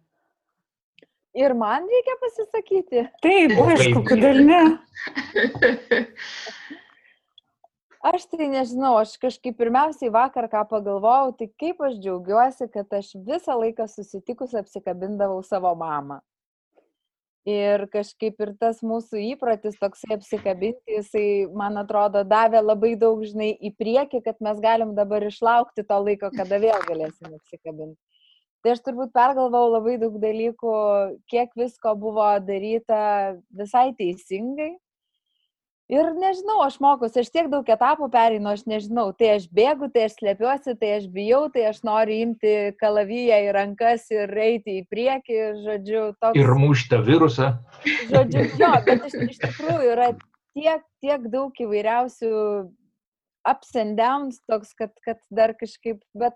Ir 1.36 1.52
man 1.52 1.84
reikia 1.92 2.16
pasisakyti. 2.22 3.02
Taip, 3.24 3.52
aišku, 3.60 4.02
kodėl 4.08 4.40
ne? 4.48 4.62
Aš 8.06 8.28
tai 8.30 8.46
nežinau, 8.46 8.92
aš 9.00 9.16
kažkaip 9.18 9.56
pirmiausiai 9.58 10.12
vakar 10.14 10.46
ką 10.52 10.60
pagalvojau, 10.70 11.32
tai 11.40 11.48
kaip 11.58 11.80
aš 11.82 11.96
džiaugiuosi, 11.98 12.68
kad 12.70 12.92
aš 12.94 13.08
visą 13.26 13.56
laiką 13.58 13.88
susitikus 13.90 14.54
apsikabindavau 14.60 15.40
savo 15.42 15.72
mamą. 15.80 16.20
Ir 17.46 17.86
kažkaip 17.90 18.38
ir 18.42 18.52
tas 18.62 18.78
mūsų 18.86 19.24
įprotis 19.32 19.78
toksai 19.82 20.16
apsikabinti, 20.20 20.98
jisai, 21.00 21.26
man 21.50 21.82
atrodo, 21.82 22.22
davė 22.26 22.62
labai 22.62 22.94
daug, 23.00 23.26
žinai, 23.26 23.52
į 23.58 23.74
priekį, 23.78 24.22
kad 24.22 24.38
mes 24.42 24.62
galim 24.62 24.94
dabar 24.94 25.26
išlaukti 25.26 25.86
to 25.86 26.00
laiko, 26.06 26.30
kada 26.34 26.62
vėl 26.62 26.78
galėsim 26.86 27.34
apsikabinti. 27.34 27.98
Tai 28.66 28.72
aš 28.74 28.80
turbūt 28.82 29.12
pergalvau 29.14 29.68
labai 29.70 29.92
daug 30.02 30.16
dalykų, 30.18 30.70
kiek 31.30 31.52
visko 31.54 31.92
buvo 31.94 32.26
daryta 32.42 33.36
visai 33.54 33.92
teisingai. 33.94 34.72
Ir 35.94 36.08
nežinau, 36.18 36.56
aš 36.64 36.80
mokusi, 36.82 37.20
aš 37.22 37.30
tiek 37.30 37.46
daug 37.46 37.70
etapų 37.70 38.08
pereinu, 38.10 38.50
aš 38.50 38.64
nežinau, 38.66 39.04
tai 39.14 39.36
aš 39.36 39.46
bėgu, 39.54 39.86
tai 39.94 40.08
aš 40.08 40.16
slepiuosi, 40.16 40.74
tai 40.80 40.90
aš 40.96 41.06
bijau, 41.14 41.44
tai 41.54 41.68
aš 41.68 41.78
noriu 41.86 42.16
imti 42.24 42.56
kalaviją 42.82 43.38
į 43.44 43.54
rankas 43.54 44.10
ir 44.10 44.34
eiti 44.48 44.80
į 44.80 44.84
priekį, 44.90 45.38
žodžiu, 45.62 46.02
toks. 46.18 46.42
Ir 46.42 46.50
muštą 46.58 47.02
virusą. 47.06 47.52
Žodžiu, 48.10 48.44
jo, 48.64 48.74
bet 48.90 49.06
iš, 49.12 49.18
iš 49.28 49.42
tikrųjų 49.46 49.94
yra 49.94 50.10
tiek, 50.58 50.82
tiek 51.06 51.30
daug 51.38 51.54
įvairiausių 51.68 52.34
ups 53.46 53.76
and 53.78 53.94
downs, 54.02 54.42
toks, 54.50 54.74
kad, 54.74 54.90
kad 55.06 55.22
dar 55.30 55.54
kažkaip, 55.54 56.02
bet 56.18 56.34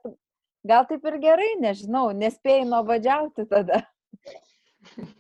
gal 0.66 0.86
taip 0.88 1.04
ir 1.08 1.18
gerai, 1.22 1.50
nežinau, 1.62 2.10
nespėjai 2.16 2.66
nuobodžiauti 2.68 3.46
tada. 3.50 3.82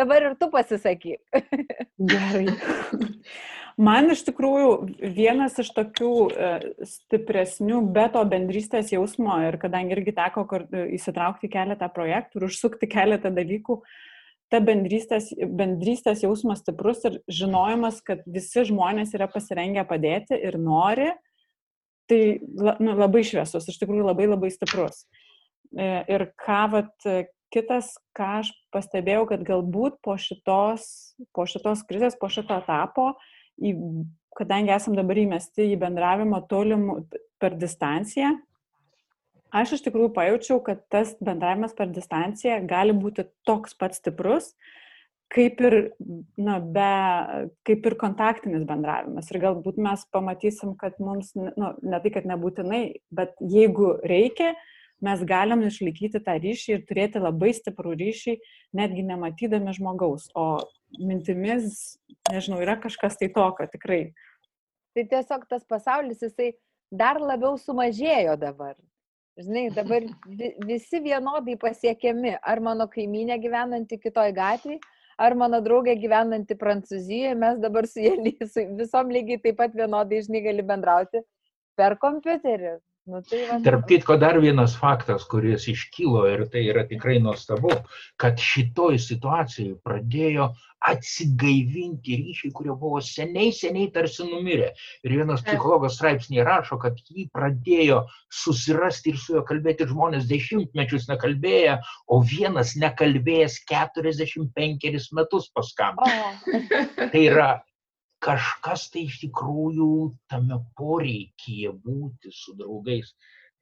Dabar 0.00 0.30
ir 0.30 0.36
tu 0.40 0.48
pasisakyk. 0.52 1.20
Gerai. 1.98 2.46
Man 3.80 4.10
iš 4.12 4.26
tikrųjų 4.26 4.70
vienas 5.16 5.54
iš 5.62 5.70
tokių 5.72 6.12
e, 6.28 6.48
stipresnių 6.84 7.78
be 7.94 8.04
to 8.12 8.22
bendrystės 8.28 8.90
jausmo 8.92 9.38
ir 9.46 9.56
kadangi 9.62 9.96
irgi 9.96 10.12
teko 10.18 10.44
e, 10.58 10.82
įsitraukti 10.98 11.48
keletą 11.52 11.88
projektų 11.94 12.40
ir 12.40 12.46
užsukti 12.50 12.88
keletą 12.90 13.32
dalykų, 13.32 13.78
ta 14.52 14.60
bendrystės, 14.64 15.30
bendrystės 15.32 16.24
jausmas 16.26 16.60
stiprus 16.60 17.06
ir 17.08 17.20
žinojimas, 17.30 18.02
kad 18.04 18.20
visi 18.28 18.66
žmonės 18.68 19.14
yra 19.16 19.30
pasirengę 19.32 19.86
padėti 19.88 20.36
ir 20.36 20.58
nori, 20.60 21.08
tai 22.10 22.20
nu, 22.42 22.94
labai 22.98 23.22
šviesus, 23.26 23.68
iš 23.70 23.78
tikrųjų 23.80 24.08
labai 24.10 24.28
labai 24.30 24.50
stiprus. 24.54 25.04
E, 25.70 26.02
Ir 26.10 26.26
ką 26.40 26.64
vat, 26.72 26.94
e, 27.06 27.28
kitas, 27.54 27.94
ką 28.16 28.30
aš 28.40 28.52
pastebėjau, 28.74 29.26
kad 29.30 29.44
galbūt 29.46 30.00
po 30.04 30.16
šitos, 30.18 31.14
po 31.36 31.46
šitos 31.50 31.84
krizės, 31.86 32.18
po 32.18 32.30
šito 32.32 32.58
etapo, 32.58 33.12
į, 33.62 33.74
kadangi 34.38 34.74
esam 34.74 34.96
dabar 34.98 35.18
įmesti 35.22 35.70
į 35.72 35.78
bendravimą 35.80 36.42
tolimų 36.50 37.00
per 37.42 37.56
distanciją, 37.58 38.34
aš 39.54 39.76
iš 39.78 39.86
tikrųjų 39.86 40.12
pajaučiau, 40.14 40.60
kad 40.66 40.82
tas 40.92 41.16
bendravimas 41.22 41.74
per 41.78 41.90
distanciją 41.90 42.60
gali 42.70 42.94
būti 42.94 43.26
toks 43.46 43.74
pat 43.78 43.98
stiprus, 43.98 44.52
kaip 45.30 45.60
ir, 45.62 45.76
na, 46.40 46.58
be, 46.58 46.90
kaip 47.68 47.86
ir 47.86 47.96
kontaktinis 48.00 48.66
bendravimas. 48.68 49.30
Ir 49.30 49.38
galbūt 49.44 49.78
mes 49.82 50.02
pamatysim, 50.14 50.74
kad 50.80 50.98
mums, 51.02 51.32
nu, 51.38 51.70
ne 51.82 52.02
tai, 52.02 52.12
kad 52.16 52.26
nebūtinai, 52.28 52.82
bet 53.14 53.36
jeigu 53.38 53.94
reikia, 54.10 54.56
mes 55.00 55.22
galim 55.24 55.62
išlaikyti 55.64 56.20
tą 56.26 56.34
ryšį 56.42 56.74
ir 56.74 56.82
turėti 56.88 57.22
labai 57.22 57.54
stiprų 57.56 57.94
ryšį, 58.02 58.36
netgi 58.76 59.06
nematydami 59.06 59.74
žmogaus. 59.78 60.28
O 60.34 60.60
mintimis, 60.98 61.96
nežinau, 62.30 62.60
yra 62.64 62.76
kažkas 62.82 63.16
tai 63.20 63.30
tokio, 63.32 63.70
tikrai. 63.70 64.02
Tai 64.96 65.06
tiesiog 65.14 65.46
tas 65.48 65.64
pasaulis, 65.70 66.20
jisai 66.20 66.52
dar 66.90 67.22
labiau 67.22 67.54
sumažėjo 67.54 68.34
dabar. 68.40 68.74
Žinai, 69.40 69.68
dabar 69.72 70.04
vi- 70.26 70.56
visi 70.66 70.98
vienodai 71.00 71.54
pasiekiami. 71.56 72.34
Ar 72.42 72.60
mano 72.60 72.88
kaiminė 72.90 73.38
gyvenanti 73.40 73.96
kitoj 73.96 74.34
gatvėje, 74.36 74.80
ar 75.20 75.36
mano 75.38 75.60
draugė 75.64 75.96
gyvenanti 76.00 76.56
Prancūzijoje, 76.60 77.34
mes 77.38 77.58
dabar 77.62 77.88
su 77.88 78.00
jie 78.04 78.34
su 78.48 78.64
visom 78.78 79.12
lygiai 79.12 79.42
taip 79.44 79.58
pat 79.60 79.74
vienodai, 79.76 80.22
žinai, 80.26 80.44
gali 80.46 80.64
bendrauti 80.72 81.24
per 81.76 81.96
kompiuterį. 82.00 82.78
Nu, 83.10 83.20
tai 83.26 83.40
va, 83.48 83.58
Tarp 83.64 83.86
kitko, 83.90 84.14
dar 84.22 84.36
vienas 84.38 84.76
faktas, 84.78 85.24
kuris 85.30 85.64
iškilo 85.72 86.22
ir 86.30 86.44
tai 86.52 86.60
yra 86.70 86.84
tikrai 86.86 87.16
nuostabu, 87.22 87.72
kad 88.20 88.38
šitoj 88.38 89.00
situacijai 89.02 89.72
pradėjo 89.82 90.52
atsigaivinti 90.90 92.16
ryšiai, 92.20 92.52
kurie 92.56 92.72
buvo 92.72 93.00
seniai, 93.04 93.50
seniai 93.52 93.90
tarsi 93.92 94.24
numirę. 94.28 94.70
Ir 95.04 95.16
vienas 95.18 95.42
psichologas 95.44 95.98
straipsnėje 95.98 96.44
rašo, 96.46 96.78
kad 96.80 97.00
jį 97.10 97.26
pradėjo 97.34 98.04
susirasti 98.42 99.12
ir 99.12 99.18
su 99.20 99.34
juo 99.36 99.42
kalbėti 99.48 99.88
žmonės 99.90 100.28
dešimtmečius 100.30 101.08
nekalbėję, 101.10 101.80
o 102.08 102.20
vienas 102.34 102.76
nekalbėjęs 102.80 103.58
45 103.72 105.10
metus 105.18 105.50
paskam. 105.56 105.98
O, 105.98 106.08
Tai 107.00 107.26
yra 107.26 107.50
kažkas 108.24 108.88
tai 108.92 109.06
iš 109.08 109.20
tikrųjų 109.24 109.90
tame 110.30 110.60
poreikyje 110.78 111.72
būti 111.84 112.32
su 112.34 112.54
draugais 112.58 113.14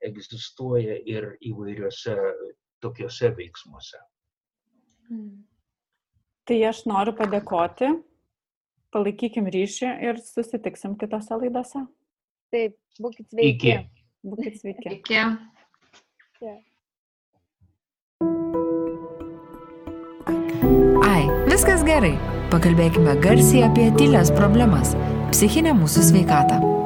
egzistuoja 0.04 0.98
ir 1.06 1.32
įvairiuose 1.46 2.16
tokiuose 2.82 3.30
veiksmuose. 3.38 4.00
Tai 6.48 6.59
aš 6.68 6.84
noriu 6.88 7.14
padėkoti, 7.16 7.90
palaikykim 8.94 9.48
ryšį 9.52 9.92
ir 10.09 10.20
susitiksim 10.22 10.96
kitose 11.00 11.38
laidose. 11.42 11.86
taip, 12.52 12.78
būkit 13.00 13.28
sveiki. 13.28 13.52
Iki. 13.52 14.04
Būkit 14.24 14.56
sveiki. 14.61 14.96
Iki. 14.98 15.20
Ai, 21.04 21.22
viskas 21.50 21.84
gerai. 21.84 22.38
Pakalbėkime 22.49 23.12
garsiai 23.20 23.66
apie 23.66 23.90
tylės 24.01 24.32
problemas- 24.32 24.96
psichinę 25.34 25.76
mūsų 25.76 26.09
sveikatą. 26.11 26.78